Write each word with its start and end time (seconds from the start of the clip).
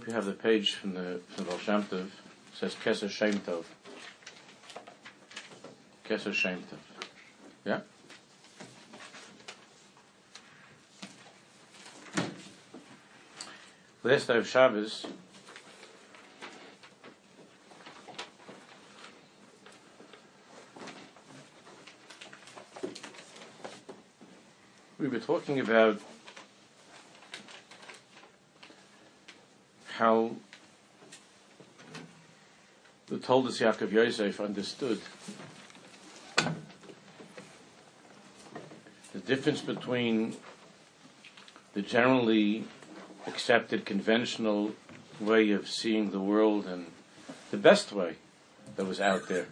hope 0.00 0.08
you 0.08 0.14
have 0.14 0.24
the 0.24 0.32
page 0.32 0.76
from 0.76 0.94
the 0.94 1.20
from 1.28 1.44
the 1.44 1.98
It 1.98 2.06
says 2.54 2.74
Keser 2.82 3.10
Shem 3.10 3.34
Tov. 3.40 3.64
Keser 6.08 6.32
Shem 6.32 6.62
Tov. 6.62 6.78
Yeah? 7.66 7.80
Last 14.02 14.28
day 14.28 14.38
of 14.38 14.48
Shabbos, 14.48 15.04
we 24.98 25.08
were 25.08 25.18
talking 25.18 25.60
about 25.60 26.00
how 30.00 30.30
the 33.08 33.18
Toldos 33.18 33.60
Yaakov 33.60 33.92
Yosef 33.92 34.40
understood 34.40 34.98
the 39.12 39.18
difference 39.26 39.60
between 39.60 40.36
the 41.74 41.82
generally 41.82 42.64
accepted 43.26 43.84
conventional 43.84 44.72
way 45.20 45.50
of 45.50 45.68
seeing 45.68 46.12
the 46.12 46.18
world 46.18 46.64
and 46.64 46.86
the 47.50 47.58
best 47.58 47.92
way 47.92 48.14
that 48.76 48.86
was 48.86 49.02
out 49.02 49.28
there 49.28 49.48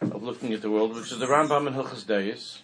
of 0.00 0.22
looking 0.22 0.54
at 0.54 0.62
the 0.62 0.70
world, 0.70 0.94
which 0.94 1.12
is 1.12 1.18
the 1.18 1.26
Rambam 1.26 1.66
and 1.66 1.76
Hilchas 1.76 2.06
Deis, 2.06 2.60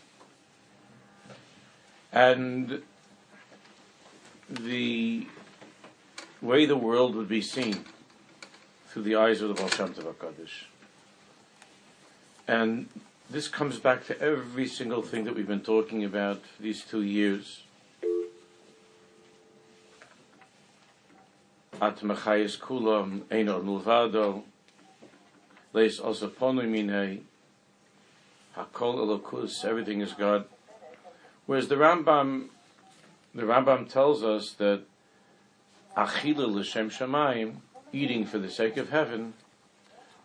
and 2.10 2.80
the 4.48 5.26
way 6.42 6.66
the 6.66 6.76
world 6.76 7.14
would 7.14 7.28
be 7.28 7.40
seen 7.40 7.84
through 8.88 9.04
the 9.04 9.14
eyes 9.14 9.40
of 9.40 9.48
the 9.48 9.54
Baal 9.54 9.68
Shem 9.68 9.94
Tov. 9.94 10.14
And 12.48 12.88
this 13.30 13.46
comes 13.48 13.78
back 13.78 14.04
to 14.06 14.20
every 14.20 14.66
single 14.66 15.00
thing 15.00 15.24
that 15.24 15.36
we've 15.36 15.46
been 15.46 15.60
talking 15.60 16.04
about 16.04 16.42
these 16.58 16.84
two 16.84 17.02
years. 17.02 17.62
At 21.80 21.98
mechayis 22.00 22.58
kulam 22.58 23.20
einor 23.22 23.62
mulvado 23.62 24.42
leis 25.72 26.00
osaponu 26.00 26.68
minei 26.68 27.20
hakol 28.56 28.96
elokus 28.96 29.64
everything 29.64 30.00
is 30.00 30.12
God. 30.12 30.44
Whereas 31.46 31.68
the 31.68 31.76
Rambam, 31.76 32.48
the 33.34 33.42
Rambam 33.42 33.88
tells 33.88 34.22
us 34.22 34.52
that 34.58 34.82
achila 35.96 36.46
l'shem 36.46 36.90
shamayim, 36.90 37.56
eating 37.92 38.24
for 38.24 38.38
the 38.38 38.50
sake 38.50 38.76
of 38.76 38.90
heaven, 38.90 39.34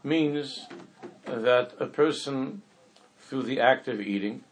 means 0.04 0.68
that 1.26 1.74
a 1.80 1.86
person, 1.86 2.62
through 3.20 3.44
the 3.44 3.60
act 3.60 3.88
of 3.88 4.00
eating, 4.00 4.44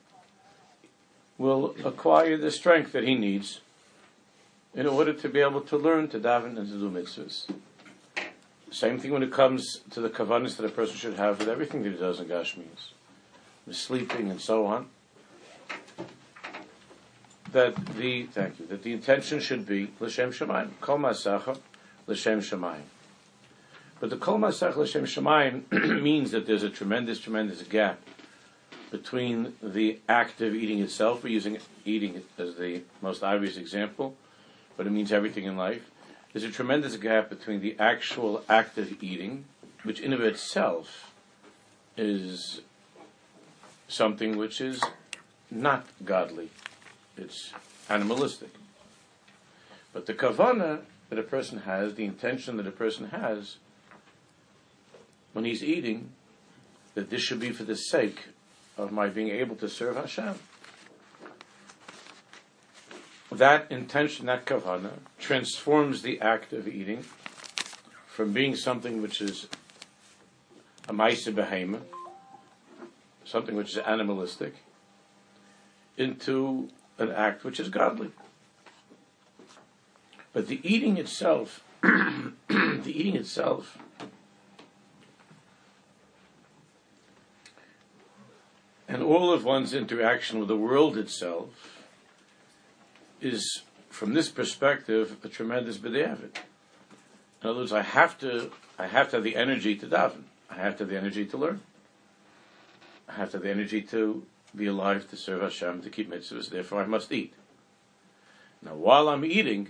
will 1.37 1.75
acquire 1.83 2.37
the 2.37 2.51
strength 2.51 2.91
that 2.91 3.03
he 3.03 3.15
needs 3.15 3.61
in 4.73 4.85
order 4.85 5.13
to 5.13 5.29
be 5.29 5.39
able 5.39 5.61
to 5.61 5.77
learn 5.77 6.07
to 6.09 6.19
daven 6.19 6.57
and 6.57 6.69
to 6.69 6.77
do 6.77 6.89
mitzvahs. 6.89 7.49
Same 8.71 8.99
thing 8.99 9.11
when 9.11 9.23
it 9.23 9.31
comes 9.31 9.81
to 9.91 10.01
the 10.01 10.09
kavanis 10.09 10.57
that 10.57 10.65
a 10.65 10.69
person 10.69 10.97
should 10.97 11.15
have 11.15 11.39
with 11.39 11.47
everything 11.47 11.83
that 11.83 11.93
he 11.93 11.97
does 11.97 12.19
in 12.19 12.27
Gashmias, 12.27 12.91
the 13.65 13.73
sleeping 13.73 14.29
and 14.29 14.41
so 14.41 14.65
on. 14.65 14.87
That 17.51 17.75
the 17.95 18.23
thank 18.25 18.59
you 18.59 18.65
that 18.67 18.83
the 18.83 18.91
intention 18.91 19.39
should 19.39 19.65
be 19.65 19.91
l'shem 19.99 20.31
shemayim 20.31 20.71
kol 20.81 20.97
masacha 20.97 21.57
l'shem 22.07 22.41
shemayim. 22.41 22.81
But 23.99 24.09
the 24.09 24.17
kol 24.17 24.39
masach 24.39 24.75
l'shem 24.75 25.05
shemayim 25.05 26.01
means 26.01 26.31
that 26.31 26.45
there's 26.45 26.63
a 26.63 26.69
tremendous, 26.69 27.19
tremendous 27.19 27.61
gap 27.63 27.99
between 28.91 29.53
the 29.63 29.99
act 30.09 30.41
of 30.41 30.53
eating 30.53 30.79
itself. 30.79 31.23
We're 31.23 31.29
using 31.29 31.59
eating 31.85 32.21
as 32.37 32.55
the 32.55 32.81
most 33.01 33.23
obvious 33.23 33.57
example 33.57 34.15
but 34.77 34.87
it 34.87 34.91
means 34.91 35.11
everything 35.11 35.45
in 35.45 35.57
life. 35.57 35.89
There's 36.33 36.43
a 36.43 36.51
tremendous 36.51 36.97
gap 36.97 37.29
between 37.29 37.61
the 37.61 37.75
actual 37.79 38.43
act 38.49 38.77
of 38.77 39.01
eating, 39.01 39.45
which 39.83 39.99
in 39.99 40.11
of 40.11 40.21
itself 40.21 41.13
is 41.95 42.61
something 43.87 44.37
which 44.37 44.59
is 44.59 44.83
not 45.49 45.85
godly. 46.03 46.49
It's 47.17 47.53
animalistic. 47.89 48.49
But 49.93 50.05
the 50.05 50.13
kavana 50.13 50.81
that 51.09 51.19
a 51.19 51.23
person 51.23 51.59
has, 51.59 51.95
the 51.95 52.05
intention 52.05 52.57
that 52.57 52.67
a 52.67 52.71
person 52.71 53.09
has, 53.09 53.57
when 55.33 55.45
he's 55.45 55.63
eating, 55.63 56.09
that 56.93 57.09
this 57.09 57.21
should 57.21 57.39
be 57.39 57.51
for 57.51 57.63
the 57.63 57.75
sake 57.75 58.29
of 58.77 58.91
my 58.91 59.07
being 59.07 59.29
able 59.29 59.55
to 59.57 59.69
serve 59.69 59.95
Hashem 59.95 60.35
that 63.37 63.71
intention, 63.71 64.27
that 64.27 64.45
kavana, 64.45 64.91
transforms 65.19 66.01
the 66.01 66.19
act 66.21 66.53
of 66.53 66.67
eating 66.67 67.03
from 68.07 68.31
being 68.33 68.55
something 68.55 69.01
which 69.01 69.21
is 69.21 69.47
a 70.87 70.93
maisa 70.93 71.33
behema, 71.33 71.81
something 73.25 73.55
which 73.55 73.71
is 73.71 73.77
animalistic, 73.79 74.55
into 75.97 76.69
an 76.97 77.11
act 77.11 77.43
which 77.43 77.59
is 77.59 77.69
godly. 77.69 78.11
But 80.33 80.47
the 80.47 80.59
eating 80.63 80.97
itself, 80.97 81.63
the 81.81 82.33
eating 82.85 83.15
itself, 83.15 83.77
and 88.87 89.01
all 89.01 89.31
of 89.31 89.43
one's 89.43 89.73
interaction 89.73 90.39
with 90.39 90.47
the 90.47 90.57
world 90.57 90.97
itself 90.97 91.85
is, 93.21 93.63
from 93.89 94.13
this 94.13 94.29
perspective, 94.29 95.17
a 95.23 95.29
tremendous 95.29 95.77
b'di'evid. 95.77 96.37
In 97.41 97.49
other 97.49 97.59
words, 97.59 97.73
I 97.73 97.81
have 97.81 98.17
to, 98.19 98.51
I 98.77 98.87
have 98.87 99.09
to 99.11 99.17
have 99.17 99.23
the 99.23 99.35
energy 99.35 99.75
to 99.75 99.87
daven. 99.87 100.23
I 100.49 100.55
have 100.55 100.77
to 100.77 100.83
have 100.83 100.89
the 100.89 100.97
energy 100.97 101.25
to 101.25 101.37
learn. 101.37 101.61
I 103.07 103.13
have 103.13 103.31
to 103.31 103.37
have 103.37 103.43
the 103.43 103.51
energy 103.51 103.81
to 103.81 104.25
be 104.55 104.67
alive, 104.67 105.09
to 105.09 105.17
serve 105.17 105.41
Hashem, 105.41 105.81
to 105.81 105.89
keep 105.89 106.09
mitzvahs. 106.09 106.49
Therefore, 106.49 106.81
I 106.81 106.85
must 106.85 107.11
eat. 107.11 107.33
Now, 108.61 108.75
while 108.75 109.09
I'm 109.09 109.25
eating, 109.25 109.69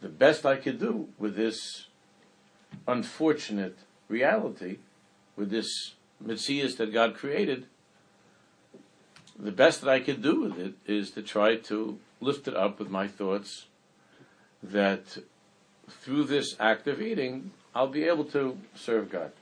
the 0.00 0.08
best 0.08 0.44
I 0.44 0.56
could 0.56 0.78
do 0.78 1.08
with 1.18 1.36
this 1.36 1.86
unfortunate 2.86 3.78
reality, 4.08 4.78
with 5.36 5.50
this 5.50 5.94
mitzvah 6.20 6.76
that 6.76 6.92
God 6.92 7.14
created, 7.14 7.66
the 9.38 9.52
best 9.52 9.82
that 9.82 9.90
I 9.90 10.00
could 10.00 10.22
do 10.22 10.40
with 10.40 10.58
it 10.58 10.74
is 10.86 11.10
to 11.12 11.22
try 11.22 11.56
to 11.56 11.98
lift 12.20 12.48
it 12.48 12.56
up 12.56 12.78
with 12.78 12.88
my 12.88 13.06
thoughts 13.06 13.66
that 14.62 15.18
through 15.88 16.24
this 16.24 16.56
act 16.58 16.86
of 16.86 17.00
eating, 17.00 17.52
I'll 17.74 17.86
be 17.86 18.04
able 18.04 18.24
to 18.26 18.56
serve 18.74 19.10
God. 19.10 19.32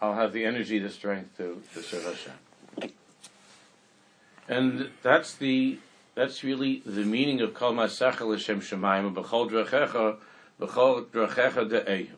I'll 0.00 0.14
have 0.14 0.32
the 0.32 0.44
energy, 0.44 0.78
the 0.78 0.90
strength 0.90 1.36
to, 1.38 1.60
to 1.74 1.82
serve 1.82 2.04
Hashem. 2.04 2.45
And 4.48 4.90
that's 5.02 5.34
the 5.34 5.78
that's 6.14 6.42
really 6.42 6.82
the 6.86 7.04
meaning 7.04 7.40
of 7.40 7.52
Kol 7.52 7.74
Masecha 7.74 8.20
L'Shem 8.20 8.60
Shemayim 8.60 9.14
B'chol 9.14 9.50
Drachecha 9.50 10.16
B'chol 10.60 11.06
Drachecha 11.06 11.68
De'ehu. 11.68 12.08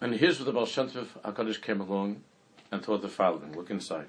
And 0.00 0.14
here's 0.14 0.38
where 0.38 0.46
the 0.46 0.52
Baal 0.52 0.64
Shem 0.64 0.88
Tov 0.88 1.08
HaKadosh 1.22 1.60
came 1.60 1.80
along 1.80 2.22
and 2.72 2.82
taught 2.82 3.02
the 3.02 3.08
following. 3.08 3.54
Look 3.54 3.70
inside. 3.70 4.06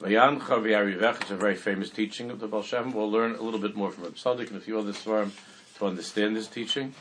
Vayan 0.00 0.40
Chavi 0.40 1.24
is 1.24 1.30
a 1.30 1.36
very 1.36 1.56
famous 1.56 1.90
teaching 1.90 2.30
of 2.30 2.38
the 2.38 2.46
Baal 2.46 2.62
Shem. 2.62 2.92
We'll 2.92 3.10
learn 3.10 3.34
a 3.34 3.42
little 3.42 3.58
bit 3.58 3.74
more 3.74 3.90
from 3.90 4.04
Reb 4.04 4.14
Tzadok 4.14 4.48
and 4.48 4.56
a 4.56 4.60
few 4.60 4.78
other 4.78 4.92
svarim 4.92 5.32
to 5.78 5.86
understand 5.86 6.36
this 6.36 6.46
teaching. 6.46 6.94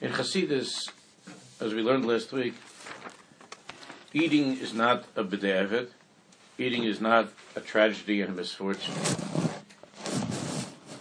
In 0.00 0.12
Chassidus, 0.12 0.90
as 1.60 1.74
we 1.74 1.82
learned 1.82 2.06
last 2.06 2.32
week, 2.32 2.54
eating 4.12 4.58
is 4.58 4.74
not 4.74 5.04
a 5.16 5.24
bedavid. 5.24 5.88
Eating 6.58 6.84
is 6.84 7.00
not 7.00 7.28
a 7.54 7.60
tragedy 7.60 8.20
and 8.20 8.32
a 8.32 8.36
misfortune 8.36 8.94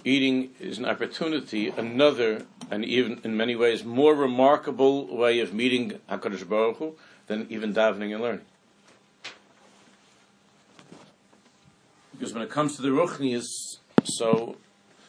eating 0.06 0.52
is 0.60 0.78
an 0.78 0.86
opportunity, 0.86 1.70
another, 1.70 2.46
and 2.72 2.86
even 2.86 3.20
in 3.24 3.36
many 3.36 3.56
ways 3.56 3.84
more 3.84 4.16
remarkable 4.16 5.08
way 5.18 5.40
of 5.40 5.54
meeting 5.54 6.00
Hakadosh 6.10 6.48
Baruch 6.48 6.78
Hu 6.78 6.96
than 7.28 7.48
even 7.50 7.74
davening 7.74 8.14
and 8.14 8.22
learning. 8.22 8.46
Because 12.12 12.34
when 12.34 12.44
it 12.44 12.50
comes 12.50 12.76
to 12.78 12.82
the 12.82 12.90
Ruchnias, 12.90 13.48
so 14.04 14.58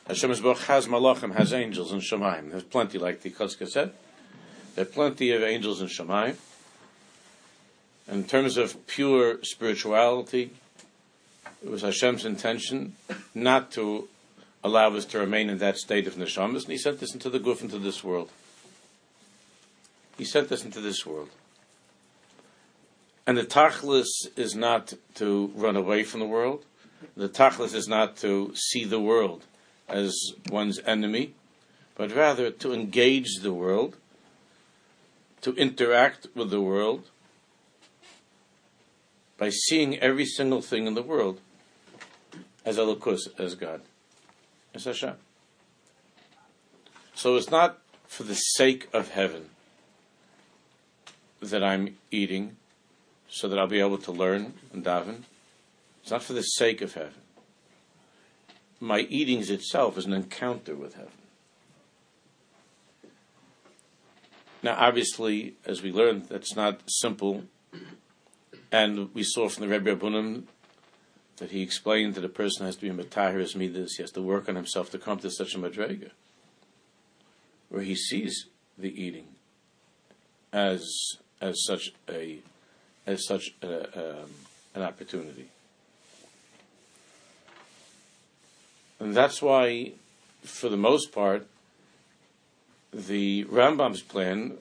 Hashem 0.07 0.31
Baruch 0.41 0.59
has 0.59 0.87
malachim, 0.87 1.35
has 1.35 1.53
angels 1.53 1.93
in 1.93 1.99
Shemaim. 1.99 2.51
There's 2.53 2.63
plenty, 2.63 2.97
like 2.97 3.23
the 3.23 3.31
Koska 3.31 3.67
said. 3.67 3.93
There 4.75 4.83
are 4.83 4.87
plenty 4.87 5.33
of 5.33 5.43
angels 5.43 5.81
in 5.81 5.89
Shemaim. 5.89 6.37
In 8.07 8.23
terms 8.23 8.57
of 8.57 8.87
pure 8.87 9.43
spirituality, 9.43 10.53
it 11.61 11.69
was 11.69 11.83
Hashem's 11.83 12.25
intention 12.25 12.95
not 13.35 13.73
to 13.73 14.09
allow 14.63 14.95
us 14.95 15.05
to 15.07 15.19
remain 15.19 15.51
in 15.51 15.59
that 15.59 15.77
state 15.77 16.07
of 16.07 16.15
neshamas, 16.15 16.63
and 16.63 16.73
He 16.73 16.79
sent 16.79 17.03
us 17.03 17.13
into 17.13 17.29
the 17.29 17.41
goof, 17.41 17.61
into 17.61 17.81
this 17.81 18.05
world. 18.05 18.31
He 20.17 20.25
sent 20.25 20.53
us 20.53 20.65
into 20.65 20.81
this 20.81 21.05
world. 21.05 21.31
And 23.27 23.37
the 23.37 23.43
tachlis 23.43 24.07
is 24.37 24.55
not 24.55 24.95
to 25.17 25.51
run 25.57 25.75
away 25.75 26.05
from 26.05 26.21
the 26.21 26.27
world. 26.27 26.65
The 27.17 27.29
tachlis 27.29 27.75
is 27.75 27.89
not 27.89 28.17
to 28.19 28.53
see 28.55 28.85
the 28.85 29.01
world 29.01 29.43
as 29.89 30.15
one's 30.51 30.79
enemy, 30.81 31.35
but 31.95 32.15
rather 32.15 32.51
to 32.51 32.73
engage 32.73 33.41
the 33.43 33.53
world, 33.53 33.97
to 35.43 35.55
interact 35.55 36.27
with 36.35 36.51
the 36.51 36.61
world 36.61 37.09
by 39.39 39.51
seeing 39.51 39.99
every 39.99 40.25
single 40.25 40.63
thing 40.63 40.87
in 40.87 40.95
the 40.95 41.03
world 41.03 41.41
as 42.65 42.79
Elokus, 42.79 43.29
as 43.39 43.55
God, 43.55 43.81
as 44.75 44.85
Hashem. 44.85 45.15
So 47.15 47.37
it's 47.37 47.51
not 47.51 47.79
for 48.09 48.25
the 48.25 48.35
sake 48.35 48.89
of 48.93 49.11
heaven 49.11 49.51
that 51.41 51.63
I'm 51.63 51.97
eating, 52.11 52.57
so 53.29 53.49
that 53.49 53.59
I'll 53.59 53.67
be 53.67 53.81
able 53.81 53.99
to 53.99 54.13
learn 54.13 54.55
and 54.73 54.85
daven. 54.85 55.23
It's 56.03 56.11
not 56.11 56.23
for 56.23 56.33
the 56.33 56.43
sake 56.43 56.81
of 56.81 56.95
heaven. 56.95 57.26
My 58.81 59.01
eatings 59.01 59.51
itself 59.51 59.97
is 59.97 60.05
an 60.05 60.13
encounter 60.13 60.75
with 60.75 60.95
heaven. 60.95 61.13
Now, 64.63 64.77
obviously, 64.79 65.55
as 65.65 65.83
we 65.83 65.93
learned, 65.93 66.27
that's 66.29 66.57
not 66.57 66.81
simple. 66.87 67.45
And 68.73 69.15
we 69.15 69.23
saw 69.23 69.49
from 69.49 69.63
the 69.63 69.69
Rebbe 69.69 69.95
Abunim 69.95 70.45
that 71.37 71.51
he 71.51 71.63
explained 71.63 72.15
that 72.15 72.25
a 72.25 72.29
person 72.29 72.67
has 72.67 72.77
to 72.77 72.83
be 72.83 72.89
a 72.89 72.95
matahir 73.05 73.41
as 73.41 73.55
midas, 73.55 73.97
he 73.97 74.03
has 74.03 74.11
to 74.13 74.23
work 74.23 74.49
on 74.49 74.57
himself 74.57 74.91
to 74.91 74.99
come 74.99 75.19
to 75.19 75.31
such 75.31 75.55
a 75.55 75.59
madrega, 75.59 76.11
where 77.69 77.83
he 77.83 77.95
sees 77.95 78.47
the 78.77 79.03
eating 79.03 79.29
as 80.53 81.19
as 81.41 81.63
such 81.65 81.93
a 82.09 82.39
as 83.07 83.27
such 83.27 83.55
a, 83.63 84.23
um, 84.23 84.31
an 84.75 84.83
opportunity. 84.83 85.49
And 88.99 89.15
that's 89.15 89.43
why, 89.43 89.93
for 90.43 90.69
the 90.69 90.77
most 90.77 91.13
part, 91.13 91.47
the 92.93 93.45
Rambam's 93.45 94.03
plan 94.03 94.57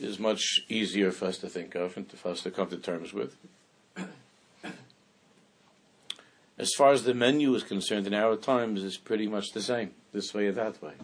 is 0.00 0.18
much 0.18 0.60
easier 0.68 1.10
for 1.10 1.26
us 1.26 1.38
to 1.38 1.48
think 1.48 1.74
of 1.74 1.96
and 1.96 2.10
for 2.10 2.30
us 2.30 2.42
to 2.42 2.50
come 2.50 2.68
to 2.68 2.76
terms 2.76 3.12
with. 3.12 3.36
As 6.58 6.72
far 6.74 6.90
as 6.90 7.04
the 7.04 7.14
menu 7.14 7.54
is 7.54 7.62
concerned, 7.62 8.08
in 8.08 8.14
our 8.14 8.34
times, 8.34 8.82
it's 8.82 8.96
pretty 8.96 9.28
much 9.28 9.52
the 9.52 9.62
same, 9.62 9.92
this 10.12 10.34
way 10.34 10.48
or 10.48 10.52
that 10.52 10.82
way. 10.82 10.94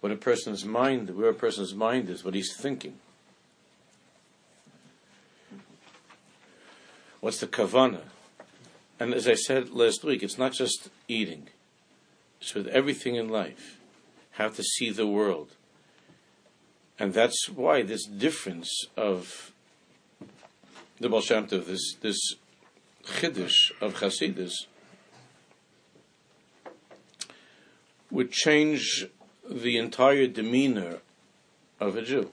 When 0.00 0.12
a 0.12 0.16
person's 0.16 0.66
mind, 0.66 1.16
where 1.16 1.30
a 1.30 1.34
person's 1.34 1.74
mind 1.74 2.10
is, 2.10 2.22
what 2.22 2.34
he's 2.34 2.54
thinking. 2.54 2.96
What's 7.20 7.40
the 7.40 7.46
kavana? 7.46 8.02
And 9.00 9.14
as 9.14 9.26
I 9.26 9.34
said 9.34 9.70
last 9.70 10.04
week, 10.04 10.22
it's 10.22 10.38
not 10.38 10.52
just 10.52 10.90
eating. 11.08 11.48
It's 12.42 12.54
with 12.54 12.66
everything 12.66 13.14
in 13.14 13.28
life. 13.28 13.78
How 14.32 14.48
to 14.48 14.64
see 14.64 14.90
the 14.90 15.06
world. 15.06 15.50
And 16.98 17.14
that's 17.14 17.48
why 17.48 17.82
this 17.82 18.04
difference 18.04 18.68
of 18.96 19.52
the 20.98 21.08
Baal 21.08 21.20
Shem 21.20 21.46
Tov, 21.46 21.66
this, 21.66 21.94
this 22.00 22.18
chiddush 23.04 23.70
of 23.80 23.94
Chasidus, 23.94 24.66
would 28.10 28.32
change 28.32 29.06
the 29.48 29.78
entire 29.78 30.26
demeanor 30.26 30.98
of 31.78 31.94
a 31.94 32.02
Jew 32.02 32.32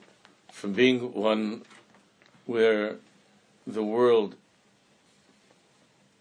from 0.50 0.72
being 0.72 1.14
one 1.14 1.62
where 2.46 2.96
the 3.64 3.84
world 3.84 4.34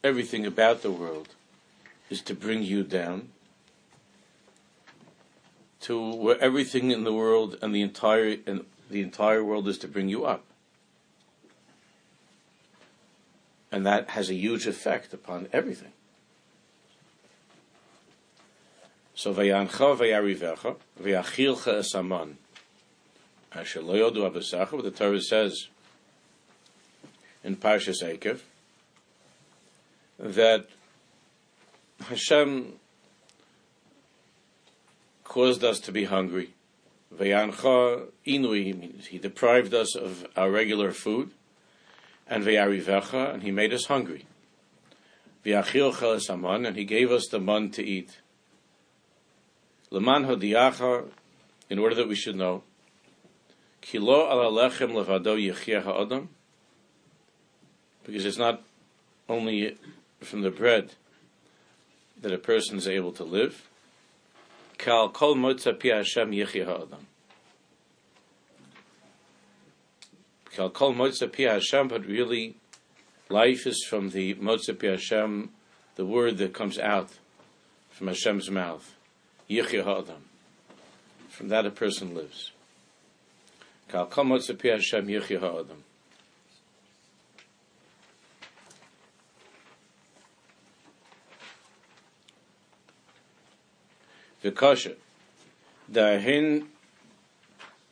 everything 0.03 0.45
about 0.45 0.83
the 0.83 0.92
world 0.92 1.30
is 2.12 2.21
to 2.21 2.35
bring 2.35 2.62
you 2.62 2.83
down 2.83 3.30
to 5.81 6.16
where 6.16 6.40
everything 6.40 6.92
in 6.92 7.04
the 7.04 7.14
world 7.14 7.58
and 7.62 7.74
the 7.74 7.81
entire 7.81 8.38
and 8.46 8.66
the 8.90 9.02
entire 9.02 9.44
world 9.44 9.68
is 9.68 9.78
to 9.80 9.88
bring 9.88 10.10
you 10.10 10.26
up. 10.26 10.44
And 13.72 13.86
that 13.86 14.10
has 14.10 14.30
a 14.30 14.34
huge 14.34 14.66
effect 14.66 15.14
upon 15.14 15.48
everything. 15.54 15.94
So 19.14 19.34
vayancha 19.34 19.98
vayarivecha 19.98 20.78
vayachilcha 21.02 21.84
esaman. 21.84 22.36
Asher 23.54 23.81
lo 23.81 23.94
yodu 23.94 24.30
abasacha, 24.30 24.72
what 24.72 24.84
the 24.84 24.92
Torah 24.92 25.22
says 25.22 25.68
in 27.44 27.56
Parshas 27.56 28.04
Ekev, 28.04 28.40
that 30.20 30.68
Hashem 32.02 32.79
caused 35.30 35.64
us 35.64 35.80
to 35.80 35.92
be 35.92 36.06
hungry. 36.06 36.50
Veyancha 37.16 38.08
inui 38.28 38.78
means 38.78 39.08
he 39.08 39.20
deprived 39.20 39.74
us 39.74 39.96
of 39.96 40.28
our 40.36 40.52
regular 40.52 40.92
food, 40.92 41.31
and 42.28 42.44
veyarivecha, 42.44 43.34
and 43.34 43.44
he 43.44 43.52
made 43.52 43.72
us 43.72 43.86
hungry. 43.86 44.26
V'yachilcha 45.46 46.20
saman, 46.20 46.66
and 46.66 46.76
he 46.76 46.84
gave 46.84 47.12
us 47.12 47.28
the 47.28 47.40
man 47.40 47.70
to 47.70 47.86
eat. 47.86 48.20
Leman 49.92 50.26
hodiacha, 50.26 51.06
in 51.70 51.80
order 51.80 51.96
that 51.96 52.08
we 52.08 52.16
should 52.16 52.36
know, 52.36 52.64
kilo 53.81 54.30
ala 54.31 54.52
lechem 54.52 54.94
levado 54.94 55.38
yechia 55.38 55.84
ha'adam, 55.84 56.30
because 58.04 58.26
it's 58.26 58.38
not 58.38 58.64
only 59.28 59.78
from 60.21 60.42
the 60.42 60.50
bread 60.50 60.94
that 62.19 62.33
a 62.33 62.38
person 62.40 62.78
is 62.78 62.88
able 62.88 63.12
to 63.12 63.24
live. 63.24 63.69
Kal 64.80 65.09
kol 65.09 65.36
motza 65.36 65.78
pi 65.78 65.90
Hashem 65.90 66.31
yichya 66.31 66.66
ha'adam. 66.66 67.06
Kal 70.56 70.69
kol 70.69 70.94
motza 70.94 71.31
pi 71.31 71.44
Hashem, 71.44 71.90
but 71.90 72.06
really, 72.06 72.56
life 73.28 73.68
is 73.68 73.86
from 73.90 74.12
the 74.12 74.36
motza 74.36 74.80
pi 74.80 74.88
Hashem, 74.88 75.50
the 75.95 76.06
word 76.06 76.38
that 76.38 76.54
comes 76.54 76.80
out 76.80 77.09
from 77.90 78.07
Hashem's 78.07 78.50
mouth. 78.50 78.95
Yichya 79.50 79.83
ha'adam. 79.83 80.24
From 81.28 81.50
that 81.50 81.66
a 81.66 81.71
person 81.71 82.16
lives. 82.16 82.54
Kal 83.90 84.06
kol 84.06 84.24
motza 84.24 84.57
pi 84.57 84.69
Hashem 84.69 85.07
yichya 85.07 85.42
ha'adam. 85.42 85.83
V'kasha. 94.44 94.96
Dahin 95.92 96.68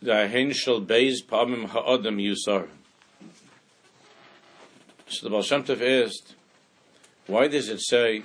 dahin 0.03 0.53
shall 0.53 0.81
beis 0.81 1.23
pamim 1.27 1.67
ha'adam 1.67 2.17
yusar. 2.17 2.67
So 5.09 5.23
the 5.23 5.29
Baal 5.29 5.41
Shem 5.41 5.63
Tov 5.63 5.81
asked, 5.81 6.35
why 7.27 7.47
does 7.47 7.69
it 7.69 7.79
say? 7.81 8.23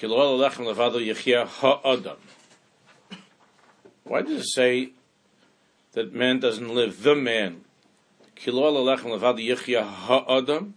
Why 0.00 0.08
does 4.22 4.40
it 4.40 4.44
say 4.44 4.90
that 5.92 6.12
man 6.12 6.40
doesn't 6.40 6.74
live? 6.74 7.02
The 7.02 7.14
man. 7.14 7.64
Kilol 8.36 8.76
alechem 8.76 9.16
levado 9.16 9.38
yichya 9.38 9.86
ha'adam. 9.86 10.74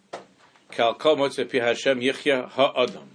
Kal 0.72 0.94
kol 0.94 1.16
motzei 1.18 1.52
pi 1.52 1.58
Hashem 1.58 2.00
yichya 2.02 2.48
ha'adam 2.50 3.15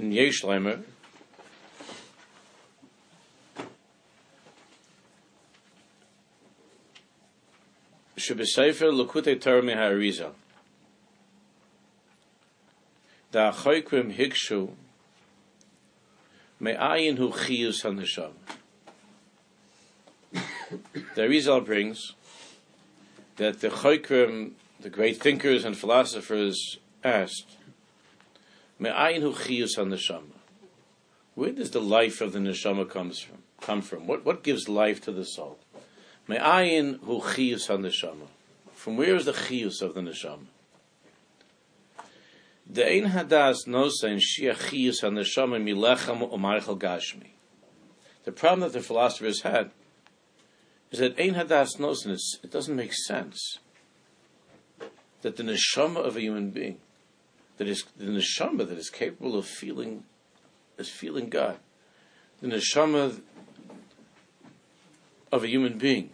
in 0.00 0.12
Yeshleimer. 0.12 0.82
Shebeseifer 8.16 8.90
Likutei 8.90 9.38
Torah 9.40 9.62
Mehariza. 9.62 10.32
Da 13.30 13.52
Achoikrim 13.52 14.16
Hikshu 14.16 14.70
Me'ayin 16.58 17.18
Hu 17.18 17.30
Chiyus 17.30 17.82
hanesham. 17.84 18.32
The 21.14 21.22
Arizal 21.22 21.64
brings 21.64 22.14
that 23.36 23.60
the 23.60 23.68
chaykrim, 23.68 24.52
the 24.80 24.88
great 24.88 25.20
thinkers 25.20 25.64
and 25.64 25.76
philosophers, 25.76 26.78
asked, 27.02 27.56
Me'ayin 28.80 29.20
hu 29.20 29.34
chiyus 29.34 29.76
haneshama. 29.76 30.22
Where 31.34 31.52
does 31.52 31.70
the 31.70 31.82
life 31.82 32.22
of 32.22 32.32
the 32.32 32.38
neshama 32.38 32.88
comes 32.88 33.20
from? 33.20 33.38
Come 33.60 33.82
from? 33.82 34.06
What 34.06 34.24
what 34.24 34.42
gives 34.42 34.70
life 34.70 35.02
to 35.02 35.12
the 35.12 35.24
soul? 35.24 35.58
Me'ayin 36.26 36.98
hu 37.00 37.20
chiyus 37.20 37.68
haneshama. 37.68 38.26
From 38.72 38.96
where 38.96 39.14
is 39.14 39.26
the 39.26 39.32
chiyus 39.32 39.82
of 39.82 39.92
the 39.92 40.00
neshama? 40.00 40.46
The 42.66 42.90
ein 42.90 43.10
hadas 43.10 43.66
nosa 43.66 44.04
in 44.04 44.18
shia 44.18 44.54
chiyus 44.54 45.02
haneshama 45.02 45.62
milechem 45.62 46.30
u'marchel 46.30 46.78
gashmi. 46.78 47.32
The 48.24 48.32
problem 48.32 48.60
that 48.60 48.72
the 48.72 48.80
philosophers 48.80 49.42
had 49.42 49.72
is 50.90 51.00
that 51.00 51.20
ein 51.20 51.34
hadas 51.34 51.78
nosa, 51.78 52.16
it 52.42 52.50
doesn't 52.50 52.74
make 52.74 52.94
sense 52.94 53.58
that 55.20 55.36
the 55.36 55.42
neshama 55.42 55.96
of 55.96 56.16
a 56.16 56.20
human 56.22 56.48
being, 56.48 56.78
that 57.60 57.68
is 57.68 57.84
the 57.94 58.06
neshama 58.06 58.66
that 58.66 58.78
is 58.78 58.88
capable 58.88 59.36
of 59.36 59.44
feeling, 59.44 60.02
is 60.78 60.88
feeling 60.88 61.28
God, 61.28 61.58
the 62.40 62.48
neshama 62.48 63.20
of 65.30 65.44
a 65.44 65.46
human 65.46 65.76
being 65.76 66.08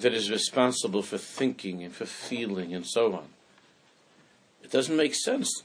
that 0.00 0.12
is 0.12 0.28
responsible 0.28 1.02
for 1.02 1.18
thinking 1.18 1.84
and 1.84 1.94
for 1.94 2.04
feeling 2.04 2.74
and 2.74 2.84
so 2.84 3.14
on. 3.14 3.28
It 4.64 4.72
doesn't 4.72 4.96
make 4.96 5.14
sense. 5.14 5.62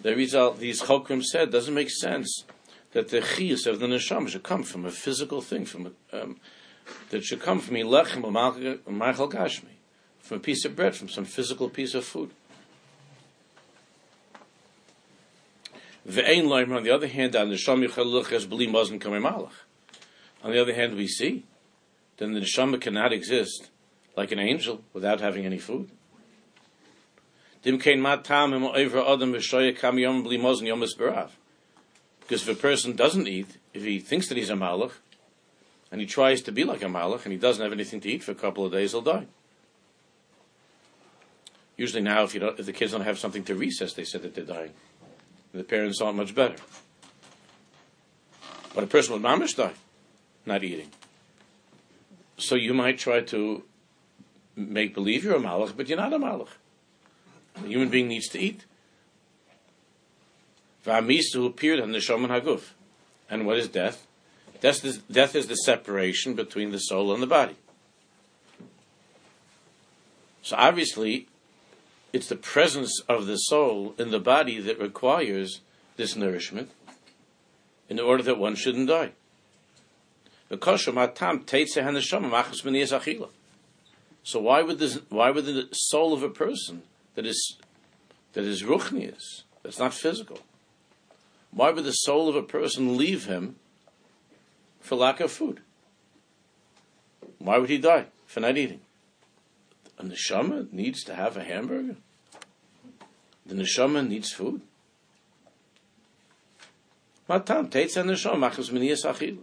The 0.00 0.16
result, 0.16 0.58
these 0.58 0.80
chokrim 0.80 1.22
said, 1.22 1.52
doesn't 1.52 1.74
make 1.74 1.90
sense 1.90 2.44
that 2.92 3.10
the 3.10 3.20
chiyus 3.20 3.66
of 3.66 3.78
the 3.78 3.88
neshama 3.88 4.30
should 4.30 4.42
come 4.42 4.62
from 4.62 4.86
a 4.86 4.90
physical 4.90 5.42
thing, 5.42 5.66
from 5.66 5.92
a, 6.12 6.22
um, 6.22 6.40
that 7.10 7.24
should 7.24 7.42
come 7.42 7.60
from 7.60 7.76
ilechem 7.76 8.24
or 8.24 9.28
gashmi, 9.28 9.76
from 10.18 10.38
a 10.38 10.40
piece 10.40 10.64
of 10.64 10.74
bread, 10.74 10.96
from 10.96 11.10
some 11.10 11.26
physical 11.26 11.68
piece 11.68 11.92
of 11.92 12.06
food. 12.06 12.30
Ve'ein 16.08 16.44
loimer, 16.44 16.76
on 16.76 16.82
the 16.82 16.90
other 16.90 17.06
hand, 17.06 17.36
on 17.36 17.48
the 17.48 17.54
neshama 17.56 17.88
b'li 17.88 18.68
malach. 18.68 19.52
On 20.42 20.50
the 20.50 20.60
other 20.60 20.74
hand, 20.74 20.96
we 20.96 21.06
see 21.06 21.44
then 22.18 22.32
the 22.34 22.40
neshama 22.40 22.80
cannot 22.80 23.12
exist 23.12 23.70
like 24.16 24.32
an 24.32 24.38
angel 24.38 24.82
without 24.92 25.20
having 25.20 25.44
any 25.46 25.58
food. 25.58 25.90
Because 27.62 27.92
if 32.30 32.48
a 32.48 32.54
person 32.54 32.96
doesn't 32.96 33.28
eat, 33.28 33.58
if 33.72 33.84
he 33.84 33.98
thinks 33.98 34.28
that 34.28 34.36
he's 34.36 34.50
a 34.50 34.54
malach, 34.54 34.92
and 35.90 36.00
he 36.00 36.06
tries 36.06 36.42
to 36.42 36.52
be 36.52 36.64
like 36.64 36.82
a 36.82 36.86
malach, 36.86 37.24
and 37.24 37.32
he 37.32 37.38
doesn't 37.38 37.62
have 37.62 37.72
anything 37.72 38.00
to 38.00 38.08
eat 38.08 38.22
for 38.22 38.32
a 38.32 38.36
couple 38.36 38.64
of 38.64 38.72
days, 38.72 38.92
he'll 38.92 39.02
die. 39.02 39.26
Usually 41.76 42.02
now, 42.02 42.24
if, 42.24 42.34
you 42.34 42.40
don't, 42.40 42.58
if 42.58 42.66
the 42.66 42.72
kids 42.72 42.92
don't 42.92 43.02
have 43.02 43.18
something 43.18 43.44
to 43.44 43.54
recess, 43.54 43.94
they 43.94 44.04
say 44.04 44.18
that 44.18 44.34
they're 44.34 44.44
dying. 44.44 44.72
The 45.52 45.64
parents 45.64 46.00
aren't 46.00 46.16
much 46.16 46.34
better. 46.34 46.56
But 48.74 48.84
a 48.84 48.86
person 48.86 49.12
with 49.12 49.22
mamish 49.22 49.56
die, 49.56 49.74
not 50.46 50.64
eating. 50.64 50.88
So 52.38 52.54
you 52.54 52.72
might 52.72 52.98
try 52.98 53.20
to 53.20 53.64
make 54.56 54.94
believe 54.94 55.24
you're 55.24 55.36
a 55.36 55.40
malach, 55.40 55.76
but 55.76 55.88
you're 55.88 55.98
not 55.98 56.12
a 56.12 56.18
malach. 56.18 56.48
A 57.56 57.66
human 57.66 57.90
being 57.90 58.08
needs 58.08 58.28
to 58.28 58.38
eat. 58.38 58.64
V'amistu 60.86 61.46
appeared 61.46 61.80
on 61.80 61.92
the 61.92 61.98
shoman 61.98 62.28
haguf. 62.28 62.70
And 63.28 63.46
what 63.46 63.58
is 63.58 63.68
death? 63.68 64.06
Death 64.60 64.84
is, 64.84 64.98
death 64.98 65.34
is 65.34 65.46
the 65.48 65.56
separation 65.56 66.34
between 66.34 66.70
the 66.70 66.78
soul 66.78 67.12
and 67.12 67.22
the 67.22 67.26
body. 67.26 67.56
So 70.42 70.56
obviously, 70.56 71.28
it's 72.12 72.28
the 72.28 72.36
presence 72.36 73.00
of 73.08 73.26
the 73.26 73.36
soul 73.36 73.94
in 73.98 74.10
the 74.10 74.20
body 74.20 74.60
that 74.60 74.78
requires 74.78 75.60
this 75.96 76.14
nourishment 76.14 76.70
in 77.88 77.98
order 77.98 78.22
that 78.22 78.38
one 78.38 78.54
shouldn't 78.54 78.88
die. 78.88 79.12
So 84.22 84.40
why 84.40 84.62
would 84.62 84.78
this, 84.78 85.00
why 85.08 85.30
would 85.30 85.46
the 85.46 85.68
soul 85.72 86.12
of 86.12 86.22
a 86.22 86.28
person 86.28 86.82
that 87.14 87.26
is 87.26 87.58
that 88.34 88.44
is 88.44 88.62
ruchnius, 88.62 89.42
that's 89.62 89.78
not 89.78 89.92
physical, 89.92 90.38
why 91.50 91.70
would 91.70 91.84
the 91.84 91.92
soul 91.92 92.28
of 92.28 92.36
a 92.36 92.42
person 92.42 92.96
leave 92.96 93.26
him 93.26 93.56
for 94.80 94.96
lack 94.96 95.20
of 95.20 95.30
food? 95.30 95.60
Why 97.38 97.58
would 97.58 97.68
he 97.68 97.78
die 97.78 98.06
for 98.26 98.40
not 98.40 98.56
eating? 98.56 98.80
A 100.02 100.04
neshama 100.04 100.72
needs 100.72 101.04
to 101.04 101.14
have 101.14 101.36
a 101.36 101.44
hamburger. 101.44 101.96
The 103.46 103.54
neshama 103.54 104.06
needs 104.06 104.32
food. 104.32 104.62
Matam 107.28 107.70
teitz 107.70 107.96
neshama 107.96 108.50
machus 108.50 108.70
miniyas 108.70 109.04
achila. 109.04 109.38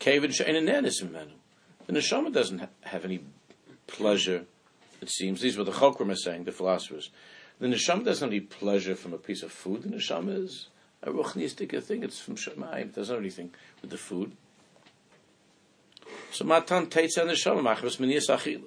Kevin 0.00 0.30
The 0.30 1.92
neshama 1.92 2.32
doesn't 2.32 2.68
have 2.82 3.04
any 3.04 3.20
pleasure, 3.86 4.46
it 5.00 5.10
seems. 5.10 5.40
These 5.40 5.56
were 5.56 5.64
the 5.64 5.72
Chokrim 5.72 6.10
are 6.10 6.16
saying, 6.16 6.44
the 6.44 6.52
philosophers. 6.52 7.10
The 7.60 7.68
neshama 7.68 8.04
doesn't 8.04 8.26
have 8.26 8.32
any 8.32 8.40
pleasure 8.40 8.96
from 8.96 9.14
a 9.14 9.18
piece 9.18 9.44
of 9.44 9.52
food. 9.52 9.84
The 9.84 9.90
neshama 9.90 10.44
is 10.44 10.68
a 11.04 11.12
ruchnistic 11.12 11.80
thing. 11.84 12.02
It's 12.02 12.18
from 12.18 12.34
Shemayim. 12.34 12.80
It 12.80 12.94
doesn't 12.96 13.14
have 13.14 13.22
anything 13.22 13.54
with 13.80 13.90
the 13.90 13.96
food. 13.96 14.32
So 16.32 16.44
matan 16.44 16.86
teitza 16.88 17.24
neshama 17.24 17.62
machmas 17.62 17.98
miniyas 17.98 18.28
achila. 18.28 18.64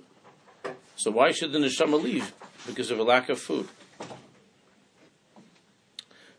So 1.00 1.12
why 1.12 1.32
should 1.32 1.53
the 1.53 1.60
neshama 1.60 2.03
leave? 2.03 2.34
Because 2.68 2.91
of 2.91 3.00
a 3.00 3.03
lack 3.03 3.29
of 3.29 3.39
food. 3.39 3.70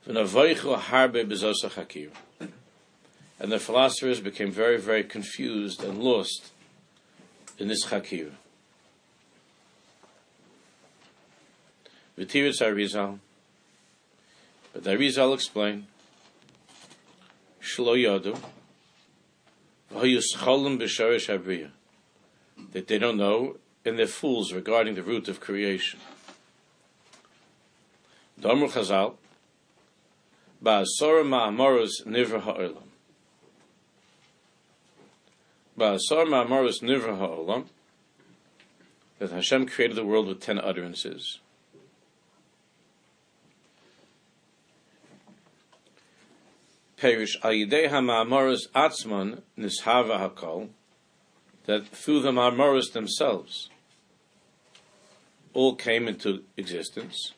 And 0.07 0.17
the 3.51 3.59
philosophers 3.59 4.21
became 4.21 4.53
very, 4.53 4.77
very 4.77 5.03
confused 5.03 5.83
and 5.83 6.03
lost 6.03 6.51
in 7.59 7.69
this 7.69 7.87
Chakir. 7.87 8.33
But 12.17 12.29
the 14.85 14.91
Arizal 14.91 15.33
explained, 15.33 15.87
that 22.73 22.87
they 22.89 22.99
don't 22.99 23.17
know, 23.17 23.57
and 23.85 23.99
they're 23.99 24.07
fools 24.07 24.53
regarding 24.53 24.95
the 24.95 25.03
root 25.03 25.29
of 25.29 25.41
creation. 25.41 26.01
Domru 28.41 28.71
Chazal, 28.71 29.17
Ba'asora 30.63 31.25
ma'amoros 31.25 32.07
nivra 32.07 32.41
ha'olam. 32.43 32.85
Ba'asar 35.79 36.27
ma'amaris 36.27 36.83
nivra 36.83 37.17
ha'olam, 37.17 37.65
that 39.19 39.31
Hashem 39.31 39.67
created 39.67 39.97
the 39.97 40.05
world 40.05 40.27
with 40.27 40.41
ten 40.41 40.59
utterances. 40.59 41.41
Perish 46.99 47.39
al 47.43 47.53
yidei 47.53 47.89
ha'ma'amaris 47.89 48.69
atzman 48.75 49.41
nishava 49.59 50.21
hakol, 50.21 50.69
that 51.71 51.87
through 51.87 52.21
the 52.21 52.33
ma'amaris 52.33 52.93
themselves, 52.93 53.71
all 55.55 55.77
came 55.77 56.09
into 56.09 56.43
existence. 56.57 57.35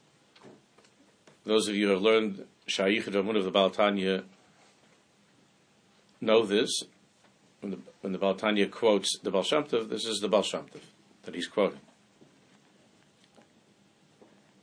Those 1.45 1.69
of 1.69 1.75
you 1.75 1.89
who 1.89 1.93
have 1.93 2.01
learned 2.01 2.47
Shayichud 2.67 3.13
Ramun 3.13 3.37
of 3.37 3.45
the 3.45 3.53
Baltanya 3.53 4.25
know 6.23 6.47
this, 6.47 6.85
when 7.61 7.73
the, 7.73 7.79
when 8.01 8.15
the 8.15 8.19
Baltanya 8.19 8.71
quotes 8.71 9.19
the 9.19 9.31
Baal 9.31 9.43
this 9.43 10.07
is 10.07 10.21
the 10.21 10.29
Baal 10.29 10.45
that 11.25 11.35
he's 11.35 11.47
quoting. 11.47 11.81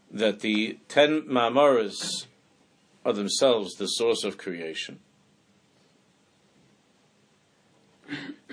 That 0.10 0.40
the 0.40 0.80
ten 0.88 1.22
Ma'amaras 1.28 2.26
are 3.06 3.14
themselves 3.14 3.76
the 3.76 3.86
source 3.86 4.24
of 4.24 4.40
creation. 4.40 5.00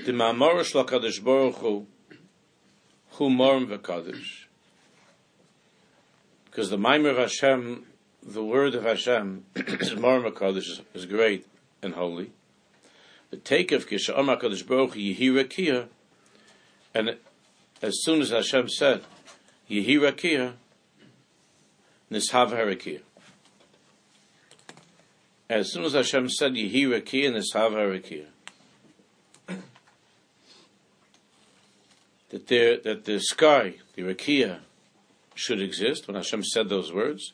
The 0.07 0.13
Ma'amaras 0.13 0.73
LaKadosh 0.73 1.21
Baruch 1.25 1.57
Hu, 1.57 1.85
Hu 3.11 3.29
Morim 3.29 3.67
V'Kadosh. 3.67 4.45
Because 6.45 6.71
the 6.71 6.79
Maimer 6.79 7.11
of 7.11 7.17
Hashem, 7.17 7.87
the 8.23 8.45
word 8.45 8.77
of 8.77 8.85
Hashem, 8.85 9.47
is 9.57 9.91
Morim 9.95 10.31
V'Kadosh, 10.31 10.81
is 10.95 11.07
great 11.07 11.45
and 11.83 11.95
holy 11.95 12.31
the 13.31 13.37
take 13.37 13.73
of 13.73 13.89
Kisha 13.89 14.17
Amar 14.17 14.37
Kadosh 14.37 14.65
Baruch 14.65 14.95
Yehira 14.95 15.51
Kia, 15.51 15.89
and 16.95 17.17
as 17.83 18.05
soon 18.05 18.21
as 18.21 18.31
Hashem 18.31 18.69
said, 18.69 19.03
Yehi 19.69 19.99
Rakia, 19.99 20.53
Nishav 22.13 22.51
Harakia. 22.53 23.01
As 25.51 25.73
soon 25.73 25.83
as 25.83 25.95
Hashem 25.95 26.31
said, 26.31 26.53
Yehi 26.53 26.85
Rakia, 26.85 27.33
Nishav 27.33 27.73
Harakia. 27.73 28.27
That, 32.31 32.49
there, 32.49 32.77
that 32.79 33.05
the 33.05 33.21
sky, 33.21 33.75
the 33.95 34.03
Rakia, 34.03 34.61
should 35.35 35.61
exist, 35.61 36.09
when 36.09 36.17
Hashem 36.17 36.43
said 36.43 36.69
those 36.69 36.93
words, 36.93 37.33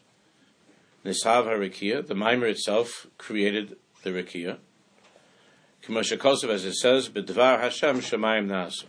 Nishav 1.05 1.47
Harakia, 1.47 2.07
the 2.07 2.15
mimer 2.15 2.47
itself 2.47 3.07
created 3.17 3.77
the 4.03 4.11
Rakia. 4.11 4.59
Kosov, 5.85 6.51
as 6.51 6.65
it 6.65 6.75
says, 6.75 7.09
B'dvar 7.09 7.61
Hashem 7.61 8.01
Shemayim 8.01 8.47
Nasu. 8.47 8.85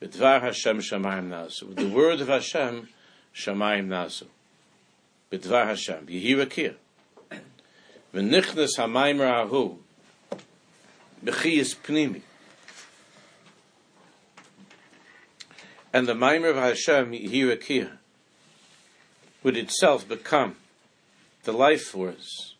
B'dvar 0.00 0.42
Hashem 0.42 0.78
Shemayim 0.78 1.28
Nasu. 1.28 1.64
With 1.64 1.76
the 1.76 1.88
word 1.88 2.20
of 2.20 2.28
Hashem, 2.28 2.88
Shemayim 3.34 3.88
Nasu. 3.88 4.24
B'dvar 5.30 5.66
Hashem. 5.66 6.06
Yehi 6.06 6.36
Rakia. 6.36 6.74
V'nichnas 8.14 8.78
HaMayim 8.78 9.18
Ra'ahu. 9.18 9.76
B'chiyas 11.24 11.76
Pnimi. 11.76 12.22
And 15.92 16.06
the 16.06 16.14
Maimer 16.14 16.50
of 16.50 16.56
Hashem, 16.56 17.12
Yehi 17.12 17.56
Rakia, 17.56 17.90
would 19.42 19.56
itself 19.56 20.08
become 20.08 20.56
the 21.44 21.52
life 21.52 21.82
force 21.82 22.54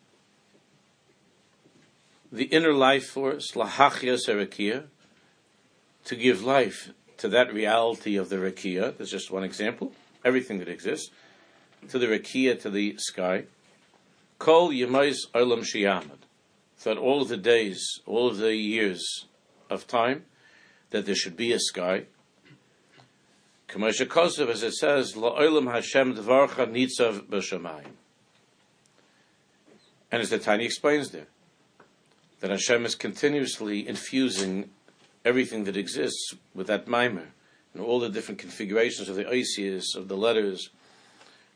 the 2.31 2.45
inner 2.45 2.73
life 2.73 3.07
force, 3.07 3.51
lahachia 3.51 4.17
serakia, 4.17 4.85
to 6.05 6.15
give 6.15 6.43
life 6.43 6.91
to 7.17 7.27
that 7.27 7.53
reality 7.53 8.15
of 8.15 8.29
the 8.29 8.37
rakia. 8.37 8.97
That's 8.97 9.11
just 9.11 9.29
one 9.29 9.43
example. 9.43 9.91
Everything 10.23 10.59
that 10.59 10.69
exists, 10.69 11.11
to 11.89 11.99
the 11.99 12.07
rakia, 12.07 12.59
to 12.61 12.69
the 12.69 12.95
sky. 12.97 13.45
Kol 14.39 14.69
yemais 14.69 15.17
olam 15.35 15.61
shiyamad. 15.61 16.19
That 16.83 16.97
all 16.97 17.21
of 17.21 17.27
the 17.27 17.37
days, 17.37 17.99
all 18.07 18.27
of 18.27 18.37
the 18.37 18.55
years 18.55 19.25
of 19.69 19.87
time, 19.87 20.23
that 20.89 21.05
there 21.05 21.15
should 21.15 21.37
be 21.37 21.51
a 21.51 21.59
sky. 21.59 22.05
Kamasha 23.71 24.05
Kosev, 24.05 24.49
as 24.49 24.63
it 24.63 24.73
says, 24.73 25.13
La'olam 25.13 25.71
Hashem 25.71 26.15
dvarcha 26.15 26.67
nitzav 26.67 27.21
b'shamayim. 27.21 27.93
And 30.11 30.21
as 30.21 30.29
the 30.29 30.39
Tanya 30.39 30.65
explains 30.65 31.11
there, 31.11 31.27
that 32.41 32.51
Hashem 32.51 32.85
is 32.85 32.95
continuously 32.95 33.87
infusing 33.87 34.71
everything 35.23 35.63
that 35.63 35.77
exists 35.77 36.33
with 36.53 36.67
that 36.67 36.85
mimer 36.85 37.27
and 37.73 37.81
all 37.81 38.01
the 38.01 38.09
different 38.09 38.39
configurations 38.39 39.07
of 39.07 39.15
the 39.15 39.23
oisias, 39.23 39.95
of 39.95 40.09
the 40.09 40.17
letters. 40.17 40.69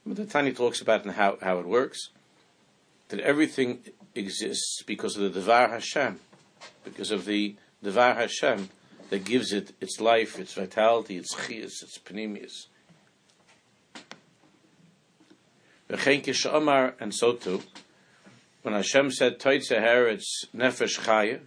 But 0.06 0.16
the 0.16 0.26
Tanya 0.26 0.54
talks 0.54 0.80
about 0.80 1.04
and 1.04 1.16
how, 1.16 1.38
how 1.42 1.60
it 1.60 1.68
works. 1.68 2.12
That 3.10 3.20
everything 3.20 3.80
exists 4.14 4.84
because 4.84 5.18
of 5.18 5.24
the 5.24 5.30
Devar 5.30 5.68
Hashem, 5.68 6.22
because 6.86 7.12
of 7.12 7.26
the 7.26 7.56
Devar 7.84 8.14
Hashem 8.14 8.70
that 9.16 9.24
gives 9.24 9.54
it 9.54 9.74
its 9.80 10.02
life, 10.02 10.38
its 10.38 10.56
vitality, 10.56 11.16
its 11.16 11.34
chias, 11.34 11.82
its 11.82 11.98
panemius. 11.98 12.68
And 17.00 17.16
so 17.16 17.32
too, 17.32 17.62
when 18.64 18.74
Hashem 18.74 19.12
said 19.12 19.40
Toitze 19.40 19.80
Her, 19.80 20.10
it's 20.10 20.44
Nefesh 20.54 21.00
Chaya. 21.00 21.40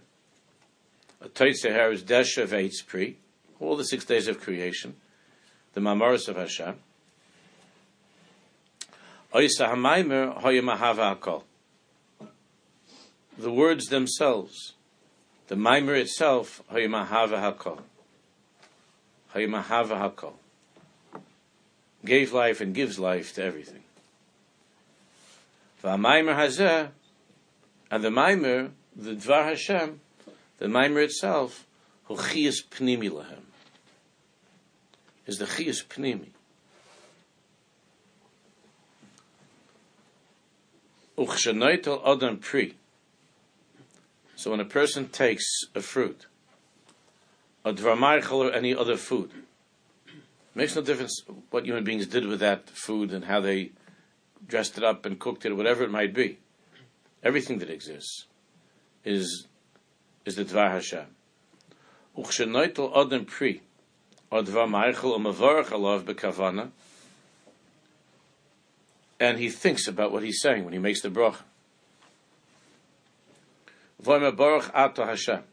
A 1.21 1.29
Toitze 1.29 1.71
Her 1.71 1.91
is 1.91 2.01
Desha 2.01 2.47
Veitz 2.47 2.83
Pri, 2.83 3.17
all 3.59 3.75
the 3.75 3.83
six 3.83 4.03
days 4.03 4.27
of 4.27 4.39
creation, 4.39 4.95
the 5.75 5.81
Mamoris 5.81 6.27
of 6.27 6.37
Hashem. 6.37 6.73
The 13.37 13.51
words 13.51 13.85
themselves, 13.85 14.73
the 15.49 15.55
Maimer 15.55 15.99
itself, 15.99 16.61
Hoyamahava 16.71 17.57
Hakol. 17.57 17.79
Hoyamahava 19.33 20.13
Hakol. 20.13 20.33
Gave 22.05 22.31
life 22.31 22.61
and 22.61 22.73
gives 22.73 22.99
life 22.99 23.33
to 23.33 23.43
everything. 23.43 23.83
V'amaimer 25.83 26.35
hazeh 26.35 26.89
and 27.89 28.03
the 28.03 28.09
Maimer, 28.09 28.69
the 28.95 29.15
Dvar 29.15 29.45
Hashem, 29.45 29.99
the 30.59 30.67
Maimer 30.67 31.03
itself, 31.03 31.65
who 32.05 32.15
Chias 32.15 32.63
Pnimi 32.69 33.09
Lahem, 33.09 33.41
is 35.25 35.39
the 35.39 35.45
Chias 35.45 35.83
Pnimi. 35.83 36.27
Uchshanoitel 41.17 42.07
Adam 42.07 42.37
Pri. 42.37 42.75
So 44.39 44.51
when 44.51 44.61
a 44.61 44.65
person 44.79 45.09
takes 45.09 45.43
a 45.75 45.81
fruit, 45.81 46.27
a 47.65 47.73
Dvar 47.73 48.31
or 48.31 48.53
any 48.53 48.73
other 48.73 48.95
food, 48.95 49.31
makes 50.55 50.77
no 50.77 50.81
difference 50.81 51.23
what 51.49 51.65
human 51.65 51.83
beings 51.83 52.07
did 52.07 52.25
with 52.25 52.39
that 52.39 52.69
food 52.69 53.11
and 53.11 53.25
how 53.25 53.41
they 53.41 53.71
dressed 54.47 54.77
it 54.77 54.83
up 54.85 55.05
and 55.05 55.19
cooked 55.19 55.45
it, 55.45 55.51
or 55.51 55.55
whatever 55.55 55.83
it 55.83 55.91
might 55.91 56.13
be 56.13 56.37
everything 57.21 57.59
that 57.59 57.69
exists 57.69 58.27
is 59.03 59.47
is 60.23 60.37
the 60.37 60.45
Dvar 60.45 60.71
Hashem. 60.71 61.07
Adam 62.15 63.25
Pri, 63.25 63.61
or 64.31 64.43
Bekavana, 66.01 66.71
and 69.19 69.37
he 69.37 69.49
thinks 69.49 69.85
about 69.85 70.13
what 70.13 70.23
he's 70.23 70.39
saying 70.41 70.63
when 70.63 70.71
he 70.71 70.79
makes 70.79 71.01
the 71.01 71.09
brach. 71.09 71.43
V'omer 74.03 74.35
Baruch 74.35 74.71
Ato 74.73 75.05
Hashem. 75.05 75.43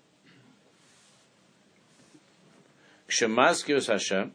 Kshemazkios 3.08 3.86
Hashem, 3.86 4.32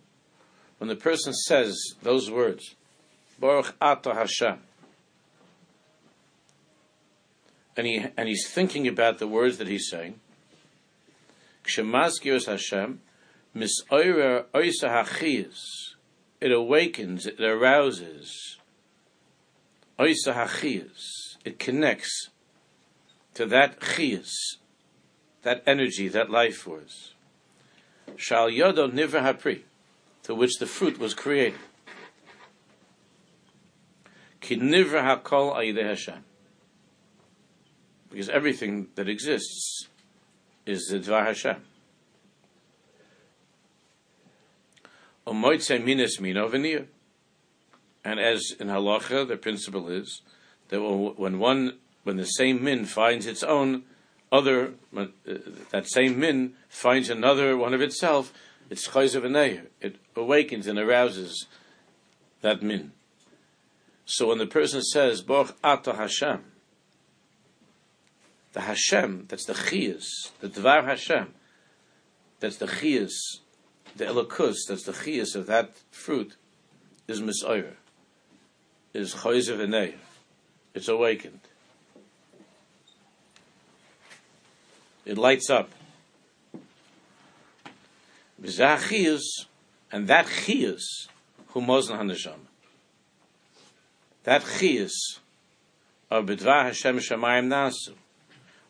when 0.77 0.87
the 0.87 0.95
person 0.95 1.33
says 1.33 1.77
those 2.01 2.31
words, 2.31 2.75
Baruch 3.39 3.75
Ato 3.81 4.13
Hashem, 4.13 4.59
and 7.77 7.87
he 7.87 8.05
and 8.17 8.27
he's 8.27 8.47
thinking 8.49 8.87
about 8.87 9.19
the 9.19 9.27
words 9.27 9.57
that 9.57 9.67
he's 9.67 9.89
saying. 9.89 10.19
Kshemaskios 11.63 12.45
Hashem, 12.45 13.01
misoyer 13.55 14.45
oisa 14.53 15.05
hachiyas. 15.05 15.93
It 16.39 16.51
awakens, 16.51 17.27
it 17.27 17.39
arouses. 17.39 18.57
Oisa 19.99 20.33
hachiyas. 20.33 21.37
It 21.45 21.59
connects 21.59 22.30
to 23.33 23.45
that 23.47 23.79
chiyas, 23.79 24.31
that 25.43 25.63
energy, 25.65 26.07
that 26.07 26.29
life 26.29 26.57
force. 26.57 27.13
Shal 28.15 28.49
yodo 28.49 28.91
niver 28.91 29.19
hapri, 29.19 29.61
to 30.23 30.35
which 30.35 30.57
the 30.59 30.65
fruit 30.65 30.99
was 30.99 31.13
created. 31.13 31.59
Ki 34.39 34.55
niver 34.55 35.01
hakol 35.01 35.55
ayideh 35.55 35.87
Hashem 35.87 36.23
because 38.11 38.29
everything 38.29 38.87
that 38.95 39.07
exists 39.07 39.87
is 40.65 40.87
the 40.87 40.99
Dvar 40.99 41.25
Hashem. 41.25 41.63
And 45.25 45.45
as 48.19 48.51
in 48.59 48.67
halacha, 48.67 49.27
the 49.27 49.37
principle 49.37 49.87
is 49.87 50.21
that 50.67 50.81
when 50.81 51.39
one, 51.39 51.77
when 52.03 52.17
the 52.17 52.25
same 52.25 52.63
min 52.63 52.85
finds 52.85 53.25
its 53.25 53.43
own 53.43 53.83
other, 54.31 54.73
uh, 54.95 55.05
that 55.71 55.89
same 55.89 56.19
min 56.19 56.53
finds 56.69 57.09
another 57.09 57.57
one 57.57 57.73
of 57.73 57.81
itself, 57.81 58.33
it's 58.69 58.87
chayzav 58.87 59.65
It 59.81 59.97
awakens 60.15 60.67
and 60.67 60.79
arouses 60.79 61.45
that 62.41 62.61
min. 62.61 62.93
So 64.05 64.27
when 64.27 64.37
the 64.37 64.47
person 64.47 64.81
says, 64.81 65.21
Boch 65.21 65.53
Ata 65.63 65.93
Hashem, 65.93 66.43
the 68.53 68.61
Hashem, 68.61 69.25
that's 69.29 69.45
the 69.45 69.53
Chiyas, 69.53 70.31
the 70.39 70.49
Dvar 70.49 70.85
Hashem, 70.85 71.33
that's 72.39 72.57
the 72.57 72.65
Chiyas, 72.67 73.13
the 73.95 74.05
Elokus, 74.05 74.57
that's 74.67 74.83
the 74.83 74.91
Chiyas 74.91 75.35
of 75.35 75.47
that 75.47 75.77
fruit, 75.91 76.35
is 77.07 77.21
Misoyer, 77.21 77.75
is 78.93 79.15
Choyzev 79.15 79.57
Enei, 79.57 79.95
it's 80.73 80.87
awakened. 80.87 81.41
It 85.05 85.17
lights 85.17 85.49
up. 85.49 85.69
Chiyas, 88.41 89.21
and 89.91 90.07
that 90.07 90.25
Chiyas, 90.25 91.07
who 91.47 91.61
Mosna 91.61 91.99
HaNeshama, 91.99 92.47
that 94.23 94.41
Chiyas, 94.43 95.19
of 96.09 96.25
Bidvar 96.25 96.65
Hashem 96.65 96.97
Shemayim 96.97 97.47
Nasu, 97.47 97.93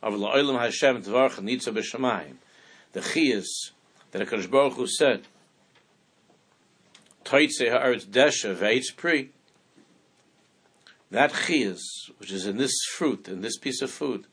of 0.01 0.13
La'olam 0.13 0.59
Hashem 0.59 1.01
Dvarcha 1.03 1.39
Nitza 1.39 1.73
B'Shamayim. 1.73 2.35
The 2.93 2.99
Chiyas 2.99 3.71
that 4.11 4.27
HaKadosh 4.27 4.49
Baruch 4.49 4.73
Hu 4.73 4.87
said 4.87 5.21
toitze 7.23 7.69
ha'aretz 7.69 8.05
desha 8.05 8.55
ve'etz 8.55 8.95
pri, 8.95 9.29
that 11.09 11.31
chiyas, 11.31 11.79
which 12.17 12.31
is 12.31 12.45
in 12.45 12.57
this 12.57 12.75
fruit, 12.97 13.27
in 13.27 13.41
this 13.41 13.57
piece 13.57 13.81
of 13.81 13.91
food, 13.91 14.25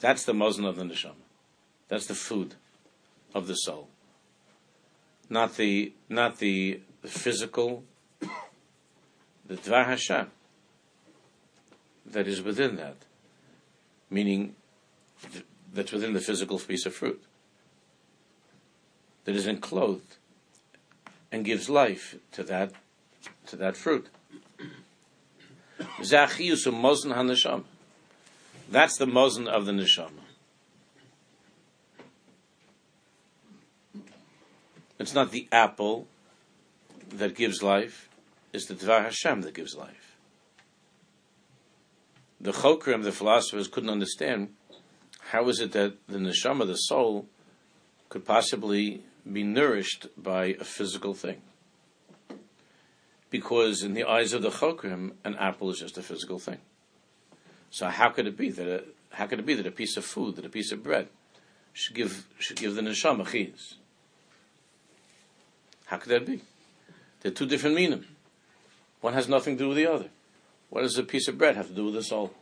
that's 0.00 0.24
the 0.24 0.32
muzzin 0.32 0.66
of 0.66 0.76
the 0.76 0.84
neshama. 0.84 1.14
That's 1.88 2.06
the 2.06 2.14
food 2.14 2.54
of 3.34 3.46
the 3.46 3.54
soul. 3.54 3.88
Not 5.30 5.56
the, 5.56 5.92
not 6.08 6.38
the, 6.38 6.80
physical, 7.06 7.84
the 8.20 9.56
Dvar 9.56 9.86
Hashem 9.86 10.30
that 12.06 12.26
is 12.26 12.42
within 12.42 12.76
that. 12.76 12.96
Meaning, 14.10 14.54
th- 15.32 15.44
that's 15.72 15.92
within 15.92 16.14
the 16.14 16.20
physical 16.20 16.58
piece 16.58 16.86
of 16.86 16.94
fruit. 16.94 17.22
That 19.24 19.34
is 19.34 19.46
enclosed 19.46 20.16
and 21.30 21.44
gives 21.44 21.68
life 21.68 22.16
to 22.32 22.42
that, 22.44 22.72
to 23.46 23.56
that 23.56 23.76
fruit. 23.76 24.08
That's 28.68 28.96
the 28.96 29.06
mozen 29.06 29.46
of 29.46 29.66
the 29.66 29.72
neshama. 29.72 30.10
It's 34.98 35.14
not 35.14 35.30
the 35.30 35.48
apple 35.52 36.08
that 37.08 37.34
gives 37.34 37.62
life; 37.62 38.08
it's 38.52 38.66
the 38.66 38.74
Dvar 38.74 39.04
Hashem 39.04 39.42
that 39.42 39.54
gives 39.54 39.76
life. 39.76 40.16
The 42.40 42.52
Chokrim, 42.52 43.04
the 43.04 43.12
philosophers, 43.12 43.68
couldn't 43.68 43.90
understand 43.90 44.54
how 45.30 45.48
is 45.48 45.60
it 45.60 45.72
that 45.72 45.94
the 46.08 46.18
neshama, 46.18 46.66
the 46.66 46.74
soul, 46.74 47.26
could 48.08 48.24
possibly 48.24 49.02
be 49.30 49.42
nourished 49.42 50.08
by 50.16 50.56
a 50.60 50.64
physical 50.64 51.14
thing 51.14 51.42
because 53.30 53.82
in 53.82 53.94
the 53.94 54.04
eyes 54.04 54.32
of 54.32 54.42
the 54.42 54.50
chokrim, 54.50 55.12
an 55.24 55.36
apple 55.36 55.70
is 55.70 55.78
just 55.78 55.98
a 55.98 56.02
physical 56.02 56.38
thing. 56.38 56.58
So 57.70 57.86
how 57.88 58.10
could 58.10 58.26
it 58.26 58.36
be 58.36 58.50
that 58.50 58.68
a, 58.68 58.84
how 59.10 59.26
could 59.26 59.38
it 59.38 59.46
be 59.46 59.54
that 59.54 59.66
a 59.66 59.70
piece 59.70 59.96
of 59.96 60.04
food, 60.04 60.36
that 60.36 60.44
a 60.44 60.48
piece 60.48 60.72
of 60.72 60.82
bread, 60.82 61.08
should 61.72 61.94
give 61.94 62.26
should 62.38 62.56
give 62.56 62.74
the 62.74 62.82
neshama 62.82 63.26
chiyas? 63.26 63.74
How 65.86 65.96
could 65.96 66.10
that 66.10 66.26
be? 66.26 66.42
They're 67.20 67.32
two 67.32 67.46
different 67.46 67.76
meaning. 67.76 68.04
One 69.00 69.14
has 69.14 69.28
nothing 69.28 69.56
to 69.56 69.64
do 69.64 69.68
with 69.68 69.76
the 69.76 69.86
other. 69.86 70.08
What 70.70 70.82
does 70.82 70.98
a 70.98 71.02
piece 71.02 71.28
of 71.28 71.38
bread 71.38 71.56
have 71.56 71.68
to 71.68 71.74
do 71.74 71.86
with 71.86 71.94
the 71.94 72.02
soul? 72.02 72.34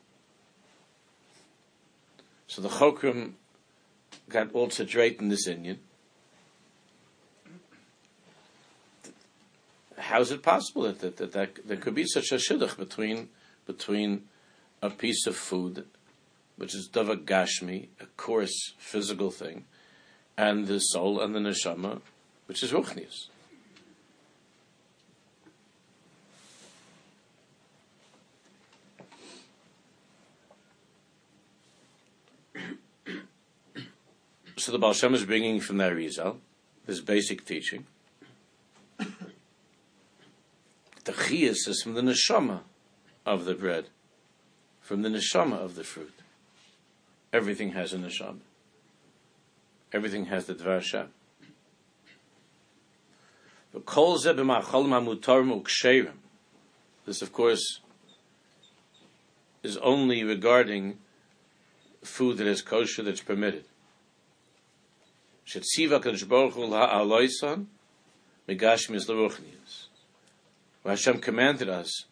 So 2.46 2.62
the 2.62 2.68
chokrim 2.68 3.32
got 4.28 4.52
all 4.52 4.70
situate 4.70 5.20
in 5.20 5.28
this 5.28 5.46
Indian 5.46 5.78
how 10.06 10.20
is 10.20 10.30
it 10.30 10.42
possible 10.42 10.82
that, 10.82 11.00
that, 11.00 11.16
that, 11.16 11.32
that 11.32 11.66
there 11.66 11.76
could 11.76 11.94
be 11.94 12.06
such 12.06 12.30
a 12.32 12.36
shidduch 12.36 12.76
between 12.76 13.28
between 13.66 14.22
a 14.82 14.90
piece 14.90 15.26
of 15.26 15.36
food, 15.36 15.86
which 16.56 16.74
is 16.74 16.88
dava 16.92 17.16
gashmi, 17.16 17.88
a 18.00 18.06
coarse 18.16 18.74
physical 18.78 19.30
thing, 19.30 19.64
and 20.36 20.66
the 20.66 20.78
soul 20.78 21.20
and 21.20 21.34
the 21.34 21.40
neshama, 21.40 22.00
which 22.46 22.62
is 22.62 22.72
ruchnius. 22.72 23.28
So 34.58 34.72
the 34.72 34.78
Baal 34.78 34.90
is 34.90 35.24
bringing 35.24 35.60
from 35.60 35.76
the 35.76 35.84
Arizal 35.84 36.38
this 36.86 37.00
basic 37.00 37.44
teaching 37.44 37.86
the 41.06 41.12
chiyas 41.12 41.68
is 41.68 41.82
from 41.82 41.94
the 41.94 42.02
neshama 42.02 42.60
of 43.24 43.44
the 43.44 43.54
bread, 43.54 43.86
from 44.86 45.02
the 45.02 45.08
neshama 45.08 45.58
of 45.58 45.74
the 45.74 45.82
fruit. 45.82 46.14
Everything 47.32 47.72
has 47.72 47.92
a 47.92 47.98
neshama. 47.98 48.38
Everything 49.92 50.26
has 50.26 50.46
the 50.46 50.54
dvar. 50.54 51.08
This, 57.04 57.20
of 57.20 57.32
course, 57.32 57.80
is 59.64 59.76
only 59.78 60.22
regarding 60.22 60.98
food 62.04 62.36
that 62.36 62.46
is 62.46 62.62
kosher, 62.62 63.02
that's 63.02 63.20
permitted. 63.20 63.64
Hashem 70.84 71.18
commanded 71.20 71.68
us 71.68 72.04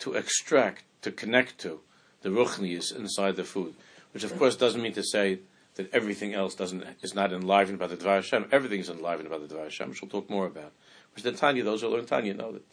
to 0.00 0.14
extract, 0.14 0.82
to 1.02 1.12
connect 1.12 1.58
to 1.58 1.80
the 2.22 2.30
ruchnius 2.30 2.94
inside 2.94 3.36
the 3.36 3.44
food, 3.44 3.74
which 4.12 4.24
of 4.24 4.36
course 4.38 4.56
doesn't 4.56 4.82
mean 4.82 4.92
to 4.94 5.02
say 5.02 5.40
that 5.74 5.92
everything 5.92 6.34
else 6.34 6.54
doesn't 6.54 6.84
is 7.02 7.14
not 7.14 7.32
enlivened 7.32 7.78
by 7.78 7.86
the 7.86 7.96
Dvar 7.96 8.16
Hashem. 8.16 8.46
Everything 8.52 8.80
is 8.80 8.90
enlivened 8.90 9.30
by 9.30 9.38
the 9.38 9.46
Dvar 9.46 9.64
Hashem, 9.64 9.90
which 9.90 10.02
we'll 10.02 10.10
talk 10.10 10.28
more 10.28 10.46
about. 10.46 10.72
Which 11.14 11.24
the 11.24 11.32
Tanya, 11.32 11.64
those 11.64 11.80
who 11.80 11.88
learn 11.88 12.06
Tanya 12.06 12.34
know 12.34 12.52
that 12.52 12.64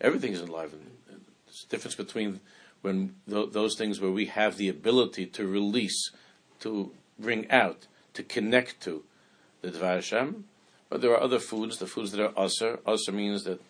everything 0.00 0.32
is 0.32 0.40
enlivened. 0.40 0.90
There's 1.06 1.64
a 1.66 1.70
difference 1.70 1.94
between 1.94 2.40
when 2.82 3.14
th- 3.28 3.50
those 3.52 3.76
things 3.76 4.00
where 4.00 4.10
we 4.10 4.26
have 4.26 4.56
the 4.56 4.68
ability 4.68 5.26
to 5.26 5.46
release, 5.46 6.10
to 6.60 6.92
bring 7.18 7.50
out, 7.50 7.86
to 8.14 8.22
connect 8.22 8.80
to 8.82 9.04
the 9.62 9.70
Dvar 9.70 9.96
Hashem, 9.96 10.44
but 10.88 11.00
there 11.00 11.12
are 11.12 11.22
other 11.22 11.38
foods, 11.38 11.78
the 11.78 11.86
foods 11.86 12.10
that 12.12 12.24
are 12.24 12.44
aser. 12.44 12.80
Aser 12.86 13.12
means 13.12 13.44
that 13.44 13.60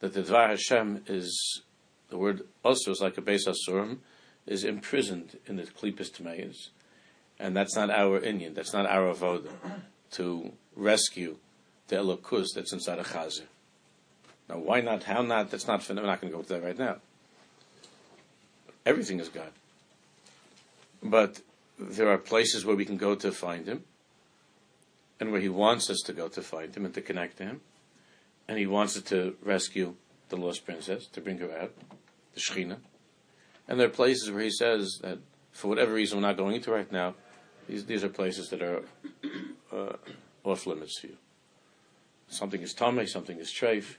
that 0.00 0.12
the 0.12 0.22
Dvar 0.22 0.50
Hashem 0.50 1.02
is, 1.06 1.62
the 2.10 2.18
word 2.18 2.42
also 2.62 2.90
is 2.90 3.00
like 3.00 3.16
a 3.16 3.22
Beis 3.22 3.48
Asurim, 3.48 3.98
is 4.46 4.64
imprisoned 4.64 5.38
in 5.46 5.56
the 5.56 5.62
Klippas 5.62 6.68
and 7.38 7.56
that's 7.56 7.74
not 7.74 7.90
our 7.90 8.20
Indian, 8.20 8.54
that's 8.54 8.72
not 8.72 8.86
our 8.86 9.12
avoda, 9.12 9.50
to 10.12 10.52
rescue 10.76 11.36
the 11.88 11.96
Elokus 11.96 12.48
that's 12.54 12.72
inside 12.72 12.98
a 12.98 13.04
Chazer. 13.04 13.42
Now, 14.48 14.58
why 14.58 14.80
not? 14.80 15.04
How 15.04 15.22
not? 15.22 15.50
That's 15.50 15.66
not. 15.66 15.88
I'm 15.88 15.96
not 15.96 16.20
going 16.20 16.30
to 16.30 16.36
go 16.36 16.40
into 16.40 16.52
that 16.52 16.62
right 16.62 16.78
now. 16.78 16.96
Everything 18.86 19.18
is 19.18 19.28
God, 19.28 19.50
but 21.02 21.40
there 21.78 22.08
are 22.08 22.18
places 22.18 22.64
where 22.64 22.76
we 22.76 22.84
can 22.84 22.98
go 22.98 23.14
to 23.14 23.32
find 23.32 23.66
Him, 23.66 23.84
and 25.18 25.32
where 25.32 25.40
He 25.40 25.48
wants 25.48 25.88
us 25.88 26.00
to 26.04 26.12
go 26.12 26.28
to 26.28 26.42
find 26.42 26.76
Him 26.76 26.84
and 26.84 26.94
to 26.94 27.00
connect 27.00 27.38
to 27.38 27.44
Him 27.44 27.60
and 28.48 28.58
he 28.58 28.66
wants 28.66 28.96
us 28.96 29.02
to 29.04 29.36
rescue 29.42 29.94
the 30.28 30.36
lost 30.36 30.64
princess, 30.64 31.06
to 31.06 31.20
bring 31.20 31.38
her 31.38 31.58
out, 31.58 31.72
the 32.34 32.40
Shechina. 32.40 32.76
And 33.66 33.80
there 33.80 33.86
are 33.86 33.90
places 33.90 34.30
where 34.30 34.42
he 34.42 34.50
says 34.50 34.98
that, 35.02 35.18
for 35.52 35.68
whatever 35.68 35.94
reason 35.94 36.18
we're 36.18 36.26
not 36.26 36.36
going 36.36 36.56
into 36.56 36.70
right 36.70 36.90
now, 36.90 37.14
these, 37.68 37.86
these 37.86 38.04
are 38.04 38.08
places 38.08 38.48
that 38.50 38.62
are 38.62 38.82
uh, 39.72 39.96
off 40.42 40.66
limits 40.66 41.00
to 41.00 41.08
you. 41.08 41.16
Something 42.28 42.62
is 42.62 42.74
Tomei, 42.74 43.08
something 43.08 43.38
is 43.38 43.52
Treif. 43.52 43.96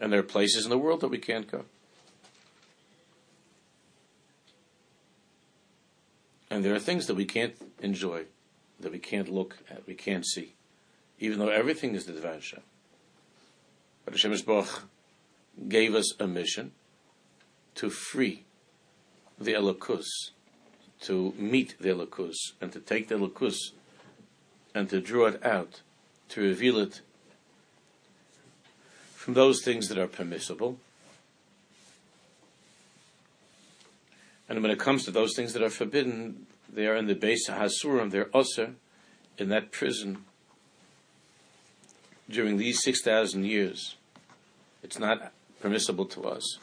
And 0.00 0.12
there 0.12 0.20
are 0.20 0.24
places 0.24 0.64
in 0.64 0.70
the 0.70 0.78
world 0.78 1.00
that 1.00 1.08
we 1.08 1.18
can't 1.18 1.50
go. 1.50 1.64
And 6.50 6.64
there 6.64 6.74
are 6.74 6.80
things 6.80 7.06
that 7.06 7.14
we 7.14 7.24
can't 7.24 7.54
enjoy 7.80 8.24
that 8.80 8.92
we 8.92 8.98
can't 8.98 9.28
look 9.28 9.58
at, 9.70 9.86
we 9.86 9.94
can't 9.94 10.26
see, 10.26 10.54
even 11.18 11.38
though 11.38 11.48
everything 11.48 11.94
is 11.94 12.04
the 12.04 12.12
Dvar 12.12 12.34
Hashem. 12.34 12.60
But 14.04 14.14
Hashem 14.14 14.36
Baruch 14.44 14.82
gave 15.68 15.94
us 15.94 16.18
a 16.20 16.26
mission 16.26 16.72
to 17.76 17.90
free 17.90 18.44
the 19.38 19.52
Elokus, 19.52 20.30
to 21.02 21.34
meet 21.36 21.74
the 21.80 21.90
Elokus, 21.90 22.52
and 22.60 22.72
to 22.72 22.80
take 22.80 23.08
the 23.08 23.16
Elokus 23.16 23.72
and 24.74 24.88
to 24.90 25.00
draw 25.00 25.26
it 25.26 25.44
out, 25.44 25.82
to 26.30 26.40
reveal 26.40 26.78
it 26.78 27.00
from 29.14 29.34
those 29.34 29.62
things 29.62 29.88
that 29.88 29.98
are 29.98 30.08
permissible. 30.08 30.78
And 34.48 34.62
when 34.62 34.70
it 34.70 34.78
comes 34.78 35.04
to 35.04 35.10
those 35.10 35.34
things 35.34 35.52
that 35.52 35.62
are 35.62 35.70
forbidden, 35.70 36.46
they 36.72 36.86
are 36.86 36.96
in 36.96 37.06
the 37.06 37.14
base 37.14 37.48
of 37.48 37.56
Hasurim, 37.56 38.10
they're 38.10 38.30
also 38.30 38.74
in 39.38 39.48
that 39.48 39.70
prison 39.70 40.24
during 42.32 42.56
these 42.56 42.82
6,000 42.82 43.44
years. 43.44 43.96
It's 44.82 44.98
not 44.98 45.32
permissible 45.60 46.06
to 46.06 46.24
us. 46.24 46.58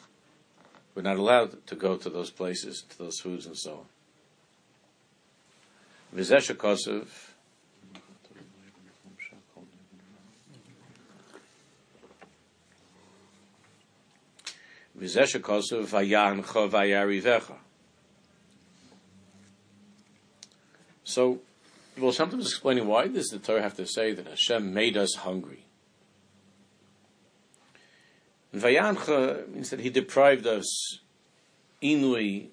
We're 0.94 1.02
not 1.02 1.16
allowed 1.16 1.66
to 1.68 1.74
go 1.74 1.96
to 1.96 2.10
those 2.10 2.30
places, 2.30 2.84
to 2.90 2.98
those 2.98 3.18
foods, 3.20 3.46
and 3.46 3.56
so 3.56 3.72
on. 3.72 3.86
Vizesha 6.18 6.54
Kosov. 6.54 7.06
Vizesha 14.98 15.40
Kosov 15.40 15.86
Vayan 15.86 16.44
Chovayarivecha. 16.44 17.54
So 21.04 21.40
Well, 22.00 22.12
sometimes 22.12 22.46
explaining 22.46 22.86
why 22.86 23.08
does 23.08 23.28
the 23.28 23.38
Torah 23.38 23.60
have 23.60 23.76
to 23.76 23.86
say 23.86 24.14
that 24.14 24.26
Hashem 24.26 24.72
made 24.72 24.96
us 24.96 25.16
hungry? 25.16 25.66
And 28.52 28.62
Vayancha 28.62 29.46
means 29.48 29.68
that 29.68 29.80
He 29.80 29.90
deprived 29.90 30.46
us 30.46 31.00
inui 31.82 32.48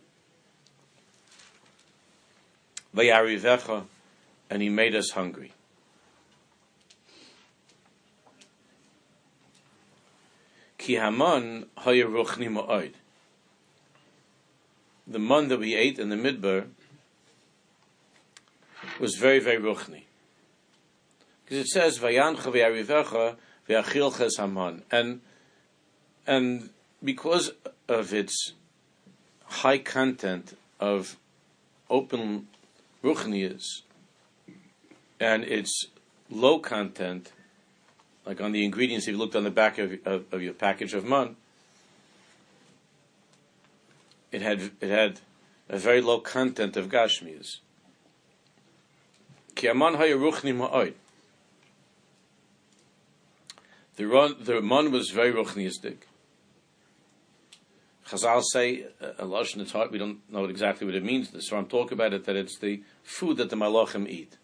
vayarivecha, 2.94 3.86
and 4.50 4.62
He 4.62 4.68
made 4.68 4.94
us 4.94 5.12
hungry. 5.12 5.54
Ki 10.78 10.96
haman 10.96 11.68
hayaruchni. 11.78 12.92
The 15.08 15.20
man 15.20 15.48
that 15.48 15.60
we 15.60 15.74
ate 15.74 16.00
in 16.00 16.10
the 16.10 16.18
midbar 16.18 16.68
was 19.00 19.16
very, 19.16 19.40
very 19.40 19.62
ruchni. 19.62 20.04
Because 21.44 21.60
it 21.60 21.68
says, 21.68 22.00
Vayancha 22.00 22.52
v'yarivecha 22.52 23.36
v'achilches 23.70 24.38
haman. 24.38 24.84
And, 24.92 25.22
and 26.26 26.70
because 27.04 27.52
of 27.88 28.14
its 28.14 28.54
high 29.46 29.78
content 29.78 30.58
of 30.80 31.18
open 31.90 32.48
ruchnias 33.04 33.82
and 35.20 35.44
its 35.44 35.88
low 36.30 36.60
content, 36.60 37.32
like 38.26 38.42
on 38.42 38.52
the 38.52 38.66
ingredients, 38.66 39.08
if 39.08 39.14
you 39.14 39.18
looked 39.18 39.36
on 39.36 39.44
the 39.44 39.52
back 39.52 39.78
of, 39.78 39.98
of, 40.06 40.26
of 40.34 40.42
your 40.42 40.54
package 40.54 40.94
of 40.94 41.06
man, 41.06 41.38
it 44.32 44.42
had 44.42 44.72
it 44.82 44.90
had 44.90 45.22
a 45.70 45.78
very 45.78 46.02
low 46.02 46.20
content 46.20 46.76
of 46.76 46.90
gashmias. 46.90 47.60
Ki 49.58 49.70
aman 49.70 49.96
hayaruchni. 49.96 50.94
The 53.96 54.06
run, 54.06 54.36
the 54.40 54.62
man 54.62 54.92
was 54.92 55.10
very 55.10 55.34
ruchniistic. 55.34 55.98
Chazal 58.08 58.44
say 58.44 58.86
uh, 59.02 59.14
a 59.18 59.26
lashon 59.26 59.70
hard. 59.72 59.92
We 59.92 59.98
don't 59.98 60.20
know 60.32 60.46
exactly 60.46 60.86
what 60.86 60.96
it 60.96 61.04
means. 61.04 61.32
The 61.32 61.40
Svarim 61.40 61.68
talk 61.68 61.92
about 61.92 62.14
it 62.14 62.26
that 62.26 62.36
it's 62.36 62.60
the 62.60 62.84
food 63.04 63.38
that 63.38 63.50
the 63.50 63.56
malachim 63.56 64.08
eat. 64.08 64.38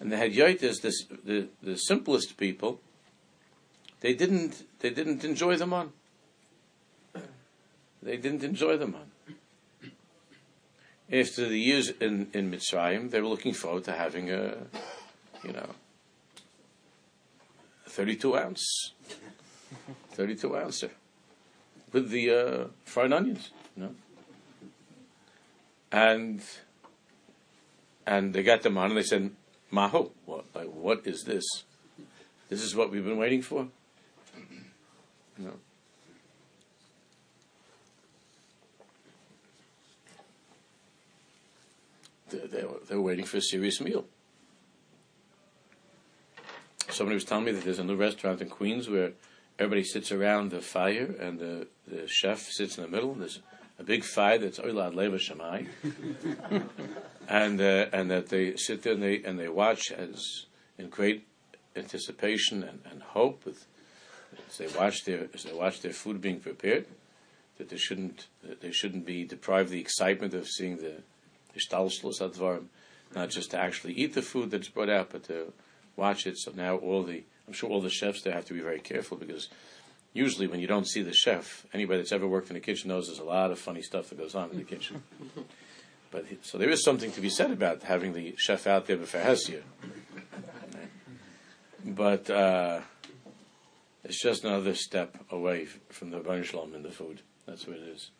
And 0.00 0.10
the 0.10 0.16
Hedyotis, 0.16 0.80
this 0.80 1.04
the, 1.24 1.48
the 1.62 1.76
simplest 1.76 2.36
people, 2.38 2.80
they 4.02 4.14
didn't 4.14 4.64
they 4.80 4.90
didn't 4.90 5.24
enjoy 5.24 5.56
the 5.56 5.66
man. 5.66 5.92
They 8.02 8.16
didn't 8.16 8.42
enjoy 8.42 8.76
the 8.76 8.88
man. 8.88 9.12
After 11.12 11.48
the 11.48 11.58
years 11.58 11.88
in, 11.88 12.28
in 12.32 12.50
Mitzrayim, 12.50 13.10
they 13.10 13.20
were 13.20 13.28
looking 13.28 13.54
forward 13.54 13.84
to 13.84 13.92
having 13.92 14.30
a, 14.30 14.56
you 15.44 15.52
know, 15.52 15.70
thirty-two 17.86 18.36
ounce, 18.36 18.92
thirty-two 20.12 20.56
ouncer 20.56 20.90
with 21.92 22.10
the 22.10 22.30
uh, 22.30 22.64
fried 22.84 23.12
onions, 23.12 23.50
you 23.76 23.84
know. 23.84 23.94
And 25.92 26.42
and 28.06 28.34
they 28.34 28.42
got 28.42 28.62
them 28.62 28.78
on, 28.78 28.90
and 28.90 28.96
they 28.96 29.02
said, 29.02 29.30
"Maho, 29.72 30.10
what? 30.24 30.46
Like, 30.54 30.72
what 30.72 31.06
is 31.06 31.22
this? 31.24 31.44
This 32.48 32.62
is 32.62 32.74
what 32.74 32.90
we've 32.90 33.04
been 33.04 33.18
waiting 33.18 33.42
for." 33.42 33.68
Know. 35.38 35.52
They, 42.30 42.38
they, 42.38 42.64
were, 42.64 42.80
they 42.88 42.94
were 42.94 43.02
waiting 43.02 43.24
for 43.24 43.38
a 43.38 43.42
serious 43.42 43.80
meal. 43.80 44.04
Somebody 46.90 47.14
was 47.14 47.24
telling 47.24 47.44
me 47.44 47.52
that 47.52 47.64
there's 47.64 47.78
a 47.78 47.84
new 47.84 47.96
restaurant 47.96 48.40
in 48.40 48.48
Queens 48.48 48.88
where 48.88 49.12
everybody 49.58 49.84
sits 49.84 50.12
around 50.12 50.50
the 50.50 50.60
fire 50.60 51.14
and 51.18 51.38
the, 51.38 51.66
the 51.86 52.06
chef 52.06 52.40
sits 52.40 52.76
in 52.76 52.84
the 52.84 52.90
middle. 52.90 53.14
There's 53.14 53.40
a 53.78 53.82
big 53.82 54.04
fire 54.04 54.38
that's 54.38 54.58
Oilad 54.58 54.94
Leva 54.94 55.16
Shemai. 55.16 55.68
and, 57.28 57.60
uh, 57.60 57.86
and 57.92 58.10
that 58.10 58.28
they 58.28 58.56
sit 58.56 58.82
there 58.82 58.92
and 58.92 59.02
they, 59.02 59.22
and 59.22 59.38
they 59.38 59.48
watch 59.48 59.90
as 59.90 60.46
in 60.78 60.88
great 60.88 61.26
anticipation 61.76 62.62
and, 62.62 62.80
and 62.90 63.02
hope 63.02 63.44
with, 63.44 63.66
as 64.52 64.58
they 64.58 64.78
watch 64.78 65.04
their, 65.04 65.28
as 65.34 65.44
they 65.44 65.52
watch 65.52 65.80
their 65.80 65.92
food 65.92 66.20
being 66.20 66.38
prepared, 66.38 66.86
that 67.58 67.70
they 67.70 67.76
shouldn't, 67.76 68.26
that 68.44 68.60
they 68.60 68.70
shouldn't 68.70 69.06
be 69.06 69.24
deprived 69.24 69.66
of 69.66 69.72
the 69.72 69.80
excitement 69.80 70.34
of 70.34 70.46
seeing 70.46 70.76
the, 70.76 71.02
shtalshlus 71.56 72.20
advarim, 72.20 72.64
not 73.14 73.28
just 73.28 73.50
to 73.50 73.58
actually 73.58 73.92
eat 73.92 74.14
the 74.14 74.22
food 74.22 74.50
that's 74.50 74.68
brought 74.68 74.88
out, 74.88 75.10
but 75.10 75.24
to 75.24 75.52
watch 75.96 76.26
it. 76.26 76.38
So 76.38 76.52
now 76.54 76.76
all 76.76 77.02
the, 77.02 77.24
I'm 77.46 77.52
sure 77.52 77.68
all 77.68 77.82
the 77.82 77.90
chefs 77.90 78.22
there 78.22 78.32
have 78.32 78.46
to 78.46 78.54
be 78.54 78.60
very 78.60 78.80
careful 78.80 79.18
because 79.18 79.48
usually 80.14 80.46
when 80.46 80.60
you 80.60 80.66
don't 80.66 80.88
see 80.88 81.02
the 81.02 81.12
chef, 81.12 81.66
anybody 81.74 81.98
that's 81.98 82.12
ever 82.12 82.26
worked 82.26 82.48
in 82.48 82.54
the 82.54 82.60
kitchen 82.60 82.88
knows 82.88 83.06
there's 83.06 83.18
a 83.18 83.24
lot 83.24 83.50
of 83.50 83.58
funny 83.58 83.82
stuff 83.82 84.08
that 84.08 84.18
goes 84.18 84.34
on 84.34 84.50
in 84.50 84.58
the 84.58 84.64
kitchen. 84.64 85.02
But 86.10 86.26
so 86.42 86.58
there 86.58 86.68
is 86.68 86.84
something 86.84 87.10
to 87.12 87.22
be 87.22 87.30
said 87.30 87.50
about 87.50 87.84
having 87.84 88.12
the 88.12 88.34
chef 88.36 88.66
out 88.66 88.86
there 88.86 88.98
before 88.98 89.22
Hesia. 89.22 89.62
But 91.86 92.28
uh, 92.28 92.80
it's 94.04 94.20
just 94.20 94.44
another 94.44 94.74
step 94.74 95.16
away 95.30 95.66
from 95.90 96.10
the 96.10 96.42
Shalom 96.42 96.74
in 96.74 96.82
the 96.82 96.90
food. 96.90 97.22
That's 97.46 97.66
what 97.66 97.76
it 97.76 97.88
is. 97.88 98.10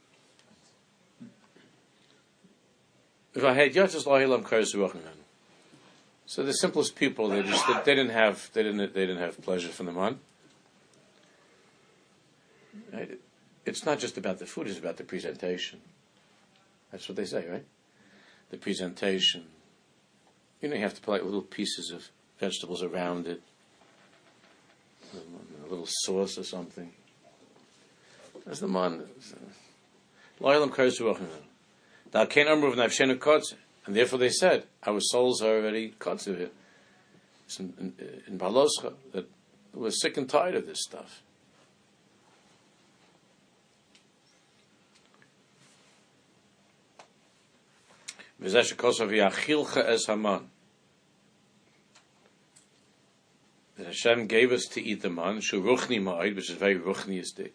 If 3.34 3.44
I 3.44 3.54
had 3.54 3.74
so 6.32 6.42
the 6.42 6.52
simplest 6.52 6.94
people, 6.94 7.28
they 7.28 7.42
just 7.42 7.66
they 7.84 7.94
didn't 7.94 8.12
have 8.12 8.50
they 8.52 8.62
didn't 8.62 8.94
they 8.94 9.06
didn't 9.06 9.18
have 9.18 9.40
pleasure 9.42 9.68
from 9.68 9.86
the 9.86 9.92
man. 9.92 10.18
Right? 12.92 13.18
It's 13.66 13.84
not 13.84 13.98
just 13.98 14.16
about 14.16 14.38
the 14.38 14.46
food; 14.46 14.66
it's 14.68 14.78
about 14.78 14.96
the 14.96 15.04
presentation. 15.04 15.80
That's 16.90 17.08
what 17.08 17.16
they 17.16 17.24
say, 17.24 17.46
right? 17.48 17.66
The 18.50 18.56
presentation. 18.56 19.44
You 20.60 20.68
know, 20.68 20.76
you 20.76 20.82
have 20.82 20.94
to 20.94 21.00
put 21.00 21.12
like 21.12 21.24
little 21.24 21.42
pieces 21.42 21.90
of 21.90 22.08
vegetables 22.38 22.82
around 22.82 23.26
it, 23.26 23.42
little 25.72 25.88
sauce 25.88 26.38
or 26.38 26.44
something. 26.44 26.92
That's 28.46 28.60
the 28.60 28.68
man. 28.68 29.04
And 33.86 33.96
therefore 33.96 34.18
they 34.18 34.28
said, 34.28 34.64
our 34.86 35.00
souls 35.00 35.42
are 35.42 35.56
already 35.56 35.94
Kotze 35.98 36.36
here. 36.36 36.50
In, 37.58 37.74
in, 37.78 37.92
in 38.26 38.38
Baloscha, 38.38 38.94
that 39.12 39.28
we're 39.74 39.90
sick 39.90 40.16
and 40.16 40.28
tired 40.28 40.54
of 40.54 40.66
this 40.66 40.82
stuff. 40.82 41.22
That 53.82 53.88
Hashem 53.88 54.28
gave 54.28 54.52
us 54.52 54.66
to 54.66 54.80
eat 54.80 55.02
the 55.02 55.10
man, 55.10 55.38
shuruchni 55.38 56.00
ma'id, 56.00 56.36
which 56.36 56.50
is 56.50 56.56
very 56.56 56.78
ruchniistic. 56.78 57.50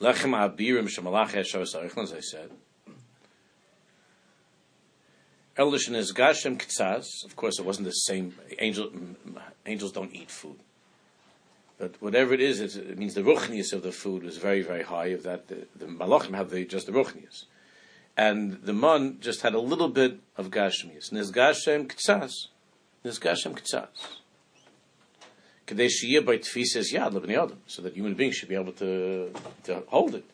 Lechem 0.00 0.36
abirim 0.36 0.88
shemalach 0.88 1.30
yeshar 1.30 1.62
as 1.62 2.12
I 2.12 2.20
said. 2.20 2.52
Eldishn 5.56 5.96
is 5.96 6.12
gashem 6.12 6.56
ktsas. 6.56 7.24
Of 7.24 7.34
course, 7.34 7.58
it 7.58 7.64
wasn't 7.64 7.86
the 7.86 7.90
same. 7.90 8.36
Angel, 8.60 8.92
angels 9.66 9.90
don't 9.90 10.14
eat 10.14 10.30
food. 10.30 10.60
But 11.76 12.00
whatever 12.00 12.32
it 12.32 12.40
is, 12.40 12.60
it 12.60 12.96
means 12.96 13.14
the 13.14 13.22
ruchnius 13.22 13.72
of 13.72 13.82
the 13.82 13.90
food 13.90 14.22
was 14.22 14.36
very, 14.36 14.62
very 14.62 14.84
high. 14.84 15.06
Of 15.06 15.24
that, 15.24 15.48
the, 15.48 15.66
the 15.74 15.86
malachim 15.86 16.36
have 16.36 16.50
the, 16.50 16.64
just 16.64 16.86
the 16.86 16.92
ruchnius 16.92 17.46
and 18.16 18.60
the 18.62 18.72
man 18.72 19.16
just 19.20 19.40
had 19.40 19.54
a 19.54 19.60
little 19.60 19.88
bit 19.88 20.20
of 20.36 20.50
gashmius. 20.50 21.10
Nizgashem 21.10 21.88
ktsas. 21.88 22.48
Nizgashem 23.04 23.58
ktsas. 23.58 24.19
Kadesh 25.70 26.02
shiyah 26.02 26.26
by 26.26 26.36
tfises 26.38 26.92
yad 26.92 27.12
lebnei 27.12 27.40
adam, 27.40 27.60
so 27.68 27.80
that 27.82 27.94
human 27.94 28.14
beings 28.14 28.34
should 28.34 28.48
be 28.48 28.56
able 28.56 28.72
to 28.72 29.32
to 29.62 29.82
hold 29.86 30.16
it. 30.16 30.24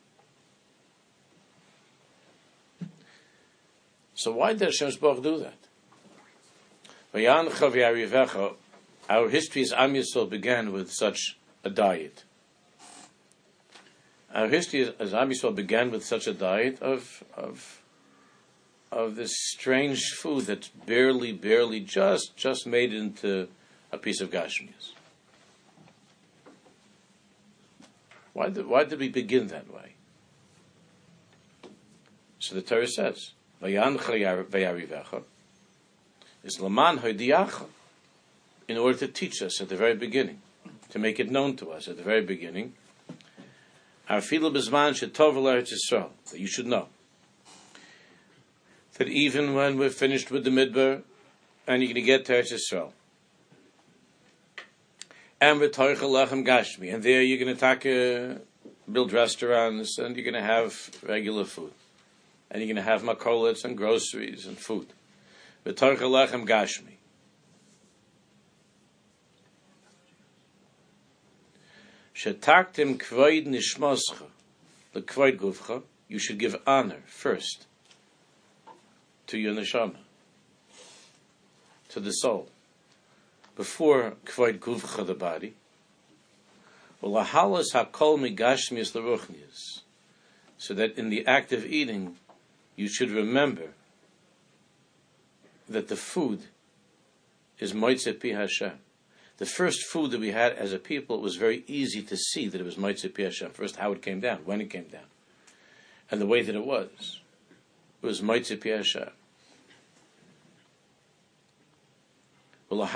So 4.15 4.33
why 4.33 4.55
did 4.55 4.63
Hashem 4.63 4.93
Baruch 4.99 5.23
do 5.23 5.39
that? 5.41 5.59
Our 9.11 9.29
history 9.29 9.63
as 9.63 9.73
Am 9.75 9.93
Yisrael 9.93 10.31
began 10.31 10.73
with 10.73 10.91
such 10.91 11.37
a 11.63 11.69
diet. 11.69 12.25
Our 14.35 14.49
history 14.49 14.91
as 14.99 15.13
Am 15.13 15.29
Yisrael 15.29 15.55
began 15.55 15.91
with 15.91 16.03
such 16.03 16.27
a 16.27 16.33
diet 16.33 16.81
of 16.81 17.23
of 17.37 17.83
of 18.91 19.17
this 19.17 19.35
strange 19.37 20.03
food 20.13 20.47
that's 20.47 20.69
barely, 20.69 21.33
barely 21.33 21.81
just 21.81 22.39
just 22.39 22.67
made 22.67 22.95
into 22.95 23.49
a 23.93 23.99
piece 23.99 24.23
of 24.23 24.31
gashmias. 24.31 24.96
Why 28.37 28.51
did, 28.51 28.67
why 28.67 28.85
did 28.85 28.99
we 28.99 29.09
begin 29.09 29.47
that 29.47 29.73
way? 29.73 29.95
So 32.39 32.55
the 32.55 32.61
Torah 32.61 32.87
says, 32.87 33.33
is 33.63 33.81
Laman 36.61 36.99
Hoidiacha, 36.99 37.65
in 38.69 38.77
order 38.77 38.99
to 38.99 39.09
teach 39.09 39.41
us 39.41 39.59
at 39.63 39.71
the 39.71 39.77
very 39.77 39.95
beginning, 39.95 40.43
to 40.91 40.99
make 40.99 41.19
it 41.19 41.31
known 41.31 41.57
to 41.57 41.71
us 41.71 41.89
at 41.89 41.97
the 41.97 42.03
very 42.03 42.21
beginning, 42.21 42.75
Bizman 44.07 44.93
Shetov 44.93 45.33
Yisrael, 45.33 46.11
that 46.31 46.39
you 46.39 46.47
should 46.47 46.67
know 46.67 46.89
that 48.99 49.09
even 49.09 49.55
when 49.55 49.79
we're 49.79 49.89
finished 49.89 50.31
with 50.31 50.45
the 50.45 50.51
Midbar 50.51 51.01
and 51.67 51.83
you're 51.83 51.95
going 51.95 51.95
to 51.95 52.03
get 52.03 52.27
to 52.27 52.35
Eretz 52.35 52.53
Yisrael, 52.53 52.93
and 55.41 55.61
gashmi, 55.61 56.95
and 56.95 57.03
there 57.03 57.23
you're 57.23 57.39
going 57.39 57.55
to 57.55 57.61
take 57.61 57.85
a, 57.85 58.33
uh, 58.33 58.39
build 58.91 59.13
restaurants 59.13 59.99
and 59.99 60.17
you're 60.17 60.25
going 60.25 60.35
to 60.35 60.43
have 60.43 60.91
regular 61.03 61.45
food, 61.45 61.73
and 62.51 62.63
you're 62.63 62.73
going 62.73 62.83
to 62.85 62.91
have 62.91 63.03
makolets 63.03 63.65
and 63.65 63.77
groceries 63.77 64.47
and 64.47 64.59
food. 64.59 64.87
V'toichel 65.65 65.99
lechem 65.99 66.47
gashmi. 66.47 66.95
Shetaktim 72.15 72.97
kvoid 72.97 73.47
nishmoscha, 73.47 74.27
the 74.95 75.03
kvoid 75.03 75.39
gufcha, 75.39 75.83
you 76.09 76.19
should 76.19 76.39
give 76.39 76.57
honor 76.67 77.03
first 77.07 77.67
to 79.27 79.39
your 79.39 79.53
neshama, 79.53 79.97
to 81.91 82.01
the 82.01 82.13
soul 82.13 82.49
before 83.57 84.15
kvoid 84.27 84.59
guvcha 84.59 85.05
the 85.07 85.15
body. 85.15 85.55
Well, 87.01 87.25
lahalas 87.25 87.73
hakol 87.73 88.19
migashmius 88.19 88.93
leruchnius, 88.93 89.81
so 90.59 90.75
that 90.75 90.97
in 90.97 91.09
the 91.09 91.27
act 91.27 91.53
of 91.53 91.67
eating, 91.67 92.17
you 92.77 92.89
should 92.89 93.11
remember 93.11 93.71
that 95.69 95.89
the 95.89 95.97
food 95.97 96.45
is 97.59 97.73
moitze 97.73 98.21
pi 98.21 98.29
Hashem. 98.29 98.73
The 99.39 99.47
first 99.47 99.85
food 99.85 100.13
that 100.13 100.21
we 100.21 100.31
had 100.31 100.53
as 100.53 100.73
a 100.73 100.79
people, 100.79 101.17
it 101.17 101.23
was 101.23 101.37
very 101.37 101.65
easy 101.67 102.03
to 102.03 102.17
see 102.17 102.49
that 102.49 102.61
it 102.61 102.65
was 102.65 102.77
moitze 102.77 103.13
pi 103.15 103.25
Hashem. 103.25 103.51
First, 103.51 103.77
how 103.77 103.93
it 103.93 104.03
came 104.03 104.21
down, 104.21 104.41
when 104.45 104.61
it 104.61 104.71
came 104.71 104.85
down, 104.85 105.09
and 106.11 106.21
the 106.21 106.27
way 106.27 106.43
that 106.43 106.55
it 106.55 106.65
was. 106.65 107.21
It 108.03 108.07
was 108.07 108.21
moitze 108.21 108.61
pi 108.61 108.71
Hashem. 108.71 109.11
Lahalas 112.31 112.56
hakol 112.56 112.56
migashim 112.56 112.56
is 112.56 112.56
Later 112.69 112.89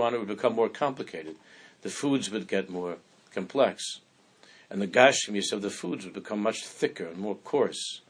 on, 0.00 0.14
it 0.14 0.18
would 0.18 0.28
become 0.28 0.54
more 0.54 0.68
complicated. 0.68 1.36
The 1.82 1.90
foods 1.90 2.30
would 2.30 2.48
get 2.48 2.70
more 2.70 2.96
complex, 3.34 4.00
and 4.70 4.80
the 4.80 4.86
gashmis 4.86 5.52
of 5.52 5.60
the 5.62 5.70
foods 5.70 6.04
would 6.04 6.14
become 6.14 6.40
much 6.40 6.64
thicker 6.64 7.06
and 7.06 7.18
more 7.18 7.36
coarse. 7.36 8.00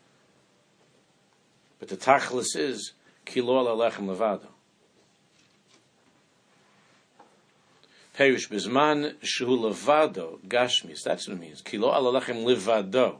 But 1.78 1.88
the 1.88 1.96
tachlis 1.96 2.56
is 2.56 2.92
kilo 3.24 3.66
alechem 3.66 4.06
levado. 4.06 4.48
Perish 8.14 8.48
bizman 8.48 9.14
shu 9.22 9.46
levado 9.46 10.38
gashmis. 10.48 11.02
That's 11.02 11.28
what 11.28 11.36
it 11.36 11.40
means. 11.40 11.60
Kilo 11.60 11.92
alechem 11.92 12.44
levado. 12.44 13.18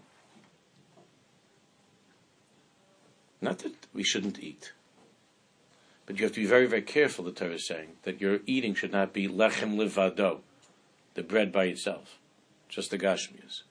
Not 3.41 3.59
that 3.61 3.75
we 3.95 4.03
shouldn't 4.03 4.41
eat. 4.41 4.73
But 6.09 6.19
you 6.19 6.25
have 6.25 6.33
to 6.33 6.41
be 6.41 6.47
very, 6.47 6.65
very 6.65 6.81
careful, 6.81 7.27
the 7.27 7.33
Torah 7.33 7.57
is 7.57 7.67
saying, 7.67 7.99
that 8.05 8.19
your 8.19 8.39
eating 8.47 8.75
should 8.75 8.93
not 8.93 9.13
be 9.13 9.29
lechem 9.29 9.77
livado, 9.77 10.41
the 11.13 11.23
bread 11.23 11.53
by 11.53 11.65
itself, 11.65 12.19
just 12.71 12.91
the 12.91 12.97
gashmias. 12.97 13.65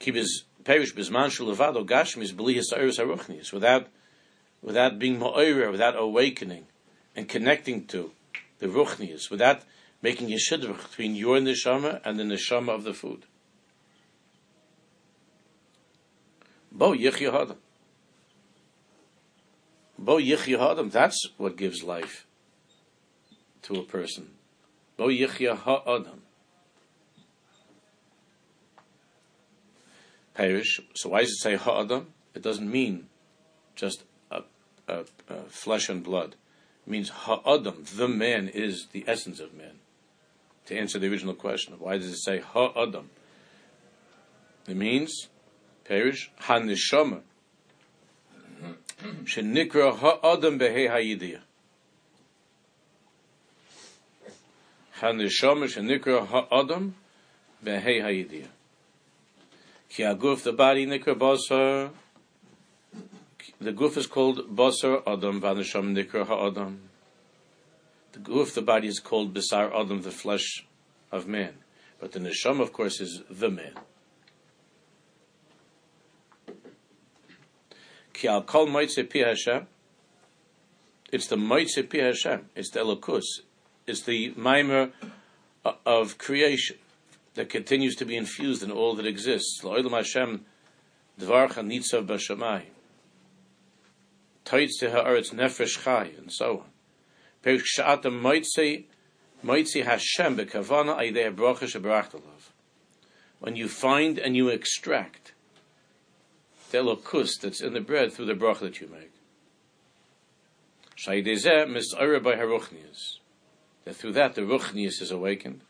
Kibis 0.00 0.44
perish 0.64 0.94
bisman 0.94 1.28
levado 1.38 1.82
without, 3.52 3.88
without 4.62 4.98
being 4.98 5.18
ma'oira, 5.18 5.70
without 5.70 5.94
awakening 5.94 6.64
and 7.14 7.28
connecting 7.28 7.84
to 7.88 8.12
the 8.58 8.68
ruchnias, 8.68 9.30
without 9.30 9.60
making 10.00 10.32
a 10.32 10.36
shidduch 10.36 10.88
between 10.88 11.14
your 11.14 11.36
neshama 11.40 12.00
and 12.06 12.18
the 12.18 12.24
neshama 12.24 12.70
of 12.70 12.84
the 12.84 12.94
food. 12.94 13.26
Bo 16.72 16.94
yichya 16.94 17.54
Bo 20.02 20.16
Yichya 20.16 20.90
that's 20.90 21.28
what 21.36 21.56
gives 21.56 21.84
life 21.84 22.26
to 23.62 23.76
a 23.76 23.84
person. 23.84 24.30
Bo 24.96 25.06
Yichya 25.06 25.56
Ha'adam. 25.56 26.22
Perish. 30.34 30.80
So 30.94 31.10
why 31.10 31.20
does 31.20 31.30
it 31.30 31.40
say 31.40 31.54
Ha'adam? 31.54 32.08
It 32.34 32.42
doesn't 32.42 32.68
mean 32.68 33.06
just 33.76 34.02
a, 34.32 34.42
a, 34.88 35.04
a 35.28 35.42
flesh 35.44 35.88
and 35.88 36.02
blood. 36.02 36.34
It 36.84 36.90
means 36.90 37.10
Ha'adam, 37.10 37.84
the 37.94 38.08
man 38.08 38.48
is 38.48 38.88
the 38.90 39.04
essence 39.06 39.38
of 39.38 39.54
man. 39.54 39.78
To 40.66 40.76
answer 40.76 40.98
the 40.98 41.08
original 41.08 41.34
question 41.34 41.74
why 41.78 41.98
does 41.98 42.08
it 42.08 42.18
say 42.18 42.40
Ha'adam? 42.40 43.10
It 44.66 44.76
means, 44.76 45.28
Perish, 45.84 46.32
Hanishama 46.42 47.20
shenikra 49.24 49.96
ha'adam 49.96 50.58
behei 50.58 50.88
ha'yidiyah. 50.88 51.40
Haneshama 55.00 55.66
shenikra 55.66 56.26
ha'adam 56.26 56.94
behei 57.64 58.00
ha'yidiyah. 58.02 58.48
Ki 59.88 60.02
aguf, 60.04 60.42
the 60.42 60.52
body, 60.52 60.86
nikra 60.86 61.14
basar, 61.14 61.90
the 63.60 63.72
guf 63.72 63.96
is 63.96 64.06
called 64.06 64.56
basar 64.56 65.02
adam, 65.06 65.40
vanesham 65.40 65.94
nikra 65.94 66.26
ha'adam. 66.26 66.80
The 68.12 68.20
guf, 68.20 68.54
the 68.54 68.62
body 68.62 68.88
is 68.88 69.00
called 69.00 69.34
basar 69.34 69.70
adam, 69.74 70.02
the 70.02 70.10
flesh 70.10 70.64
of 71.10 71.26
man. 71.26 71.54
But 72.00 72.12
the 72.12 72.20
neshama, 72.20 72.60
of 72.60 72.72
course, 72.72 73.00
is 73.00 73.22
the 73.30 73.50
man. 73.50 73.74
Ki. 78.22 78.28
It's 81.12 81.26
the 81.26 81.36
moitze 81.36 81.90
pi 81.90 81.98
Hashem. 81.98 82.48
It's 82.54 82.70
the 82.70 82.80
elokus. 82.80 83.24
It's 83.86 84.02
the 84.02 84.32
mimer 84.36 84.90
of 85.84 86.18
creation 86.18 86.76
that 87.34 87.50
continues 87.50 87.96
to 87.96 88.04
be 88.04 88.16
infused 88.16 88.62
in 88.62 88.70
all 88.70 88.94
that 88.94 89.06
exists. 89.06 89.62
La'olam 89.64 89.90
Hashem 89.90 90.44
dvarcha 91.20 91.64
nitzav 91.66 92.06
b'shamay. 92.06 92.62
Toitz 94.44 94.78
te 94.78 94.88
ha'aretz 94.88 95.34
nefesh 95.34 95.82
chai, 95.82 96.12
and 96.16 96.32
so 96.32 96.60
on. 96.60 96.66
Perish 97.42 97.76
sha'at 97.76 98.02
moitze 98.04 98.84
moitze 99.44 99.84
Hashem 99.84 100.36
b'kavana 100.36 100.96
aydei 100.96 101.34
bracha 101.34 101.64
shebarachtalov. 101.64 102.52
When 103.40 103.56
you 103.56 103.68
find 103.68 104.18
and 104.18 104.36
you 104.36 104.48
extract 104.48 105.31
the 106.72 106.78
elokus 106.78 107.40
that's 107.40 107.62
in 107.62 107.74
the 107.74 107.80
bread 107.80 108.12
through 108.12 108.26
the 108.26 108.34
bracha 108.34 108.60
that 108.60 108.80
you 108.80 108.88
make. 108.88 109.12
Shaydezeh 110.96 111.68
mis'ara 111.68 112.22
by 112.22 112.32
haruchnias. 112.32 113.18
That 113.84 113.96
through 113.96 114.12
that 114.12 114.34
the 114.34 114.42
ruchnias 114.42 115.00
is 115.00 115.10
awakened. 115.10 115.60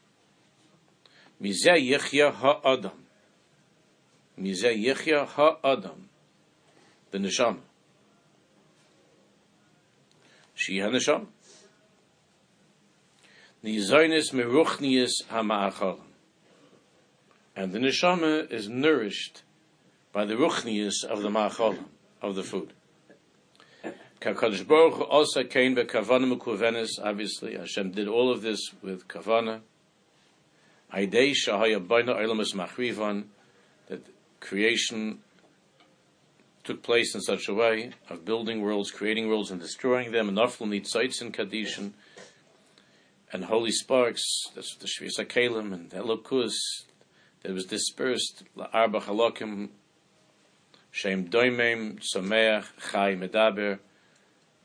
Mizeh 1.43 1.91
yichya 1.91 2.33
ha'adam. 2.33 3.05
Mizeh 4.41 4.85
yichya 4.85 5.27
ha'adam. 5.27 6.09
The 7.11 7.19
neshama. 7.19 7.61
She 10.55 10.79
ha-neshama. 10.79 11.27
Nizoinis 13.65 14.33
meruchnias 14.33 15.13
ha 15.29 15.97
And 17.55 17.73
the 17.73 17.79
neshama 17.79 18.51
is 18.51 18.69
nourished 18.69 19.43
by 20.13 20.25
the 20.25 20.35
ruchnius 20.35 21.05
of 21.05 21.23
the 21.23 21.29
machol, 21.29 21.79
of 22.21 22.35
the 22.35 22.43
food. 22.43 22.73
Kadosh 24.21 24.67
Baruch 24.67 25.01
also 25.11 25.43
came 25.43 25.75
by 25.75 25.83
kavana 25.83 26.33
mekuvenis. 26.37 26.91
Obviously, 27.03 27.57
Hashem 27.57 27.91
did 27.91 28.07
all 28.07 28.31
of 28.31 28.43
this 28.43 28.71
with 28.81 29.09
kavana. 29.09 29.61
Aidei 30.95 31.33
shahaya 31.33 31.85
baina 31.85 32.17
olamas 32.17 32.55
machrivan 32.55 33.25
that 33.89 34.07
creation 34.39 35.19
took 36.63 36.83
place 36.83 37.15
in 37.15 37.21
such 37.21 37.49
a 37.49 37.55
way 37.55 37.91
of 38.09 38.25
building 38.25 38.63
worlds, 38.63 38.93
creating 38.93 39.29
worlds, 39.29 39.51
and 39.51 39.61
destroying 39.61 40.13
them. 40.13 40.29
And 40.29 40.39
Nafl 40.39 40.69
need 40.69 40.87
sites 40.87 41.21
in 41.21 41.33
Kadishan 41.33 41.93
and 43.33 43.45
holy 43.47 43.73
sparks. 43.73 44.23
That's 44.55 44.77
the 44.77 44.87
Shvisa 44.87 45.27
Kalim 45.27 45.73
and 45.73 45.91
Elokus 45.91 46.53
that 47.43 47.53
was 47.53 47.65
dispersed. 47.65 48.45
Arba 48.73 49.01
Halakim 49.01 49.71
Shem 50.93 51.28
doimem, 51.28 52.01
someach, 52.01 52.66
chai, 52.93 53.14
medaber, 53.14 53.80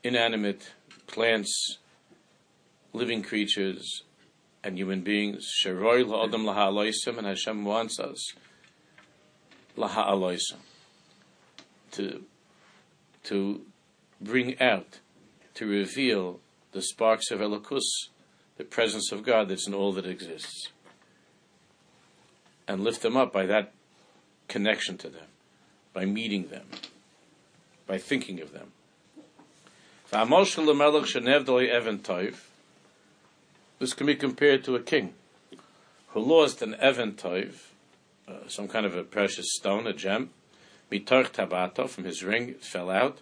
inanimate 0.04 0.70
plants, 1.06 1.78
living 2.92 3.22
creatures 3.22 4.02
and 4.62 4.78
human 4.78 5.00
beings. 5.00 5.50
Sheroy 5.64 6.04
la'adam 6.04 6.44
laha'aloisim, 6.44 7.18
and 7.18 7.26
Hashem 7.26 7.64
wants 7.64 7.98
us 7.98 8.34
laha'aloisim 9.76 10.58
to 11.92 12.24
to 13.24 13.62
bring 14.20 14.60
out, 14.60 15.00
to 15.54 15.66
reveal 15.66 16.40
the 16.72 16.82
sparks 16.82 17.30
of 17.30 17.40
Elokus, 17.40 18.08
the 18.56 18.64
presence 18.64 19.12
of 19.12 19.22
God 19.24 19.48
that's 19.48 19.66
in 19.66 19.74
all 19.74 19.92
that 19.92 20.06
exists, 20.06 20.68
and 22.66 22.82
lift 22.82 23.02
them 23.02 23.16
up 23.16 23.32
by 23.32 23.46
that 23.46 23.72
connection 24.46 24.96
to 24.98 25.08
them, 25.08 25.26
by 25.98 26.04
meeting 26.04 26.46
them, 26.46 26.64
by 27.88 27.98
thinking 27.98 28.40
of 28.40 28.52
them. 28.52 28.70
This 33.80 33.94
can 33.94 34.06
be 34.06 34.14
compared 34.14 34.62
to 34.62 34.76
a 34.76 34.80
king 34.80 35.14
who 36.10 36.20
lost 36.20 36.62
an 36.62 36.76
Evan 36.76 37.16
uh, 37.24 38.32
some 38.46 38.68
kind 38.68 38.86
of 38.86 38.96
a 38.96 39.02
precious 39.02 39.46
stone, 39.56 39.88
a 39.88 39.92
gem, 39.92 40.30
mitorch 40.92 41.32
tabato, 41.32 41.88
from 41.88 42.04
his 42.04 42.22
ring, 42.22 42.50
it 42.50 42.62
fell 42.62 42.90
out. 42.90 43.18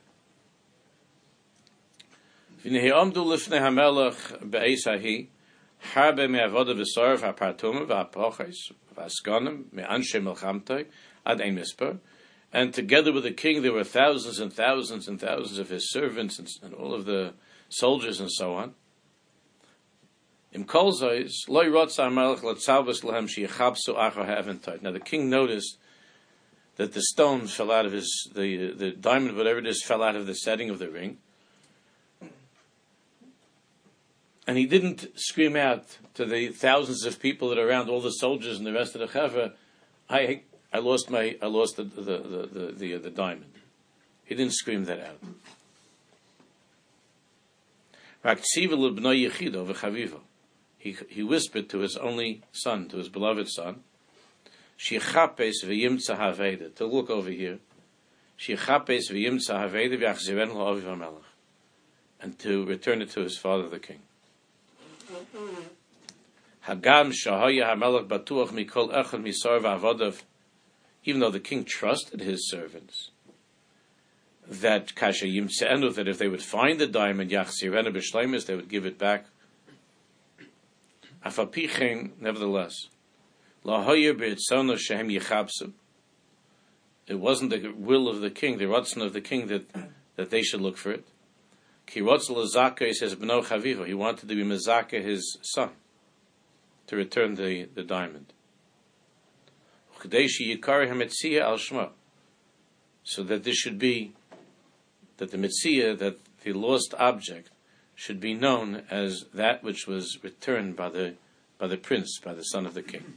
And 12.52 12.72
together 12.72 13.12
with 13.12 13.24
the 13.24 13.32
king 13.32 13.62
there 13.62 13.72
were 13.72 13.84
thousands 13.84 14.38
and 14.38 14.52
thousands 14.52 15.08
and 15.08 15.20
thousands 15.20 15.58
of 15.58 15.68
his 15.68 15.90
servants 15.90 16.38
and, 16.38 16.48
and 16.62 16.74
all 16.74 16.94
of 16.94 17.04
the 17.04 17.34
soldiers 17.68 18.20
and 18.20 18.30
so 18.30 18.54
on. 18.54 18.74
Now 20.54 20.62
the 24.92 25.02
king 25.04 25.28
noticed 25.28 25.78
that 26.76 26.92
the 26.92 27.02
stone 27.02 27.46
fell 27.46 27.70
out 27.70 27.86
of 27.86 27.92
his, 27.92 28.30
the, 28.34 28.72
the 28.72 28.90
diamond, 28.90 29.36
whatever 29.36 29.58
it 29.58 29.66
is, 29.66 29.82
fell 29.82 30.02
out 30.02 30.16
of 30.16 30.26
the 30.26 30.34
setting 30.34 30.70
of 30.70 30.78
the 30.78 30.88
ring. 30.90 31.18
And 34.46 34.56
he 34.56 34.66
didn't 34.66 35.08
scream 35.16 35.56
out 35.56 35.98
to 36.14 36.24
the 36.24 36.48
thousands 36.48 37.04
of 37.04 37.20
people 37.20 37.48
that 37.48 37.58
are 37.58 37.68
around, 37.68 37.88
all 37.88 38.00
the 38.00 38.10
soldiers 38.10 38.58
and 38.58 38.66
the 38.66 38.72
rest 38.72 38.94
of 38.94 39.00
the 39.00 39.08
chevra, 39.08 39.52
I, 40.08 40.42
I 40.76 40.78
lost 40.78 41.08
my, 41.08 41.38
I 41.40 41.46
lost 41.46 41.76
the, 41.76 41.84
the, 41.84 42.02
the, 42.02 42.48
the, 42.52 42.72
the, 42.76 42.94
uh, 42.96 42.98
the 42.98 43.08
diamond. 43.08 43.54
He 44.26 44.34
didn't 44.34 44.52
scream 44.52 44.84
that 44.84 45.00
out. 45.00 45.18
He, 50.76 50.96
he 51.08 51.22
whispered 51.22 51.70
to 51.70 51.78
his 51.78 51.96
only 51.96 52.42
son, 52.52 52.88
to 52.88 52.98
his 52.98 53.08
beloved 53.08 53.48
son. 53.48 53.84
To 54.86 55.00
look 56.80 57.08
over 57.08 57.30
here. 57.30 57.58
And 62.20 62.38
to 62.40 62.66
return 62.66 63.00
it 63.00 63.10
to 63.12 63.20
his 63.20 63.38
father, 63.38 63.68
the 63.70 63.78
king. 63.78 64.00
Hagam 66.68 67.14
shahaya 67.14 67.64
ha'melech 67.64 68.08
batuach 68.08 68.50
mikol 68.50 68.92
echad 68.92 69.22
misar 69.22 69.60
v'avodav. 69.60 70.22
Even 71.06 71.20
though 71.20 71.30
the 71.30 71.40
king 71.40 71.64
trusted 71.64 72.20
his 72.20 72.50
servants, 72.50 73.12
that 74.46 74.94
kasha 74.96 75.26
yimtzeenu, 75.26 75.94
that 75.94 76.08
if 76.08 76.18
they 76.18 76.28
would 76.28 76.42
find 76.42 76.80
the 76.80 76.86
diamond, 76.86 77.30
yachzirena 77.30 77.94
b'shleimus, 77.94 78.46
they 78.46 78.56
would 78.56 78.68
give 78.68 78.84
it 78.84 78.98
back. 78.98 79.26
Afapichen, 81.24 82.10
nevertheless, 82.20 82.88
it 87.08 87.20
wasn't 87.20 87.50
the 87.50 87.72
will 87.76 88.08
of 88.08 88.20
the 88.20 88.30
king, 88.30 88.58
the 88.58 88.64
ratzon 88.64 89.02
of 89.02 89.12
the 89.12 89.20
king 89.20 89.46
that, 89.46 89.64
that 90.16 90.30
they 90.30 90.42
should 90.42 90.60
look 90.60 90.76
for 90.76 90.90
it. 90.90 91.06
Ki 91.86 92.00
he 92.00 92.92
says 92.94 93.14
b'no 93.14 93.44
chavivo. 93.44 93.86
He 93.86 93.94
wanted 93.94 94.28
to 94.28 94.34
be 94.34 94.42
mezaka 94.42 95.00
his 95.02 95.38
son 95.42 95.70
to 96.88 96.96
return 96.96 97.36
the, 97.36 97.68
the 97.74 97.84
diamond. 97.84 98.32
So 103.04 103.22
that 103.22 103.44
this 103.44 103.56
should 103.56 103.78
be 103.78 104.12
that 105.18 105.30
the 105.30 105.38
mitzia, 105.38 105.98
that 105.98 106.18
the 106.42 106.52
lost 106.52 106.94
object, 106.98 107.50
should 107.94 108.20
be 108.20 108.34
known 108.34 108.82
as 108.90 109.24
that 109.32 109.62
which 109.62 109.86
was 109.86 110.18
returned 110.22 110.76
by 110.76 110.90
the 110.90 111.14
by 111.58 111.66
the 111.66 111.76
prince, 111.76 112.18
by 112.22 112.34
the 112.34 112.42
son 112.42 112.66
of 112.66 112.74
the 112.74 112.82
king. 112.82 113.14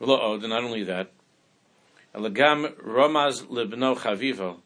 Not 0.00 0.20
only 0.20 0.84
that, 0.84 1.12
Alagam 2.14 2.74
Ramaz 2.82 3.44
lebno 3.44 3.96
Chavivo. 3.96 4.60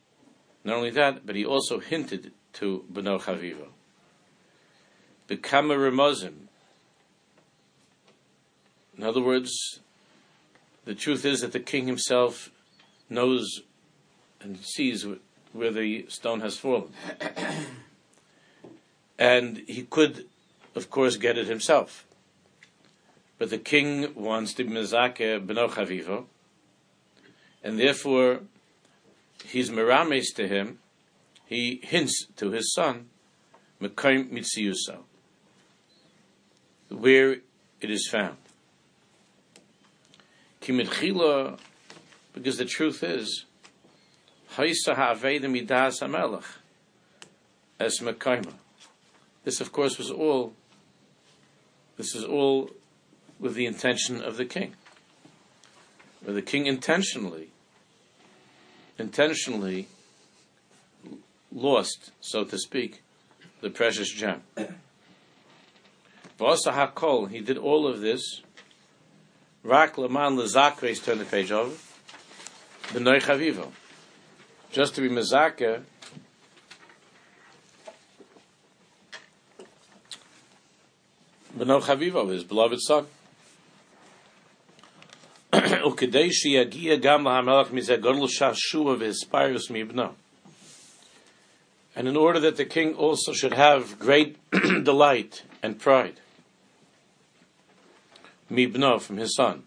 Not 0.65 0.77
only 0.77 0.91
that, 0.91 1.27
but 1.27 1.37
he 1.37 1.45
also 1.45 1.81
hinted 1.81 2.33
to 2.55 2.85
Beno 2.91 3.21
Chavivo. 3.21 3.69
Bekama 5.29 5.77
Ramazim. 5.77 6.49
In 8.97 9.05
other 9.05 9.21
words, 9.21 9.81
the 10.85 10.95
truth 10.95 11.25
is 11.25 11.41
that 11.41 11.53
the 11.53 11.61
king 11.61 11.87
himself 11.87 12.51
knows 13.09 13.63
and 14.41 14.59
sees 14.59 15.07
where 15.53 15.71
the 15.71 16.07
stone 16.09 16.41
has 16.41 16.59
fallen. 16.59 16.93
and 19.19 19.63
he 19.69 19.83
could, 19.83 20.27
of 20.75 20.91
course, 20.91 21.17
get 21.17 21.39
it 21.39 21.47
himself. 21.47 22.07
But 23.39 23.51
the 23.51 23.59
king 23.59 24.15
wants 24.15 24.55
to 24.55 24.65
mezake 24.65 25.47
beno 25.47 25.69
chavivo, 25.69 26.27
and 27.63 27.79
therefore 27.79 28.41
he's 29.45 29.71
merames 29.71 30.33
to 30.37 30.49
him. 30.49 30.79
He 31.47 31.81
hints 31.83 32.27
to 32.37 32.51
his 32.51 32.73
son, 32.73 33.11
mekayim 33.81 34.31
mitziyusa, 34.31 34.99
where 36.89 37.33
it 37.81 37.91
is 37.91 38.09
found. 38.09 38.39
Kimitchila, 40.63 41.59
because 42.33 42.57
the 42.57 42.65
truth 42.65 43.03
is, 43.03 43.45
as 47.81 47.99
mekayma. 48.01 48.53
This, 49.45 49.61
of 49.61 49.73
course, 49.73 49.99
was 49.99 50.11
all. 50.11 50.55
This 51.97 52.15
is 52.15 52.25
all 52.25 52.71
with 53.41 53.55
the 53.55 53.67
intention 53.67 54.23
of 54.23 54.37
the 54.37 54.45
king. 54.45 54.75
Where 56.23 56.35
the 56.35 56.43
king 56.43 56.67
intentionally, 56.67 57.49
intentionally 58.99 59.89
lost, 61.51 62.13
so 62.21 62.45
to 62.45 62.57
speak, 62.59 63.03
the 63.61 63.71
precious 63.71 64.11
gem. 64.11 64.43
Vasa 66.39 66.73
Hakol, 66.73 67.31
he 67.31 67.41
did 67.41 67.59
all 67.59 67.87
of 67.87 68.01
this. 68.01 68.43
Rak 69.64 69.98
Laman 69.98 70.38
Lazakres, 70.38 71.04
turn 71.04 71.18
the 71.18 71.26
page 71.26 71.52
over. 71.52 71.76
B'noi 72.94 73.22
Chavivo. 73.22 73.72
Just 74.72 74.96
to 74.96 75.02
be 75.02 75.10
Mezaka, 75.10 75.84
B'no 81.58 81.82
Chavivo, 81.82 82.32
his 82.32 82.44
beloved 82.44 82.80
son. 82.82 83.08
וכדי 85.88 86.34
שיגיע 86.34 86.96
גם 86.96 87.28
להמלך 87.28 87.72
מזה 87.72 87.96
גודל 87.96 88.28
שעשוע 88.28 88.96
והספירוס 89.00 89.70
מבנו. 89.70 90.14
And 91.96 92.08
in 92.08 92.16
order 92.16 92.40
that 92.40 92.58
the 92.58 92.66
king 92.66 92.94
also 92.94 93.34
should 93.34 93.54
have 93.54 93.98
great 93.98 94.38
delight 94.84 95.44
and 95.64 95.80
pride. 95.80 96.20
Mibno, 98.53 99.01
from 99.01 99.17
his 99.17 99.35
son. 99.35 99.65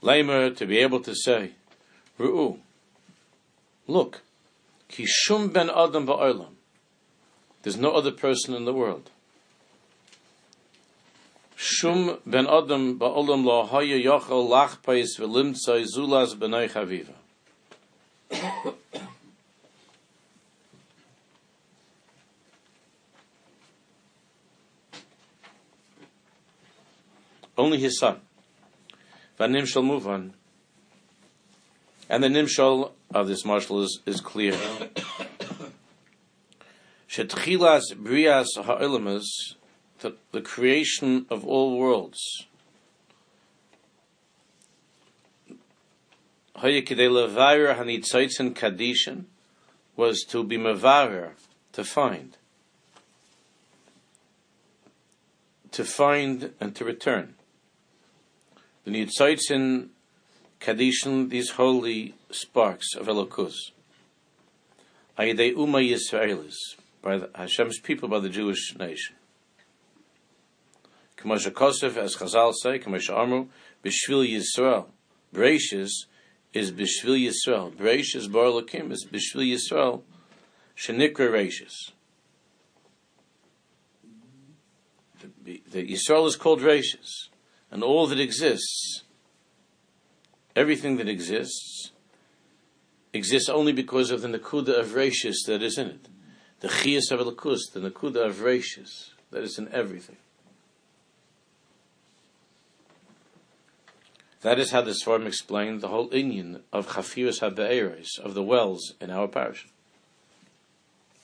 Lamer, 0.00 0.50
to 0.50 0.66
be 0.66 0.78
able 0.78 1.00
to 1.00 1.14
say, 1.14 1.52
Ru'u, 2.18 2.58
look, 3.86 4.22
Kishum 4.90 5.52
ben 5.52 5.70
Adam 5.70 6.06
ba'olam. 6.06 6.54
There's 7.62 7.76
no 7.76 7.90
other 7.92 8.12
person 8.12 8.54
in 8.54 8.64
the 8.64 8.72
world. 8.72 9.10
Shum 11.56 12.18
ben 12.26 12.46
Adam 12.46 12.98
ba'olam 12.98 13.44
lo 13.44 13.64
haya 13.64 13.98
yochel 13.98 14.48
lachpais 14.48 15.18
v'limtzai 15.18 15.86
zulaz 15.96 16.34
b'nai 16.36 16.70
chaviva. 16.70 17.14
Only 27.56 27.78
his 27.78 27.98
son. 27.98 28.20
Vanim 29.38 29.66
shall 29.66 29.82
move 29.82 30.06
on. 30.06 30.34
And 32.08 32.22
the 32.22 32.28
nimshal 32.28 32.92
of 33.14 33.28
this 33.28 33.44
marshal 33.44 33.82
is, 33.82 34.00
is 34.06 34.20
clear. 34.20 34.52
Shetchilas 37.08 37.94
brias 37.94 38.46
ha'olamas, 38.56 39.24
the, 40.00 40.40
creation 40.40 41.26
of 41.30 41.44
all 41.44 41.78
worlds. 41.78 42.46
Kadishin 48.54 49.24
was 49.96 50.24
to 50.24 50.44
be 50.44 50.58
mavarer, 50.58 51.30
to 51.72 51.84
find. 51.84 52.36
To 55.72 55.84
find 55.84 56.52
and 56.60 56.74
to 56.76 56.84
return. 56.84 57.33
The 58.84 58.90
Nitzaitzin 58.90 59.88
Kadishin, 60.60 61.30
these 61.30 61.50
holy 61.50 62.14
sparks 62.30 62.94
of 62.94 63.06
Elokus. 63.06 63.54
Ayidei 65.18 65.56
Uma 65.56 65.78
Yisraelis, 65.78 66.54
by 67.00 67.16
the, 67.16 67.30
Hashem's 67.34 67.78
people, 67.78 68.08
by 68.08 68.18
the 68.18 68.28
Jewish 68.28 68.76
nation. 68.76 69.16
K'moshe 71.16 71.50
Kosef, 71.50 71.96
as 71.96 72.16
Chazal 72.16 72.52
say, 72.54 72.78
K'moshe 72.78 73.10
Amru, 73.10 73.46
B'shvil 73.82 74.28
Yisrael. 74.28 74.86
Bracious 75.34 76.06
is 76.52 76.70
B'shvil 76.70 77.30
Yisrael. 77.30 77.72
Bracious 77.74 78.30
Bar 78.30 78.44
Elokim 78.44 78.92
is 78.92 79.06
B'shvil 79.06 79.50
Yisrael. 79.50 80.02
Shenikra 80.76 81.30
Rashis. 81.30 81.92
The, 85.42 85.62
the 85.70 85.92
Yisrael 85.92 86.26
is 86.26 86.36
called 86.36 86.60
Rashis 86.60 87.28
and 87.74 87.82
all 87.82 88.06
that 88.06 88.20
exists, 88.20 89.02
everything 90.54 90.96
that 90.96 91.08
exists, 91.08 91.90
exists 93.12 93.48
only 93.48 93.72
because 93.72 94.12
of 94.12 94.22
the 94.22 94.28
Nakuda 94.28 94.78
of 94.78 94.90
Rashis 94.90 95.44
that 95.48 95.60
is 95.60 95.76
in 95.76 95.88
it. 95.88 96.06
The 96.60 96.68
Chias 96.68 97.10
of 97.10 97.18
Lakus, 97.26 97.72
the 97.72 97.80
Nakuda 97.80 98.28
of 98.28 98.36
Rashis 98.36 99.10
that 99.32 99.42
is 99.42 99.58
in 99.58 99.68
everything. 99.72 100.18
That 104.42 104.60
is 104.60 104.70
how 104.70 104.82
the 104.82 104.92
Svarim 104.92 105.26
explained 105.26 105.80
the 105.80 105.88
whole 105.88 106.08
inyan 106.10 106.60
of 106.72 106.86
Chafiras 106.86 107.40
HaBe'eres, 107.40 108.20
of 108.20 108.34
the 108.34 108.42
wells 108.44 108.94
in 109.00 109.10
our 109.10 109.26
parsha. 109.26 109.66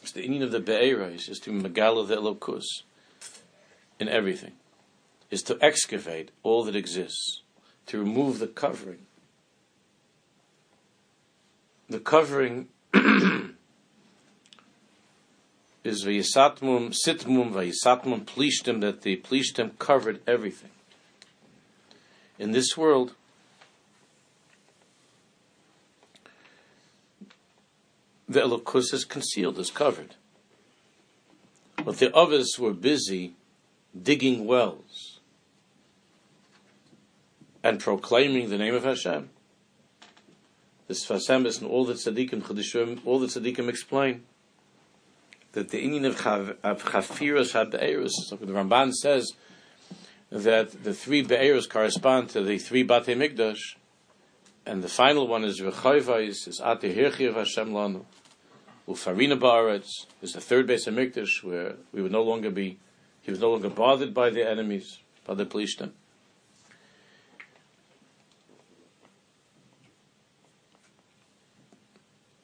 It's 0.02 0.10
the 0.10 0.26
inyan 0.26 0.42
of 0.42 0.50
the 0.50 0.58
Be'eres 0.58 1.28
is 1.28 1.38
to 1.40 1.52
Megala 1.52 2.08
the 2.08 2.16
Elokus 2.16 2.64
in 4.00 4.08
everything 4.08 4.54
is 5.30 5.42
to 5.44 5.56
excavate 5.60 6.30
all 6.42 6.64
that 6.64 6.74
exists, 6.74 7.42
to 7.86 7.98
remove 7.98 8.38
the 8.38 8.48
covering. 8.48 9.06
The 11.88 12.00
covering 12.00 12.68
is 15.84 16.04
vayisatmum 16.04 16.94
sitmum 17.06 17.52
vayisatmum 17.52 18.24
plishtim 18.24 18.80
that 18.80 19.02
the 19.02 19.16
plishtim 19.16 19.78
covered 19.78 20.20
everything. 20.26 20.70
In 22.38 22.52
this 22.52 22.76
world, 22.76 23.14
the 28.28 28.40
elokus 28.40 28.94
is 28.94 29.04
concealed, 29.04 29.58
is 29.58 29.70
covered. 29.70 30.14
But 31.84 31.98
the 31.98 32.14
others 32.14 32.56
were 32.58 32.72
busy 32.72 33.34
digging 34.00 34.46
wells 34.46 34.89
and 37.62 37.80
proclaiming 37.80 38.50
the 38.50 38.58
name 38.58 38.74
of 38.74 38.84
Hashem. 38.84 39.30
This 40.88 41.06
Fasem 41.06 41.46
is 41.46 41.60
in 41.60 41.68
all 41.68 41.84
the 41.84 41.94
tzaddikim, 41.94 42.42
chadishim, 42.42 43.00
all 43.04 43.18
the 43.18 43.26
tzaddikim 43.26 43.68
explain 43.68 44.24
that 45.52 45.70
the 45.70 45.84
inyan 45.84 46.06
of, 46.06 46.16
chav, 46.16 46.56
of 46.62 46.84
Chafiras 46.84 47.52
HaBe'eros, 47.52 48.30
the 48.30 48.52
Ramban 48.52 48.92
says 48.92 49.32
that 50.30 50.84
the 50.84 50.94
three 50.94 51.22
Be'eros 51.22 51.68
correspond 51.68 52.30
to 52.30 52.42
the 52.42 52.58
three 52.58 52.82
Bate 52.82 53.16
Mikdash, 53.16 53.76
and 54.64 54.82
the 54.82 54.88
final 54.88 55.26
one 55.26 55.44
is 55.44 55.60
Rechoivais, 55.60 56.46
is 56.46 56.60
Ate 56.64 56.94
Hirchi 56.94 57.28
of 57.28 57.34
Hashem 57.34 57.70
Lanu, 57.70 58.04
Ufarina 58.88 59.38
Ba'aretz, 59.38 60.06
is 60.22 60.32
the 60.32 60.40
third 60.40 60.66
base 60.66 60.86
of 60.86 60.94
Mikdash, 60.94 61.42
where 61.42 61.74
we 61.92 62.00
would 62.02 62.12
no 62.12 62.22
longer 62.22 62.50
be, 62.50 62.78
he 63.22 63.30
was 63.30 63.40
no 63.40 63.50
longer 63.50 63.70
bothered 63.70 64.14
by 64.14 64.30
the 64.30 64.48
enemies, 64.48 64.98
by 65.24 65.34
the 65.34 65.46
Plishtim. 65.46 65.90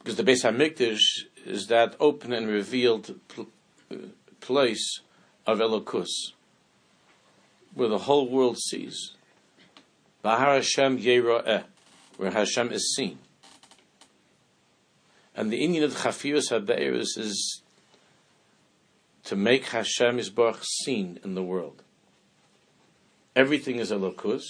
Because 0.06 0.18
the 0.18 0.22
Beis 0.22 0.44
Hamikdash 0.44 1.24
is 1.44 1.66
that 1.66 1.96
open 1.98 2.32
and 2.32 2.46
revealed 2.46 3.18
pl- 3.26 3.48
uh, 3.90 3.96
place 4.40 5.00
of 5.44 5.58
Elokus, 5.58 6.30
where 7.74 7.88
the 7.88 7.98
whole 7.98 8.28
world 8.28 8.56
sees. 8.56 9.16
Bahar 10.22 10.54
Hashem 10.54 11.00
Yera'eh, 11.00 11.64
where 12.18 12.30
Hashem 12.30 12.70
is 12.70 12.94
seen. 12.94 13.18
And 15.34 15.50
the 15.50 15.60
inyan 15.60 15.82
of 15.82 15.94
Chafiras 15.94 16.52
HaBe'eris 16.52 17.18
is 17.18 17.62
to 19.24 19.34
make 19.34 19.70
Hashem 19.70 20.18
Yisbarach 20.18 20.62
seen 20.84 21.18
in 21.24 21.34
the 21.34 21.42
world. 21.42 21.82
Everything 23.34 23.80
is 23.80 23.90
Elokus. 23.90 24.44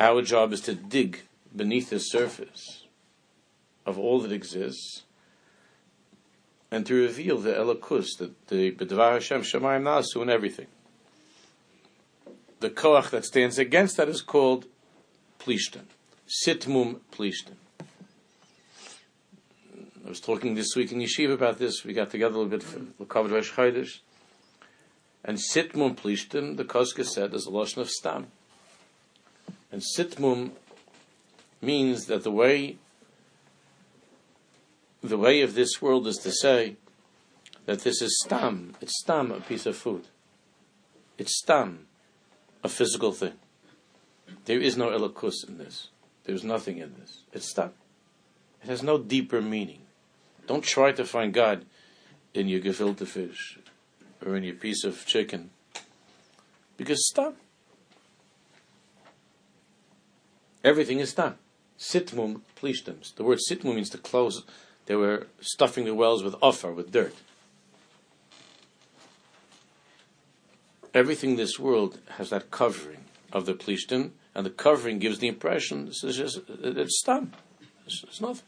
Our 0.00 0.22
job 0.22 0.54
is 0.54 0.62
to 0.62 0.74
dig 0.74 1.24
beneath 1.54 1.90
the 1.90 1.98
surface 1.98 2.81
of 3.84 3.98
all 3.98 4.20
that 4.20 4.32
exists, 4.32 5.02
and 6.70 6.86
to 6.86 6.94
reveal 6.94 7.38
the 7.38 7.52
Elokus, 7.52 8.16
the, 8.18 8.30
the 8.48 8.72
B'dvar 8.72 9.14
Hashem 9.14 9.42
Shemayim 9.42 9.82
Nasu, 9.82 10.22
and 10.22 10.30
everything. 10.30 10.66
The 12.60 12.70
koach 12.70 13.10
that 13.10 13.24
stands 13.24 13.58
against 13.58 13.96
that 13.96 14.08
is 14.08 14.22
called 14.22 14.66
Plishtim, 15.38 15.84
Sitmum 16.46 17.00
Plishtim. 17.12 17.56
I 20.04 20.08
was 20.08 20.20
talking 20.20 20.54
this 20.54 20.74
week 20.74 20.92
in 20.92 21.00
Yeshiva 21.00 21.34
about 21.34 21.58
this. 21.58 21.84
We 21.84 21.92
got 21.92 22.10
together 22.10 22.34
a 22.34 22.38
little 22.38 22.50
bit 22.50 22.62
for 22.62 22.80
the 22.98 23.04
covered 23.04 23.30
Rosh. 23.30 23.52
And 25.24 25.38
Sitmum 25.38 25.96
Plishtim, 25.96 26.56
the 26.56 26.64
Koska 26.64 27.04
said, 27.04 27.34
is 27.34 27.46
a 27.46 27.50
lotion 27.50 27.80
of 27.82 27.90
Stam. 27.90 28.26
And 29.70 29.82
Sitmum 29.96 30.50
means 31.60 32.06
that 32.06 32.24
the 32.24 32.30
way 32.30 32.78
the 35.02 35.18
way 35.18 35.42
of 35.42 35.54
this 35.54 35.82
world 35.82 36.06
is 36.06 36.16
to 36.18 36.30
say 36.30 36.76
that 37.66 37.80
this 37.80 38.00
is 38.00 38.20
stam. 38.24 38.74
It's 38.80 39.00
stam, 39.00 39.32
a 39.32 39.40
piece 39.40 39.66
of 39.66 39.76
food. 39.76 40.06
It's 41.18 41.38
stam, 41.38 41.86
a 42.62 42.68
physical 42.68 43.12
thing. 43.12 43.34
There 44.44 44.60
is 44.60 44.76
no 44.76 44.88
elokus 44.90 45.46
in 45.46 45.58
this. 45.58 45.88
There's 46.24 46.44
nothing 46.44 46.78
in 46.78 46.94
this. 46.98 47.22
It's 47.32 47.50
stam. 47.50 47.72
It 48.62 48.68
has 48.68 48.82
no 48.82 48.98
deeper 48.98 49.40
meaning. 49.40 49.82
Don't 50.46 50.64
try 50.64 50.92
to 50.92 51.04
find 51.04 51.32
God 51.32 51.64
in 52.34 52.48
your 52.48 52.60
gefilte 52.60 53.06
fish 53.06 53.58
or 54.24 54.36
in 54.36 54.44
your 54.44 54.54
piece 54.54 54.84
of 54.84 55.04
chicken. 55.06 55.50
Because 56.76 57.08
stam. 57.08 57.34
Everything 60.64 61.00
is 61.00 61.10
stam. 61.10 61.34
Sitmum 61.78 62.42
plishtim. 62.60 63.14
The 63.16 63.24
word 63.24 63.38
sitmum 63.50 63.74
means 63.74 63.90
to 63.90 63.98
close 63.98 64.44
they 64.86 64.96
were 64.96 65.26
stuffing 65.40 65.84
the 65.84 65.94
wells 65.94 66.22
with 66.22 66.34
offer, 66.42 66.72
with 66.72 66.90
dirt. 66.90 67.14
Everything 70.94 71.30
in 71.30 71.36
this 71.36 71.58
world 71.58 71.98
has 72.16 72.30
that 72.30 72.50
covering 72.50 73.04
of 73.32 73.46
the 73.46 73.54
plishtim, 73.54 74.10
and 74.34 74.44
the 74.44 74.50
covering 74.50 74.98
gives 74.98 75.18
the 75.18 75.28
impression 75.28 75.88
is 75.88 76.02
just, 76.16 76.40
it's 76.48 77.00
stam. 77.00 77.32
It's, 77.86 78.04
it's 78.04 78.20
nothing. 78.20 78.44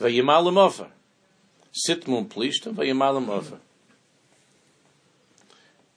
Vayimalim 0.00 0.56
offer. 0.56 0.88
Sitmum 1.88 2.28
plishtim, 2.28 2.74
vayimalim 2.74 3.28
offer. 3.28 3.58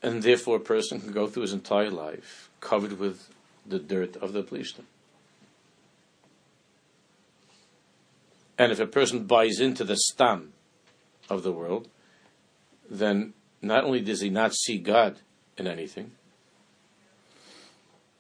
And 0.02 0.24
therefore 0.24 0.58
a 0.58 0.62
person 0.62 1.02
can 1.02 1.12
go 1.12 1.28
through 1.28 1.42
his 1.42 1.54
entire 1.54 1.90
life 1.90 2.50
covered 2.62 3.00
with 3.00 3.30
the 3.66 3.80
dirt 3.80 4.16
of 4.18 4.34
the 4.34 4.44
plishtim. 4.44 4.84
And 8.58 8.72
if 8.72 8.80
a 8.80 8.88
person 8.88 9.26
buys 9.26 9.60
into 9.60 9.84
the 9.84 9.98
stam 9.98 10.54
of 11.30 11.44
the 11.44 11.52
world, 11.52 11.90
then 12.90 13.34
not 13.62 13.84
only 13.84 14.02
does 14.02 14.22
he 14.22 14.30
not 14.30 14.54
see 14.54 14.78
God 14.78 15.20
in 15.58 15.68
anything, 15.68 16.12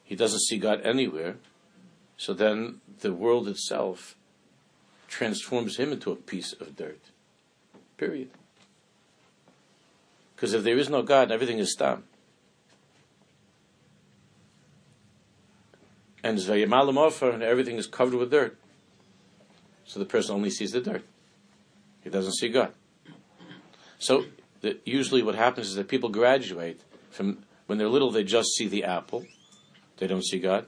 he 0.03 0.15
doesn't 0.15 0.41
see 0.41 0.57
God 0.57 0.81
anywhere, 0.83 1.37
so 2.17 2.33
then 2.33 2.81
the 2.99 3.13
world 3.13 3.47
itself 3.47 4.15
transforms 5.07 5.77
him 5.77 5.91
into 5.91 6.11
a 6.11 6.15
piece 6.15 6.53
of 6.53 6.75
dirt. 6.75 7.01
Period. 7.97 8.29
Because 10.35 10.53
if 10.53 10.63
there 10.63 10.77
is 10.77 10.89
no 10.89 11.01
God, 11.01 11.31
everything 11.31 11.59
is 11.59 11.71
stam. 11.71 12.03
And 16.23 16.37
Zvayamalam 16.37 17.33
and 17.33 17.43
everything 17.43 17.77
is 17.77 17.87
covered 17.87 18.15
with 18.15 18.31
dirt. 18.31 18.57
So 19.85 19.99
the 19.99 20.05
person 20.05 20.35
only 20.35 20.49
sees 20.49 20.71
the 20.71 20.81
dirt. 20.81 21.03
He 22.03 22.09
doesn't 22.09 22.33
see 22.33 22.49
God. 22.49 22.73
So 23.99 24.25
the, 24.61 24.77
usually 24.85 25.23
what 25.23 25.35
happens 25.35 25.69
is 25.69 25.75
that 25.75 25.87
people 25.87 26.09
graduate 26.09 26.81
from 27.11 27.39
when 27.67 27.77
they're 27.77 27.89
little, 27.89 28.11
they 28.11 28.23
just 28.23 28.49
see 28.55 28.67
the 28.67 28.83
apple. 28.83 29.25
They 29.97 30.07
don't 30.07 30.25
see 30.25 30.39
God. 30.39 30.65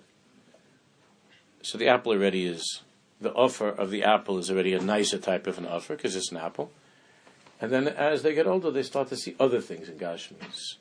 So 1.62 1.78
the 1.78 1.88
apple 1.88 2.14
already 2.14 2.46
is, 2.46 2.82
the 3.20 3.34
offer 3.34 3.68
of 3.68 3.90
the 3.90 4.04
apple 4.04 4.38
is 4.38 4.50
already 4.50 4.74
a 4.74 4.82
nicer 4.82 5.18
type 5.18 5.48
of 5.48 5.58
an 5.58 5.66
offer 5.66 5.96
because 5.96 6.16
it's 6.16 6.32
an 6.32 6.38
apple. 6.38 6.72
And 7.60 7.72
then 7.72 7.88
as 7.88 8.22
they 8.22 8.34
get 8.34 8.48
older, 8.48 8.72
they 8.72 8.84
start 8.84 9.10
to 9.10 9.18
see 9.18 9.36
other 9.40 9.60
things 9.62 9.90
in 9.90 9.98
Gashmis 9.98 10.76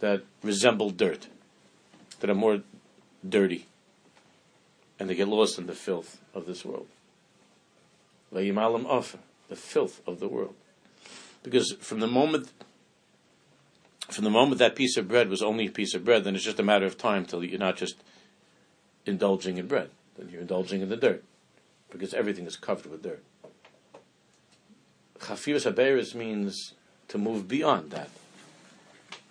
that 0.00 0.22
resemble 0.42 0.90
dirt, 0.90 1.28
that 2.20 2.30
are 2.30 2.34
more 2.34 2.62
dirty. 3.26 3.66
And 4.98 5.08
they 5.08 5.14
get 5.14 5.28
lost 5.28 5.58
in 5.58 5.66
the 5.66 5.74
filth 5.74 6.20
of 6.34 6.46
this 6.46 6.64
world. 6.64 6.86
Vayimalam 8.32 9.16
the 9.48 9.56
filth 9.56 10.00
of 10.06 10.20
the 10.20 10.28
world. 10.28 10.54
Because 11.42 11.74
from 11.80 12.00
the 12.00 12.06
moment 12.06 12.52
from 14.10 14.24
the 14.24 14.30
moment 14.30 14.58
that 14.58 14.74
piece 14.74 14.96
of 14.96 15.06
bread 15.06 15.28
was 15.28 15.42
only 15.42 15.66
a 15.66 15.70
piece 15.70 15.94
of 15.94 16.04
bread, 16.04 16.24
then 16.24 16.34
it's 16.34 16.44
just 16.44 16.58
a 16.58 16.62
matter 16.62 16.86
of 16.86 16.96
time 16.96 17.26
till 17.26 17.44
you're 17.44 17.58
not 17.58 17.76
just 17.76 17.96
indulging 19.04 19.58
in 19.58 19.66
bread, 19.66 19.90
then 20.16 20.30
you're 20.30 20.40
indulging 20.40 20.80
in 20.80 20.88
the 20.88 20.96
dirt. 20.96 21.22
Because 21.90 22.14
everything 22.14 22.46
is 22.46 22.56
covered 22.56 22.86
with 22.90 23.02
dirt. 23.02 23.22
Chafirus 25.18 25.70
Haberis 25.70 26.14
means 26.14 26.74
to 27.08 27.18
move 27.18 27.48
beyond 27.48 27.90
that. 27.90 28.10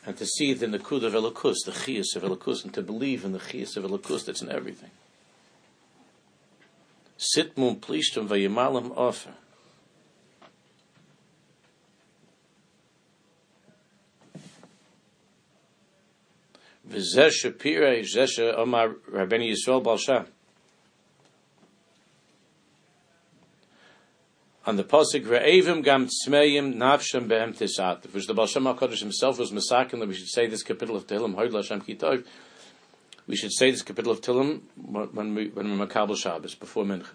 And 0.05 0.15
to 0.17 0.25
see 0.25 0.53
the 0.53 0.67
Nakud 0.67 1.03
of 1.03 1.13
Elokus, 1.13 1.57
the 1.65 1.71
Chias 1.71 2.15
of 2.15 2.23
Elokus, 2.23 2.63
and 2.63 2.73
to 2.73 2.81
believe 2.81 3.25
in 3.25 3.33
the 3.33 3.39
Chias 3.39 3.77
of 3.77 3.83
Elokus 3.83 4.25
that's 4.25 4.41
in 4.41 4.51
everything. 4.51 4.91
Sitmum 7.17 7.79
plishtum 7.79 8.27
vayimalim 8.27 8.95
offer. 8.95 9.33
V'zeh 16.89 17.31
shapirei 17.31 18.03
zeh 18.03 18.53
omar 18.55 18.89
Rabbeinu 19.11 19.51
Yisrael 19.51 19.83
Baal 19.83 19.97
Shem. 19.97 20.27
on 24.67 24.75
the 24.75 24.83
pasuk 24.83 25.25
Re'evim 25.25 25.81
gam 25.81 26.07
tzmeim 26.07 26.75
nafshem 26.75 27.29
behem 27.29 27.57
tisat, 27.57 28.13
which 28.13 28.27
the 28.27 28.33
Baal 28.33 28.47
Shem 28.47 28.65
HaKadosh 28.65 28.99
himself 28.99 29.39
was 29.39 29.51
masakin 29.51 29.99
that 29.99 30.09
we 30.09 30.13
should 30.13 30.27
say 30.27 30.45
this 30.45 30.61
kapitel 30.61 30.97
of 30.97 31.07
Tehillim, 31.07 31.35
Hoyd 31.35 31.51
Lashem 31.51 31.81
Kitov, 31.81 32.25
we 33.27 33.35
should 33.35 33.51
say 33.51 33.69
this 33.71 33.83
kapitel 33.83 34.11
of 34.11 34.21
Tehillim 34.21 34.61
when 35.13 35.35
we 35.35 35.49
when 35.49 35.77
we're 35.77 35.85
makabel 35.85 36.17
Shabbos 36.17 36.55
before 36.55 36.85
Mincha. 36.85 37.07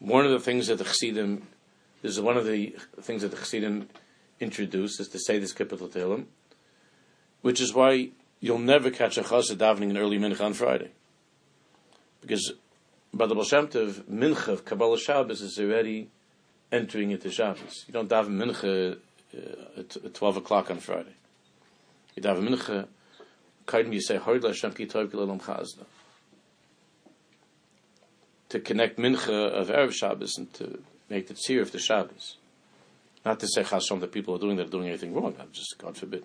One 0.00 0.24
of 0.24 0.32
the 0.32 0.40
things 0.40 0.66
that 0.66 0.78
the 0.78 0.84
Chassidim, 0.84 1.46
this 2.02 2.12
is 2.12 2.20
one 2.20 2.36
of 2.36 2.44
the 2.44 2.74
things 3.00 3.22
that 3.22 3.30
the 3.30 3.36
Chassidim 3.36 3.88
introduced, 4.40 4.98
is 5.00 5.08
to 5.08 5.18
say 5.20 5.38
this 5.38 5.54
kapitel 5.54 5.82
of 5.82 5.92
Tehillim, 5.92 6.24
which 7.40 7.60
is 7.60 7.72
why 7.72 8.10
you'll 8.40 8.58
never 8.58 8.90
catch 8.90 9.16
a 9.16 9.22
chassid 9.22 9.56
davening 9.56 9.90
in 9.90 9.96
early 9.96 10.18
Mincha 10.18 10.40
on 10.40 10.54
Friday. 10.54 10.90
Because 12.20 12.52
by 13.14 13.26
the 13.26 13.34
Baal 13.34 13.44
Shem 13.44 13.68
Tov, 13.68 14.02
Mincha 14.02 14.48
of 14.48 14.64
Kabbalah 14.64 14.98
Shabbos 14.98 15.40
is 15.40 15.58
already 15.58 16.10
entering 16.72 17.12
into 17.12 17.30
Shabbos. 17.30 17.84
You 17.86 17.92
don't 17.92 18.08
daven 18.08 18.30
Mincha 18.30 18.98
uh, 19.36 19.80
at 19.80 20.14
12 20.14 20.38
o'clock 20.38 20.70
on 20.70 20.78
Friday. 20.78 21.14
You 22.14 22.22
daven 22.22 22.48
Mincha, 22.48 22.86
Kaidim 23.66 23.92
you 23.92 24.00
say, 24.00 24.16
Hard 24.16 24.44
Hashem 24.44 24.72
Ki 24.72 24.86
Tov 24.86 25.10
Chazda. 25.10 25.84
To 28.50 28.60
connect 28.60 28.98
Mincha 28.98 29.50
of 29.50 29.68
Erev 29.68 29.92
Shabbos 29.92 30.36
and 30.36 30.52
to 30.54 30.82
make 31.08 31.28
the 31.28 31.34
tzir 31.34 31.62
of 31.62 31.72
the 31.72 31.78
Shabbos. 31.78 32.36
Not 33.24 33.40
to 33.40 33.46
say 33.48 33.62
Chasam 33.62 34.00
that 34.00 34.12
people 34.12 34.34
are 34.34 34.38
doing 34.38 34.56
that 34.56 34.66
are 34.66 34.70
doing 34.70 34.88
anything 34.88 35.14
wrong. 35.14 35.34
I'm 35.38 35.52
just 35.52 35.76
God 35.78 35.96
forbid. 35.96 36.24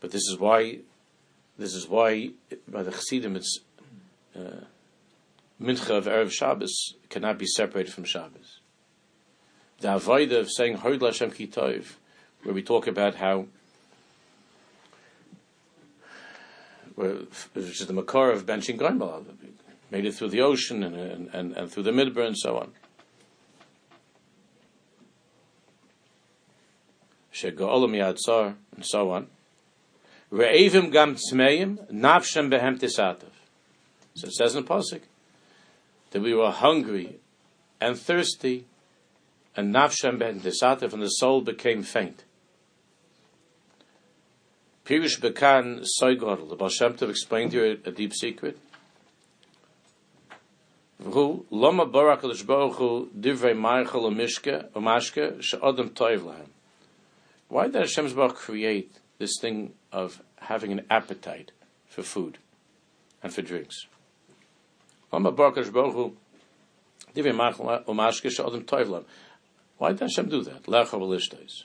But 0.00 0.10
this 0.10 0.22
is 0.28 0.38
why, 0.38 0.78
this 1.56 1.74
is 1.74 1.88
why 1.88 2.30
by 2.66 2.82
the 2.82 2.90
Chassidim 2.90 3.36
it's 3.36 3.60
uh, 4.36 4.64
mincha 5.60 5.90
of 5.90 6.06
Erev 6.06 6.30
Shabbos 6.30 6.94
cannot 7.08 7.38
be 7.38 7.46
separated 7.46 7.92
from 7.92 8.04
Shabbos. 8.04 8.57
The 9.80 9.88
avodah 9.88 10.40
of 10.40 10.50
saying 10.50 10.78
Hod 10.78 10.98
Lashem 11.00 11.32
Kitov, 11.32 11.94
where 12.42 12.54
we 12.54 12.62
talk 12.62 12.88
about 12.88 13.14
how, 13.14 13.46
which 16.96 17.80
is 17.80 17.86
the 17.86 17.92
makar 17.92 18.32
of 18.32 18.44
benching 18.44 18.76
Gaimal, 18.76 19.24
made 19.90 20.04
it 20.04 20.14
through 20.14 20.30
the 20.30 20.40
ocean 20.40 20.82
and, 20.82 21.28
and, 21.32 21.56
and, 21.56 21.70
through 21.70 21.84
the 21.84 21.92
midbar 21.92 22.26
and 22.26 22.36
so 22.36 22.58
on. 22.58 22.72
Shego'olam 27.32 27.94
Yadzar 27.96 28.56
and 28.74 28.84
so 28.84 29.10
on. 29.12 29.28
Re'evim 30.32 30.90
gam 30.90 31.14
tzmeim, 31.14 31.90
nafshem 31.92 32.50
behem 32.52 32.80
tisatav. 32.80 33.30
So 34.14 34.26
it 34.26 34.32
says 34.34 34.56
in 34.56 34.64
the 34.64 34.68
Pasuk 34.68 35.02
that 36.10 36.20
we 36.20 36.34
were 36.34 36.50
hungry 36.50 37.18
and 37.80 37.96
thirsty, 37.96 38.66
and 39.58 39.74
nafshem 39.74 40.20
ben 40.20 40.38
desatif, 40.38 40.92
and 40.92 41.02
the 41.02 41.08
soul 41.08 41.40
became 41.40 41.82
faint. 41.82 42.22
Pirush 44.84 45.18
Bekan 45.18 45.84
Soigodl, 46.00 46.48
the 46.48 46.54
Baal 46.54 46.68
Shem 46.68 46.94
Tov 46.94 47.10
explained 47.10 47.50
here 47.50 47.72
a, 47.72 47.88
a 47.88 47.90
deep 47.90 48.14
secret. 48.14 48.56
Who 51.02 51.44
barak 51.50 52.20
Hu 52.20 53.10
divrei 53.18 53.56
she'odem 55.42 55.90
toiv 55.90 56.20
lahem. 56.20 56.46
Why 57.48 57.64
did 57.64 57.74
Hashem 57.74 58.14
Baruch 58.14 58.36
create 58.36 58.92
this 59.18 59.40
thing 59.40 59.72
of 59.90 60.22
having 60.36 60.70
an 60.70 60.86
appetite 60.88 61.50
for 61.88 62.04
food 62.04 62.38
and 63.24 63.34
for 63.34 63.42
drinks? 63.42 63.86
Why 69.78 69.92
did 69.92 70.00
Hashem 70.00 70.28
do 70.28 70.42
that? 70.42 70.64
Lecha 70.64 71.64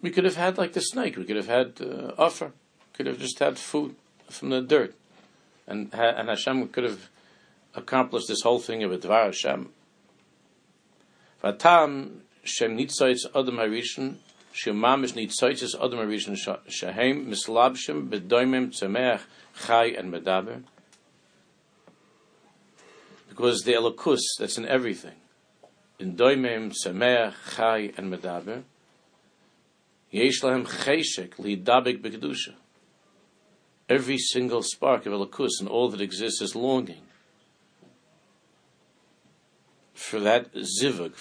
We 0.00 0.10
could 0.10 0.24
have 0.24 0.36
had 0.36 0.58
like 0.58 0.72
the 0.72 0.80
snake. 0.80 1.16
We 1.16 1.24
could 1.24 1.36
have 1.36 1.46
had 1.46 1.80
uh, 1.80 2.12
offer. 2.18 2.52
Could 2.92 3.06
have 3.06 3.18
just 3.18 3.38
had 3.38 3.58
food 3.58 3.96
from 4.28 4.50
the 4.50 4.60
dirt, 4.60 4.94
and 5.66 5.88
and 5.94 6.28
Hashem 6.28 6.68
could 6.68 6.84
have 6.84 7.08
accomplished 7.74 8.28
this 8.28 8.42
whole 8.42 8.58
thing 8.58 8.84
of 8.84 8.92
a 8.92 8.98
Dvar 8.98 9.26
Hashem. 9.26 9.70
Vatam 11.42 12.20
Shem 12.44 12.76
Nitzayitz 12.76 13.26
Adam 13.34 13.56
Harishon 13.56 14.16
shemamish 14.54 15.14
nitzoitzes 15.14 15.74
adam 15.74 15.98
arishon 15.98 16.36
shahem 16.68 17.26
mislabshim 17.26 18.08
bedoimim 18.08 18.70
tzemeach 18.70 19.22
chai 19.66 19.86
and 19.86 20.12
medaber. 20.12 20.62
Because 23.34 23.62
the 23.62 23.72
elokus 23.72 24.20
that's 24.38 24.58
in 24.58 24.66
everything, 24.66 25.16
in 25.98 26.14
doimim 26.14 26.72
tzemeach 26.72 27.56
chai 27.56 27.92
and 27.96 28.12
medaber, 28.12 28.62
yesh 30.12 30.40
lahem 30.40 30.64
cheshek 30.64 31.30
lidabik 31.34 32.00
bekedusha. 32.00 32.54
Every 33.88 34.18
single 34.18 34.62
spark 34.62 35.04
of 35.06 35.12
elokus 35.12 35.58
and 35.58 35.68
all 35.68 35.88
that 35.90 36.00
exists 36.00 36.40
is 36.42 36.54
longing 36.54 37.02
for 39.92 40.20
that 40.20 40.54
zivug, 40.54 41.14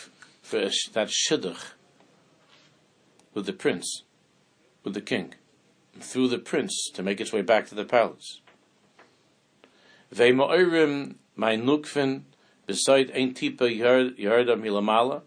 for 0.43 0.59
that 0.59 1.09
shidduch 1.09 1.71
with 3.33 3.47
the 3.47 3.53
prince, 3.53 4.03
with 4.83 4.93
the 4.93 5.01
king, 5.01 5.33
through 5.99 6.27
the 6.27 6.37
prince 6.37 6.91
to 6.93 7.01
make 7.01 7.19
its 7.19 7.33
way 7.33 7.41
back 7.41 7.65
to 7.69 7.75
the 7.75 7.85
palace. 7.85 8.39
Ve'ma'orim 10.13 11.15
my 11.35 11.55
nukvin 11.55 12.23
beside 12.65 13.11
ein 13.11 13.33
tipa 13.33 13.67
yarda 13.69 14.55
milamala 14.55 15.21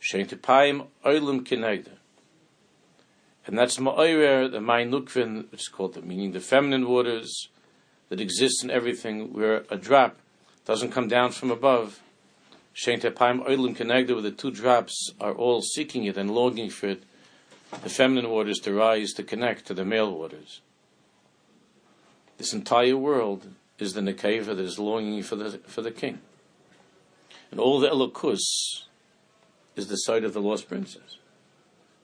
shein 0.00 0.26
tipayim 0.26 0.86
oilim 1.04 1.46
kinegda. 1.46 1.92
And 3.46 3.58
that's 3.58 3.78
ma'oyer, 3.78 4.50
the 4.50 4.60
my 4.60 4.84
nukvin, 4.84 5.50
which 5.50 5.62
is 5.62 5.68
called 5.68 5.94
the 5.94 6.02
meaning 6.02 6.32
the 6.32 6.40
feminine 6.40 6.86
waters 6.86 7.48
that 8.10 8.20
exist 8.20 8.62
in 8.62 8.70
everything, 8.70 9.32
where 9.32 9.64
a 9.70 9.76
drop 9.76 10.18
doesn't 10.66 10.92
come 10.92 11.08
down 11.08 11.32
from 11.32 11.50
above. 11.50 12.00
Shein 12.74 13.00
tipayim 13.00 13.46
oilim 13.46 13.76
kinegda, 13.76 14.12
where 14.12 14.22
the 14.22 14.30
two 14.30 14.50
drops 14.50 15.12
are 15.20 15.32
all 15.32 15.62
seeking 15.62 16.04
it 16.04 16.16
and 16.16 16.30
longing 16.30 16.68
for 16.70 16.88
it 16.88 17.04
the 17.82 17.88
feminine 17.88 18.30
waters 18.30 18.58
to 18.60 18.72
rise 18.72 19.12
to 19.12 19.22
connect 19.22 19.66
to 19.66 19.74
the 19.74 19.84
male 19.84 20.12
waters. 20.12 20.60
This 22.38 22.52
entire 22.52 22.96
world 22.96 23.48
is 23.78 23.92
the 23.94 24.00
Nekeva 24.00 24.46
that 24.46 24.58
is 24.58 24.78
longing 24.78 25.22
for 25.22 25.36
the, 25.36 25.58
for 25.66 25.82
the 25.82 25.90
king. 25.90 26.20
And 27.50 27.60
all 27.60 27.80
the 27.80 27.88
Elokus 27.88 28.84
is 29.76 29.88
the 29.88 29.96
sight 29.96 30.24
of 30.24 30.34
the 30.34 30.40
lost 30.40 30.68
princess 30.68 31.16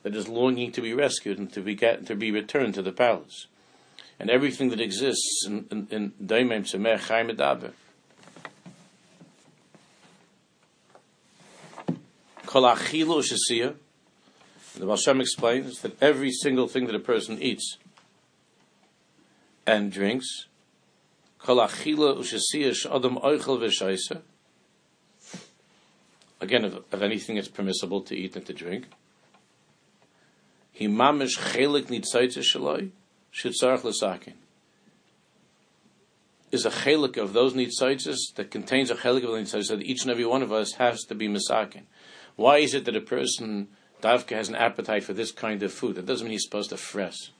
that 0.02 0.14
is 0.14 0.28
longing 0.28 0.70
to 0.72 0.80
be 0.80 0.94
rescued 0.94 1.38
and 1.38 1.52
to 1.52 1.60
be, 1.60 1.74
get, 1.74 2.06
to 2.06 2.14
be 2.14 2.30
returned 2.30 2.74
to 2.74 2.82
the 2.82 2.92
palace. 2.92 3.46
and 4.18 4.30
everything 4.30 4.70
that 4.70 4.80
exists 4.80 5.44
in 5.46 5.66
in, 5.70 5.88
in 5.90 6.12
Daimim 6.24 6.62
Tzemech 6.62 7.08
Chaim 7.08 7.28
shesiyah. 13.20 13.74
The 14.76 14.86
Baal 14.86 14.96
Shem 14.96 15.20
explains 15.20 15.80
that 15.82 16.00
every 16.02 16.30
single 16.32 16.68
thing 16.68 16.86
that 16.86 16.94
a 16.94 17.00
person 17.00 17.40
eats 17.40 17.78
and 19.66 19.92
drinks, 19.92 20.46
Again, 26.40 26.64
of, 26.64 26.84
of 26.92 27.02
anything 27.02 27.36
that's 27.36 27.48
permissible 27.48 28.00
to 28.02 28.16
eat 28.16 28.34
and 28.36 28.46
to 28.46 28.52
drink. 28.52 28.86
He 30.72 30.88
mamish 30.88 31.38
chelik 31.38 31.86
nitzaitze 31.86 32.42
shaloi 32.42 32.90
shitzarach 33.32 33.84
l'sakin. 33.84 34.34
Is 36.50 36.64
a 36.64 36.70
chelik 36.70 37.16
of 37.16 37.32
those 37.32 37.52
nitzaitzes 37.52 38.34
that 38.36 38.50
contains 38.50 38.90
a 38.90 38.94
chelik 38.94 39.24
of 39.24 39.32
the 39.32 39.38
nitzaitzes 39.38 39.68
that 39.68 39.82
each 39.82 40.02
and 40.02 40.10
every 40.10 40.24
one 40.24 40.42
of 40.42 40.52
us 40.52 40.72
has 40.74 41.04
to 41.04 41.14
be 41.14 41.28
misakin. 41.28 41.82
Why 42.36 42.58
is 42.58 42.74
it 42.74 42.86
that 42.86 42.96
a 42.96 43.00
person 43.00 43.68
davka 44.02 44.30
has 44.30 44.48
an 44.48 44.56
appetite 44.56 45.04
for 45.04 45.12
this 45.12 45.30
kind 45.30 45.62
of 45.62 45.72
food? 45.72 45.96
That 45.96 46.06
doesn't 46.06 46.24
mean 46.24 46.32
he's 46.32 46.44
supposed 46.44 46.70
to 46.70 46.76
fress. 46.76 47.30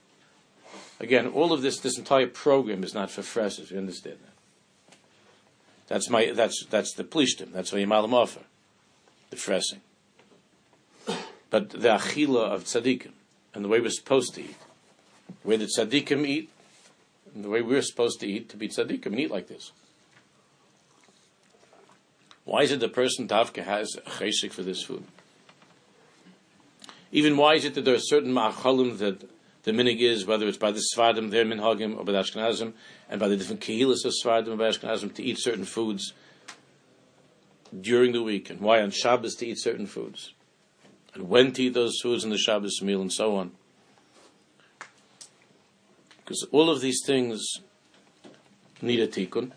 Again, 1.01 1.29
all 1.29 1.53
of 1.53 1.63
this, 1.63 1.81
this 1.81 1.99
entire 1.99 2.27
program 2.27 2.85
is 2.85 2.95
not 2.95 3.11
for 3.11 3.23
fresses. 3.23 3.71
You 3.71 3.79
understand 3.79 4.19
that? 4.23 4.97
That's 5.89 6.09
my, 6.09 6.33
that's, 6.33 6.65
that's 6.67 6.95
the 6.95 7.05
plishtim. 7.05 7.53
That's 7.53 7.73
what 7.73 7.81
Yimalim 7.81 8.13
offer. 8.13 8.41
The 9.31 9.37
fressing. 9.37 9.81
But 11.51 11.71
the 11.71 11.89
achila 11.89 12.53
of 12.53 12.65
tzaddikim, 12.65 13.13
and 13.53 13.65
the 13.65 13.69
way 13.69 13.81
we're 13.81 13.91
supposed 13.91 14.35
to 14.35 14.43
eat, 14.43 14.57
the 15.43 15.49
way 15.49 15.57
the 15.57 15.67
tzaddikim 15.67 16.27
eat, 16.27 16.51
and 17.35 17.45
the 17.45 17.49
way 17.49 17.63
we're 17.63 17.83
supposed 17.83 18.21
to 18.21 18.27
eat, 18.27 18.49
to 18.49 18.57
be 18.57 18.69
tzaddikim 18.69 19.07
and 19.07 19.21
eat 19.21 19.31
like 19.31 19.49
this. 19.49 19.73
Why 22.45 22.63
is 22.63 22.73
it 22.73 22.81
the 22.81 22.89
person 22.89 23.29
davka 23.29 23.65
has 23.65 23.97
chesik 24.07 24.53
for 24.53 24.63
this 24.63 24.83
food? 24.83 25.05
Even 27.11 27.37
why 27.37 27.55
is 27.55 27.65
it 27.65 27.75
that 27.75 27.85
there 27.85 27.95
are 27.95 28.01
certain 28.01 28.33
ma'achalim 28.33 28.99
that 28.99 29.29
the 29.65 29.73
minig 29.73 30.01
is, 30.01 30.27
whether 30.27 30.47
it's 30.47 30.59
by 30.59 30.71
the 30.71 30.83
Svardim, 30.95 31.31
their 31.31 31.45
minhagim, 31.45 31.97
or 31.99 32.05
by 32.05 32.13
the 32.13 32.19
Ashkenazim, 32.19 32.75
and 33.09 33.19
by 33.19 33.29
the 33.29 33.37
different 33.37 33.63
kehilas 33.63 34.05
of 34.05 34.13
Svardim 34.13 34.49
and 34.49 34.59
by 34.59 34.69
Ashkenazim, 34.69 35.13
to 35.15 35.23
eat 35.23 35.39
certain 35.39 35.65
foods 35.65 36.13
during 37.79 38.13
the 38.13 38.23
week, 38.23 38.51
and 38.51 38.61
why 38.61 38.81
on 38.83 38.91
Shabbos 38.91 39.35
to 39.37 39.47
eat 39.47 39.59
certain 39.59 39.87
foods, 39.87 40.35
and 41.15 41.29
when 41.29 41.53
to 41.53 41.65
eat 41.65 41.75
those 41.75 41.99
foods 42.03 42.25
in 42.25 42.31
the 42.31 42.39
Shabbos 42.39 42.81
meal, 42.83 43.01
and 43.01 43.13
so 43.13 43.37
on. 43.37 43.53
Because 46.19 46.47
all 46.53 46.71
of 46.71 46.81
these 46.81 47.01
things 47.05 47.61
need 48.83 49.01
a 49.01 49.07
tikkun. 49.07 49.53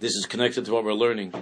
This 0.00 0.14
is 0.14 0.26
connected 0.26 0.66
to 0.66 0.72
what 0.72 0.84
we're 0.84 0.92
learning 0.92 1.32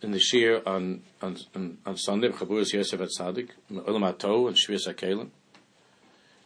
in 0.00 0.12
the 0.12 0.18
Shir 0.18 0.62
on 0.64 1.02
on, 1.20 1.36
on, 1.54 1.78
on 1.84 1.96
Sunday, 1.98 2.28
Yosef 2.28 3.00
at 3.00 3.08
Olam 3.10 3.48
and 3.70 5.30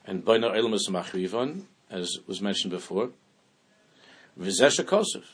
and 0.06 0.24
Baina 0.24 0.54
Elamus 0.54 0.88
Machrivan, 0.88 1.62
as 1.90 2.18
was 2.26 2.40
mentioned 2.40 2.72
before, 2.72 3.10
Vizesha 4.38 4.84
Kosov. 4.84 5.24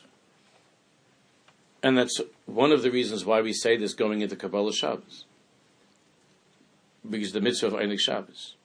And 1.83 1.97
that's 1.97 2.21
one 2.45 2.71
of 2.71 2.83
the 2.83 2.91
reasons 2.91 3.25
why 3.25 3.41
we 3.41 3.53
say 3.53 3.75
this 3.75 3.93
going 3.93 4.21
into 4.21 4.35
Kabbalah 4.35 4.73
Shabbos. 4.73 5.25
Because 7.07 7.31
the 7.31 7.41
mitzvah 7.41 7.67
of 7.67 7.73
Einik 7.73 7.99
Shabbos. 7.99 8.55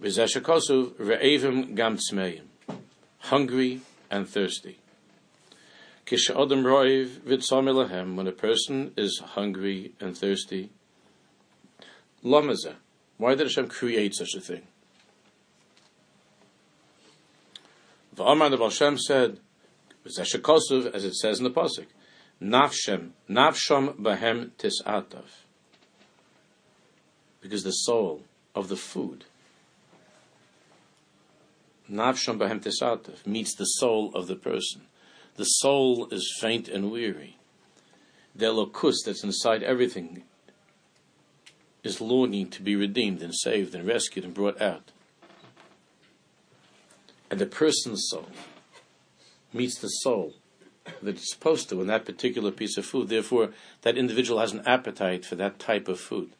Vizesha 0.00 0.40
Kosov, 0.40 0.92
Re'evim 0.92 1.74
Gam. 1.74 1.98
Hungry 3.18 3.80
and 4.10 4.28
thirsty. 4.28 4.78
When 6.06 6.66
a 8.26 8.32
person 8.32 8.92
is 8.96 9.22
hungry 9.24 9.92
and 9.98 10.16
thirsty, 10.16 10.70
Lamaza. 12.22 12.74
Why 13.16 13.34
did 13.34 13.46
Hashem 13.46 13.68
create 13.68 14.14
such 14.14 14.34
a 14.36 14.40
thing? 14.40 14.62
V'amar 18.16 18.50
the 18.50 18.58
Hashem 18.58 18.98
said, 18.98 19.40
as 20.04 20.18
it 20.18 21.14
says 21.14 21.38
in 21.38 21.44
the 21.44 21.50
pasuk, 21.50 21.86
Nafshem, 22.42 23.10
Nafsham 23.28 23.96
Bahem 23.96 24.50
Tisatav. 24.58 25.24
Because 27.40 27.62
the 27.62 27.70
soul 27.70 28.22
of 28.54 28.68
the 28.68 28.76
food, 28.76 29.24
Nafsham 31.90 32.38
Bahem 32.38 32.60
Tisatav, 32.62 33.26
meets 33.26 33.54
the 33.54 33.64
soul 33.64 34.12
of 34.14 34.26
the 34.26 34.36
person 34.36 34.82
the 35.36 35.44
soul 35.44 36.08
is 36.12 36.36
faint 36.40 36.68
and 36.68 36.90
weary. 36.90 37.36
The 38.34 38.46
lokus 38.46 38.96
that's 39.04 39.24
inside 39.24 39.62
everything 39.62 40.22
is 41.84 42.00
longing 42.00 42.48
to 42.48 42.62
be 42.62 42.74
redeemed 42.74 43.22
and 43.22 43.34
saved 43.34 43.74
and 43.74 43.86
rescued 43.86 44.24
and 44.24 44.34
brought 44.34 44.60
out. 44.60 44.90
And 47.30 47.38
the 47.38 47.46
person's 47.46 48.08
soul 48.08 48.28
meets 49.52 49.78
the 49.78 49.88
soul 49.88 50.34
that 51.02 51.16
it's 51.16 51.32
supposed 51.32 51.68
to 51.68 51.80
in 51.80 51.86
that 51.86 52.04
particular 52.04 52.50
piece 52.50 52.76
of 52.76 52.84
food. 52.84 53.08
Therefore, 53.08 53.50
that 53.82 53.96
individual 53.96 54.40
has 54.40 54.52
an 54.52 54.62
appetite 54.66 55.24
for 55.24 55.36
that 55.36 55.58
type 55.58 55.88
of 55.88 56.00
food. 56.00 56.30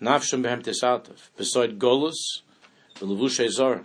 Nafshim 0.00 0.42
behem 0.42 0.62
tesatav. 0.62 1.30
Beside 1.36 1.78
golus, 1.78 2.16
the 2.98 3.06
zorim 3.06 3.84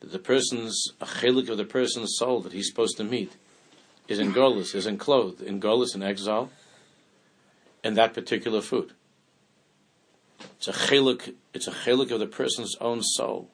that 0.00 0.12
the 0.12 0.18
person's 0.18 0.92
a 1.00 1.06
chelik 1.06 1.48
of 1.48 1.56
the 1.56 1.64
person's 1.64 2.16
soul 2.18 2.40
that 2.40 2.52
he's 2.52 2.68
supposed 2.68 2.96
to 2.96 3.04
meet 3.04 3.32
is 4.08 4.18
in 4.18 4.32
golus, 4.32 4.74
is 4.74 4.86
enclosed 4.86 5.40
in 5.40 5.60
golus 5.60 5.94
in 5.94 6.02
exile, 6.02 6.50
in 7.86 7.94
that 7.94 8.12
particular 8.12 8.60
food. 8.60 8.92
It's 10.56 10.66
a 10.66 10.72
chelik. 10.72 11.34
It's 11.54 11.68
a 11.68 11.70
chelik 11.70 12.10
of 12.10 12.18
the 12.18 12.26
person's 12.26 12.74
own 12.80 13.00
soul. 13.02 13.48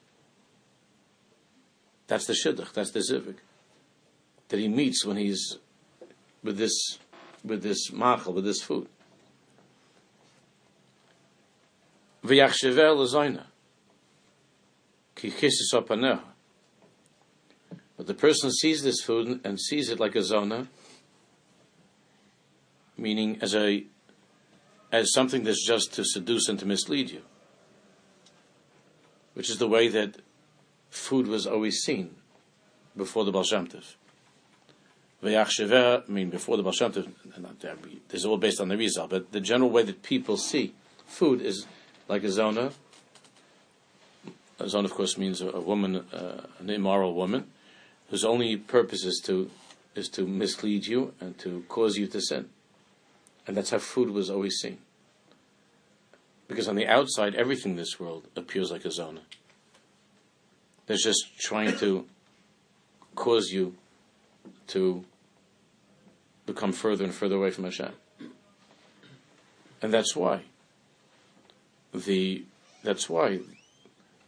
That's 2.07 2.25
the 2.25 2.33
shidduch. 2.33 2.73
That's 2.73 2.91
the 2.91 2.99
zivik 2.99 3.35
that 4.49 4.59
he 4.59 4.67
meets 4.67 5.05
when 5.05 5.17
he's 5.17 5.59
with 6.43 6.57
this 6.57 6.97
with 7.43 7.61
this 7.61 7.91
machal 7.91 8.33
with 8.33 8.45
this 8.45 8.63
food. 8.63 8.87
But 17.95 18.07
the 18.07 18.13
person 18.15 18.51
sees 18.51 18.81
this 18.81 19.01
food 19.01 19.41
and 19.43 19.59
sees 19.59 19.89
it 19.89 19.99
like 19.99 20.15
a 20.15 20.23
zona, 20.23 20.67
meaning 22.97 23.37
as 23.39 23.53
a 23.53 23.85
as 24.93 25.11
something 25.11 25.43
that's 25.43 25.65
just 25.65 25.91
to 25.95 26.05
seduce 26.05 26.47
and 26.47 26.59
to 26.59 26.67
mislead 26.67 27.09
you, 27.09 27.23
which 29.33 29.49
is 29.49 29.57
the 29.57 29.67
way 29.67 29.87
that 29.87 30.21
food 30.91 31.25
was 31.27 31.47
always 31.47 31.79
seen 31.79 32.11
before 32.95 33.25
the 33.25 33.31
Baal 33.31 33.43
Shem. 33.43 33.67
I 35.25 36.01
mean, 36.07 36.29
before 36.29 36.57
the 36.57 36.63
Baal 36.63 36.73
this 36.89 38.19
is 38.19 38.25
all 38.25 38.37
based 38.37 38.61
on 38.61 38.67
the 38.67 38.77
Rizal, 38.77 39.07
but 39.07 39.31
the 39.31 39.41
general 39.41 39.71
way 39.71 39.81
that 39.81 40.03
people 40.03 40.37
see 40.37 40.75
food 41.07 41.41
is 41.41 41.65
like 42.07 42.23
a 42.23 42.29
zona. 42.29 42.71
A 44.59 44.69
zona, 44.69 44.85
of 44.85 44.93
course, 44.93 45.17
means 45.17 45.41
a, 45.41 45.49
a 45.49 45.59
woman, 45.59 46.05
uh, 46.13 46.45
an 46.59 46.69
immoral 46.69 47.15
woman, 47.15 47.47
whose 48.11 48.23
only 48.23 48.57
purpose 48.57 49.03
is 49.05 49.19
to 49.25 49.49
is 49.95 50.07
to 50.09 50.27
mislead 50.27 50.85
you 50.85 51.13
and 51.19 51.37
to 51.39 51.63
cause 51.67 51.97
you 51.97 52.05
to 52.07 52.21
sin. 52.21 52.49
And 53.47 53.57
that's 53.57 53.71
how 53.71 53.79
food 53.79 54.09
was 54.09 54.29
always 54.29 54.55
seen. 54.55 54.77
Because 56.47 56.67
on 56.67 56.75
the 56.75 56.87
outside, 56.87 57.35
everything 57.35 57.71
in 57.71 57.77
this 57.77 57.99
world 57.99 58.27
appears 58.35 58.71
like 58.71 58.85
a 58.85 58.91
zona. 58.91 59.21
It's 60.87 61.03
just 61.03 61.37
trying 61.39 61.77
to 61.77 62.05
cause 63.15 63.49
you 63.49 63.75
to 64.67 65.05
become 66.45 66.73
further 66.73 67.03
and 67.03 67.13
further 67.13 67.35
away 67.35 67.51
from 67.51 67.63
Hashem. 67.63 67.93
And 69.81 69.93
that's 69.93 70.15
why 70.15 70.43
the 71.93 72.43
that's 72.83 73.09
why 73.09 73.39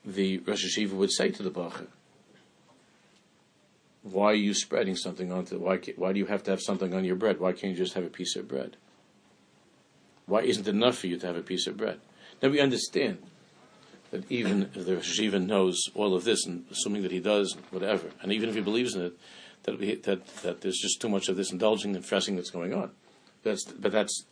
the 0.06 0.38
Rosh 0.40 0.66
Yeshiva 0.66 0.92
would 0.92 1.12
say 1.12 1.30
to 1.30 1.44
the 1.44 1.52
Bacher, 1.52 1.88
why 4.04 4.28
are 4.28 4.36
you 4.36 4.54
spreading 4.54 4.96
something 4.96 5.32
onto 5.32 5.58
why 5.58 5.78
why 5.96 6.14
do 6.14 6.20
you 6.20 6.28
have 6.28 6.44
to 6.44 6.52
have 6.52 6.62
something 6.62 6.94
on 6.94 7.04
your 7.04 7.16
bread? 7.16 7.40
Why 7.40 7.52
can't 7.52 7.72
you 7.72 7.78
just 7.78 7.96
have 7.96 8.06
a 8.06 8.10
piece 8.10 8.36
of 8.36 8.48
bread? 8.48 8.78
Why 10.26 10.42
isn't 10.42 10.68
it 10.68 10.72
enough 10.72 10.98
for 10.98 11.08
you 11.08 11.18
to 11.18 11.28
have 11.28 11.38
a 11.38 11.42
piece 11.42 11.68
of 11.68 11.78
bread? 11.78 12.00
Now 12.42 12.50
we 12.50 12.60
understand 12.60 13.20
that 14.12 14.30
even 14.32 14.70
if 14.74 14.86
the 14.86 15.02
Shiva 15.02 15.40
knows 15.40 15.90
all 15.94 16.16
of 16.16 16.24
this, 16.24 16.46
and 16.46 16.66
assuming 16.72 17.04
that 17.04 17.12
he 17.12 17.20
does, 17.20 17.56
whatever, 17.72 18.10
and 18.22 18.32
even 18.32 18.50
if 18.50 18.56
he 18.56 18.62
believes 18.62 18.96
in 18.96 19.02
it, 19.04 19.18
that 19.64 19.80
that 20.04 20.28
that 20.44 20.62
there's 20.62 20.80
just 20.80 21.02
too 21.02 21.10
much 21.10 21.28
of 21.28 21.38
this 21.38 21.52
indulging 21.52 21.96
and 21.96 22.06
fressing 22.06 22.36
that's 22.36 22.52
going 22.52 22.74
on. 22.74 22.92
That's 23.44 23.64
but 23.66 23.92
that's 23.92 24.26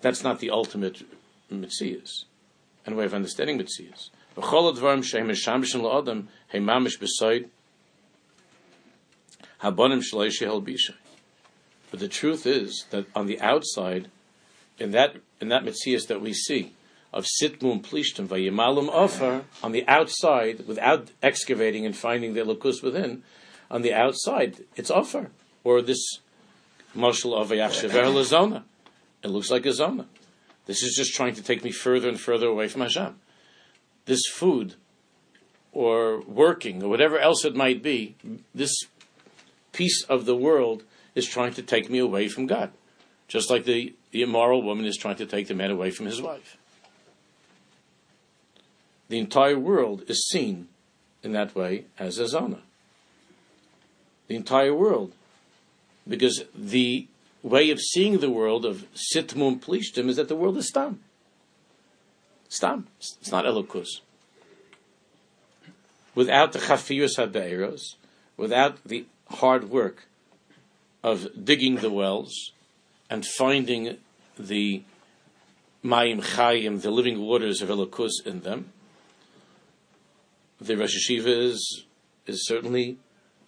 that's 0.00 0.22
not 0.22 0.40
the 0.40 0.50
ultimate 0.50 1.02
mitzvahs. 1.50 2.24
and 2.84 2.96
way 2.96 3.04
of 3.04 3.14
understanding 3.14 3.58
bishay. 10.60 10.94
But 11.90 12.00
the 12.00 12.08
truth 12.08 12.46
is 12.46 12.86
that 12.90 13.06
on 13.14 13.26
the 13.26 13.40
outside, 13.40 14.10
in 14.78 14.92
that 14.92 15.16
in 15.40 15.48
that 15.48 15.64
Metzias 15.64 16.06
that 16.06 16.20
we 16.20 16.32
see, 16.32 16.72
of 17.12 17.26
Sitmum 17.40 17.82
Plishtim 17.82 18.26
Vayimalum 18.26 18.88
Ofar, 18.88 19.44
on 19.62 19.72
the 19.72 19.86
outside, 19.86 20.66
without 20.66 21.08
excavating 21.22 21.84
and 21.84 21.96
finding 21.96 22.34
the 22.34 22.40
Elokus 22.40 22.82
within, 22.82 23.22
on 23.70 23.82
the 23.82 23.92
outside, 23.92 24.64
it's 24.76 24.90
Ofar. 24.90 25.30
Or 25.64 25.82
this 25.82 26.18
Marshal 26.94 27.34
of 27.34 27.50
Vayachshaver 27.50 28.12
Lazona. 28.12 28.64
It 29.22 29.28
looks 29.28 29.50
like 29.50 29.64
a 29.66 29.72
zona. 29.72 30.06
This 30.66 30.82
is 30.82 30.94
just 30.96 31.14
trying 31.14 31.34
to 31.34 31.42
take 31.42 31.64
me 31.64 31.70
further 31.70 32.08
and 32.08 32.20
further 32.20 32.46
away 32.46 32.68
from 32.68 32.82
Hashem. 32.82 33.18
This 34.04 34.26
food, 34.26 34.74
or 35.72 36.20
working, 36.22 36.82
or 36.82 36.88
whatever 36.88 37.18
else 37.18 37.44
it 37.44 37.54
might 37.54 37.82
be, 37.82 38.16
this 38.54 38.74
piece 39.72 40.02
of 40.04 40.26
the 40.26 40.36
world 40.36 40.82
is 41.14 41.26
trying 41.26 41.54
to 41.54 41.62
take 41.62 41.88
me 41.88 41.98
away 41.98 42.28
from 42.28 42.46
God. 42.46 42.72
Just 43.32 43.48
like 43.48 43.64
the, 43.64 43.94
the 44.10 44.22
immoral 44.22 44.62
woman 44.62 44.84
is 44.84 44.96
trying 44.96 45.16
to 45.16 45.26
take 45.26 45.48
the 45.48 45.54
man 45.54 45.70
away 45.70 45.90
from 45.90 46.06
his 46.06 46.20
wife 46.20 46.58
the 49.12 49.18
entire 49.18 49.58
world 49.58 50.02
is 50.08 50.26
seen 50.26 50.68
in 51.22 51.32
that 51.32 51.54
way 51.54 51.84
as 51.98 52.18
a 52.18 52.26
zona. 52.26 52.60
The 54.26 54.36
entire 54.36 54.74
world. 54.74 55.12
Because 56.08 56.44
the 56.54 57.06
way 57.42 57.68
of 57.68 57.78
seeing 57.78 58.20
the 58.20 58.30
world 58.30 58.64
of 58.64 58.86
sitmum 58.94 59.60
plishtim 59.60 60.08
is 60.08 60.16
that 60.16 60.28
the 60.28 60.34
world 60.34 60.56
is 60.56 60.68
stam. 60.68 61.00
Stam. 62.48 62.86
It's 62.98 63.30
not 63.30 63.44
elokus. 63.44 64.00
Without 66.14 66.52
the 66.52 66.58
chafirus 66.60 67.18
haberos, 67.18 67.96
without 68.38 68.82
the 68.82 69.04
hard 69.28 69.68
work 69.68 70.06
of 71.02 71.44
digging 71.44 71.76
the 71.76 71.90
wells 71.90 72.52
and 73.12 73.26
finding 73.26 73.98
the 74.38 74.82
mayim 75.84 76.22
chayim, 76.22 76.80
the 76.80 76.90
living 76.90 77.20
waters 77.20 77.60
of 77.60 77.68
elokus 77.68 78.12
in 78.24 78.40
them, 78.40 78.72
the 80.58 80.74
Rosh 80.78 80.96
Yeshiva 80.96 81.26
is, 81.50 81.84
is 82.26 82.46
certainly 82.46 82.96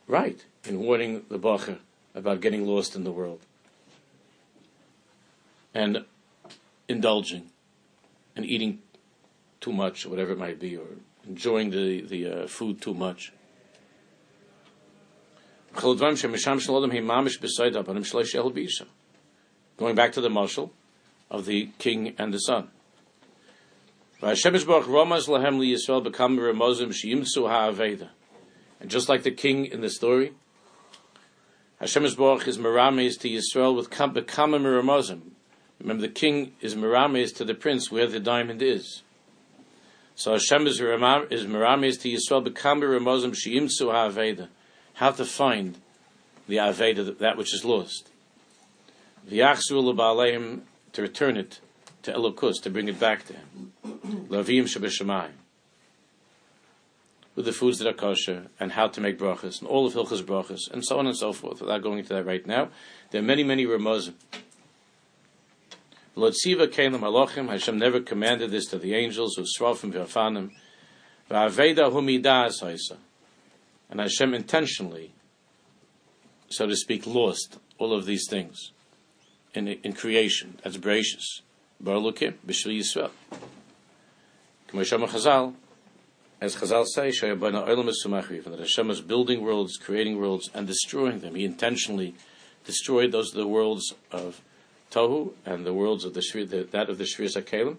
right 0.06 0.44
in 0.64 0.80
warning 0.80 1.22
the 1.30 1.38
Bacher 1.38 1.78
about 2.14 2.42
getting 2.42 2.66
lost 2.66 2.94
in 2.94 3.04
the 3.04 3.10
world 3.10 3.40
and 5.72 6.04
indulging 6.86 7.48
and 8.36 8.44
eating 8.44 8.82
too 9.62 9.72
much, 9.72 10.04
whatever 10.04 10.32
it 10.32 10.38
might 10.38 10.60
be, 10.60 10.76
or 10.76 10.88
enjoying 11.26 11.70
the, 11.70 12.02
the 12.02 12.26
uh, 12.26 12.46
food 12.46 12.82
too 12.82 12.92
much. 12.92 13.32
Going 19.76 19.94
back 19.94 20.12
to 20.12 20.20
the 20.20 20.30
marshal 20.30 20.72
of 21.30 21.46
the 21.46 21.70
king 21.78 22.14
and 22.18 22.32
the 22.32 22.38
son. 22.38 22.68
And 24.22 24.36
just 28.86 29.08
like 29.08 29.22
the 29.22 29.30
king 29.30 29.66
in 29.66 29.80
the 29.80 29.90
story, 29.90 30.32
Hashem 31.80 32.14
Baruch 32.14 32.48
is 32.48 32.56
merames 32.56 33.18
to 33.18 33.28
Yisrael 33.28 33.76
with 33.76 33.90
bekama 33.90 34.60
meramozim. 34.60 35.32
Remember, 35.80 36.02
the 36.02 36.08
king 36.08 36.52
is 36.60 36.74
merames 36.74 37.32
to 37.32 37.44
the 37.44 37.54
prince 37.54 37.90
where 37.90 38.06
the 38.06 38.20
diamond 38.20 38.62
is. 38.62 39.02
So 40.14 40.32
Hashem 40.32 40.66
is 40.68 40.80
merames 40.80 41.98
to 41.98 42.08
Yisrael 42.08 42.46
bekama 42.46 42.84
meramozim 42.84 43.34
sheyimsu 43.34 43.90
ha'aveda. 43.90 44.48
How 44.94 45.10
to 45.10 45.24
find 45.24 45.78
the 46.46 46.56
aveda, 46.56 47.18
that 47.18 47.36
which 47.36 47.52
is 47.52 47.64
lost. 47.64 48.08
To 49.28 51.02
return 51.02 51.36
it 51.36 51.60
to 52.02 52.12
Elokus, 52.12 52.62
to 52.62 52.70
bring 52.70 52.88
it 52.88 53.00
back 53.00 53.24
to 53.26 53.32
him. 53.32 53.72
Lavim 54.28 54.64
Shabbat 54.64 55.30
with 57.34 57.46
the 57.46 57.52
foods 57.52 57.78
that 57.78 57.88
are 57.88 57.92
kosher 57.92 58.46
and 58.60 58.72
how 58.72 58.88
to 58.88 59.00
make 59.00 59.18
brachas 59.18 59.60
and 59.60 59.68
all 59.68 59.86
of 59.86 59.94
Hilchas 59.94 60.22
brachas 60.22 60.70
and 60.70 60.84
so 60.84 60.98
on 60.98 61.06
and 61.06 61.16
so 61.16 61.32
forth. 61.32 61.60
Without 61.60 61.82
going 61.82 61.98
into 61.98 62.14
that 62.14 62.26
right 62.26 62.46
now, 62.46 62.68
there 63.10 63.20
are 63.20 63.24
many, 63.24 63.42
many 63.42 63.66
ramazim. 63.66 64.14
Lord 66.14 66.34
Siva 66.36 66.68
Kalim 66.68 67.00
Halochim, 67.00 67.48
Hashem 67.48 67.76
never 67.76 68.00
commanded 68.00 68.52
this 68.52 68.66
to 68.66 68.78
the 68.78 68.94
angels, 68.94 69.36
Usrafim 69.36 69.92
V'afanim, 69.92 70.50
V'aveda 71.28 71.90
Humidas 71.90 72.62
Haisa. 72.62 72.98
And 73.90 73.98
Hashem 73.98 74.32
intentionally, 74.32 75.12
so 76.48 76.66
to 76.66 76.76
speak, 76.76 77.04
lost 77.06 77.58
all 77.78 77.92
of 77.92 78.06
these 78.06 78.28
things 78.30 78.70
in, 79.54 79.68
in 79.68 79.92
creation. 79.92 80.58
That's 80.62 80.76
gracious. 80.76 81.42
Baruch 81.80 82.18
B'Shvi 82.46 82.80
Yisrael. 82.80 83.10
Chazal, 84.72 85.54
as 86.40 86.56
Chazal 86.56 86.86
say, 86.86 87.10
that 87.10 88.56
Hashem 88.58 88.90
is 88.90 89.00
building 89.00 89.42
worlds, 89.42 89.76
creating 89.76 90.18
worlds, 90.18 90.50
and 90.52 90.66
destroying 90.66 91.20
them. 91.20 91.36
He 91.36 91.44
intentionally 91.44 92.14
destroyed 92.64 93.12
those 93.12 93.30
the 93.30 93.46
worlds 93.46 93.94
of 94.10 94.40
Tohu 94.90 95.32
and 95.46 95.64
the 95.64 95.72
worlds 95.72 96.04
of 96.04 96.14
the, 96.14 96.20
the 96.20 96.68
that 96.72 96.90
of 96.90 96.98
the 96.98 97.04
Shvir 97.04 97.32
Zakalim. 97.32 97.76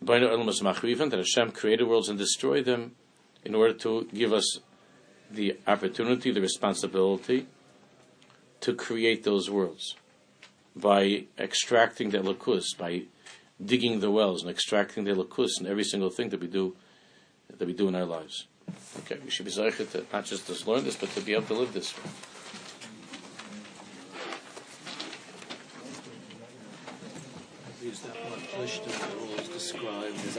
That 0.00 1.18
Hashem 1.18 1.52
created 1.52 1.86
worlds 1.86 2.08
and 2.08 2.18
destroyed 2.18 2.64
them 2.64 2.96
in 3.44 3.54
order 3.54 3.74
to 3.74 4.08
give 4.12 4.32
us 4.32 4.58
the 5.30 5.58
opportunity, 5.66 6.30
the 6.30 6.40
responsibility 6.40 7.46
to 8.60 8.74
create 8.74 9.24
those 9.24 9.50
worlds 9.50 9.94
by 10.74 11.24
extracting 11.38 12.10
the 12.10 12.18
lakus, 12.18 12.76
by 12.76 13.02
digging 13.64 14.00
the 14.00 14.10
wells 14.10 14.42
and 14.42 14.50
extracting 14.50 15.04
the 15.04 15.12
lakus 15.12 15.60
in 15.60 15.66
every 15.66 15.84
single 15.84 16.10
thing 16.10 16.28
that 16.30 16.40
we 16.40 16.46
do 16.46 16.76
that 17.56 17.66
we 17.66 17.72
do 17.72 17.88
in 17.88 17.94
our 17.94 18.04
lives. 18.04 18.46
Okay, 18.98 19.18
we 19.24 19.30
should 19.30 19.46
be 19.46 19.50
zeichet 19.50 19.90
to 19.92 20.04
not 20.12 20.24
just 20.24 20.46
to 20.46 20.70
learn 20.70 20.84
this, 20.84 20.96
but 20.96 21.10
to 21.10 21.20
be 21.20 21.32
able 21.32 21.46
to 21.46 21.54
live 21.54 21.72
this. 21.72 21.94
Use 27.82 28.00
that 28.00 28.16
word, 28.28 29.52
described 29.52 30.16
as 30.26 30.36